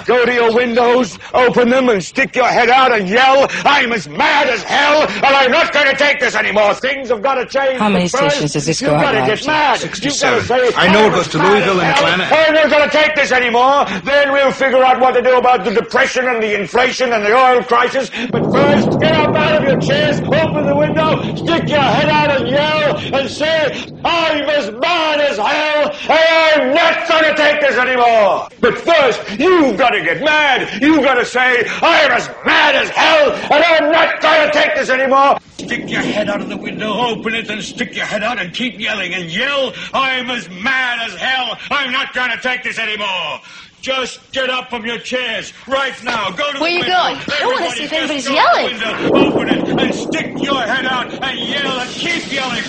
go 0.05 0.24
to 0.27 0.32
your 0.32 0.55
windows, 0.55 1.18
open 1.32 1.70
them, 1.70 1.89
and 1.89 2.05
stick 2.05 2.36
your 2.36 2.47
head 2.48 2.68
out 2.68 2.93
and 2.93 3.09
yell, 3.09 3.47
I'm 3.64 3.93
as 3.93 4.06
mad 4.09 4.48
as 4.48 4.62
hell, 4.62 5.02
and 5.09 5.24
I'm 5.24 5.51
not 5.51 5.72
going 5.72 5.86
to 5.90 5.97
take 5.97 6.20
this 6.20 6.35
anymore. 6.35 6.74
Things 6.74 7.09
have 7.09 7.22
got 7.22 7.36
to 7.36 7.47
change. 7.47 7.78
How 7.78 7.89
many 7.89 8.09
First, 8.09 8.31
stations 8.36 8.52
does 8.52 8.66
this 8.66 8.81
you've 8.81 8.90
go 8.90 8.97
out 8.97 9.02
got 9.02 9.12
to 9.12 9.27
get 9.27 9.39
to? 9.40 9.47
mad. 9.47 9.81
You've 9.81 9.90
got 9.90 9.97
to 10.02 10.10
67. 10.10 10.44
say, 10.44 10.72
I 10.77 10.93
know 10.93 11.05
it 11.06 11.06
"I'm 11.06 11.12
goes 11.12 11.28
to 11.28 11.39
Louisville 11.39 11.81
and 11.81 11.97
hell, 11.97 12.05
Atlanta." 12.06 12.24
I'm 12.36 12.55
not 12.55 12.68
going 12.70 12.90
to 12.90 12.97
take 12.97 13.14
this 13.16 13.32
anymore. 13.32 13.86
Then 14.05 14.32
we'll 14.32 14.52
figure 14.52 14.82
out 14.85 15.01
what 15.01 15.12
to 15.14 15.22
do 15.22 15.36
about 15.36 15.64
the 15.64 15.70
depression 15.72 16.27
and 16.28 16.43
the 16.43 16.59
inflation 16.60 17.12
and 17.12 17.24
the 17.24 17.32
oil 17.35 17.62
crisis. 17.62 18.10
But 18.31 18.44
first, 18.52 19.01
get 19.01 19.14
up 19.16 19.35
out 19.35 19.62
of 19.62 19.68
your 19.68 19.81
chairs, 19.81 20.20
open 20.20 20.66
the 20.66 20.77
window, 20.77 21.10
stick 21.36 21.68
your 21.68 21.81
head 21.81 22.09
out 22.10 22.31
and 22.40 22.48
yell, 22.51 22.97
and 23.18 23.31
say, 23.31 23.86
I'm 24.05 24.44
as 24.48 24.70
mad 24.72 25.20
as 25.20 25.36
hell, 25.39 25.90
and 26.10 26.70
I'm 26.70 26.74
not 26.74 27.09
going 27.09 27.24
to 27.24 27.35
take 27.35 27.60
this 27.60 27.77
anymore. 27.78 28.48
But 28.60 28.78
first, 28.95 29.39
you've 29.39 29.77
got 29.79 29.91
to 29.91 30.03
get 30.03 30.23
mad. 30.23 30.83
You've 30.83 31.03
got 31.03 31.15
to 31.15 31.25
say, 31.25 31.62
I'm 31.83 32.11
as 32.12 32.29
mad 32.45 32.75
as 32.77 32.89
hell, 32.91 33.33
and 33.33 33.65
I'm 33.65 33.91
not 33.93 34.21
going 34.21 34.47
to 34.47 34.53
take 34.53 34.75
this 34.75 34.91
anymore. 34.91 35.39
Stick 35.59 35.91
your 35.91 36.03
head 36.03 36.29
out 36.29 36.41
of 36.41 36.49
the 36.49 36.57
window, 36.57 36.93
open 36.93 37.35
it, 37.35 37.49
and 37.51 37.62
stick 37.62 37.95
your 37.95 38.07
head 38.07 38.23
out 38.23 38.41
and 38.41 38.53
keep 38.53 38.79
yelling 38.81 39.15
and 39.15 39.31
yell, 39.31 39.73
I'm 39.93 40.31
as 40.31 40.49
mad 40.49 40.99
as 41.09 41.15
hell, 41.15 41.57
I'm 41.71 41.93
not 41.93 42.12
going 42.15 42.31
to 42.31 42.39
take 42.41 42.62
this 42.62 42.79
anymore. 42.79 43.41
Just 43.81 44.33
get 44.33 44.51
up 44.51 44.69
from 44.69 44.85
your 44.85 44.99
chairs 44.99 45.55
right 45.67 45.95
now. 46.05 46.31
Go 46.33 46.53
to 46.53 46.61
Where 46.61 46.69
the 46.71 46.75
you 46.75 46.81
window. 46.81 46.97
going? 46.97 47.17
I 47.17 47.47
wanna 47.47 47.71
see 47.71 47.85
if 47.85 47.91
just 47.91 47.93
anybody's 47.95 48.29
yelling. 48.29 48.79
the 48.79 49.11
window, 49.11 49.31
open 49.33 49.49
it 49.49 49.81
and 49.81 49.95
stick 49.95 50.33
your 50.43 50.61
head 50.61 50.85
out 50.85 51.11
and 51.25 51.39
yell 51.49 51.81
and 51.81 51.91
keep 51.91 52.31
yelling. 52.31 52.62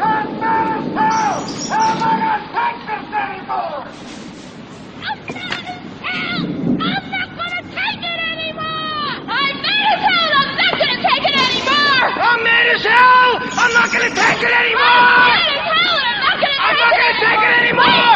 I'm 0.00 0.40
mad 0.40 0.78
as 0.78 0.86
hell. 0.96 1.78
I'm 1.78 1.98
mad 2.00 2.22
as 2.26 3.46
hell! 3.46 4.15
I'm 5.08 5.18
mad 5.22 5.46
as 5.54 5.64
hell! 6.02 6.90
I'm 6.90 7.32
not 7.32 7.52
gonna 7.52 7.70
take 7.70 8.02
it 8.02 8.20
anymore! 8.32 9.14
I'm 9.30 9.62
mad 9.62 9.94
as 9.94 10.02
hell 10.02 10.36
I'm 10.36 10.56
not 10.56 10.78
gonna 10.78 11.02
take 11.06 11.24
it 11.24 11.36
anymore! 11.36 12.02
I'm 12.02 12.10
not 16.76 16.92
gonna 16.92 17.14
take 17.20 17.38
it 17.38 17.54
anymore! 17.62 18.15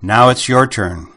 Now 0.00 0.28
it's 0.28 0.48
your 0.48 0.68
turn. 0.68 1.08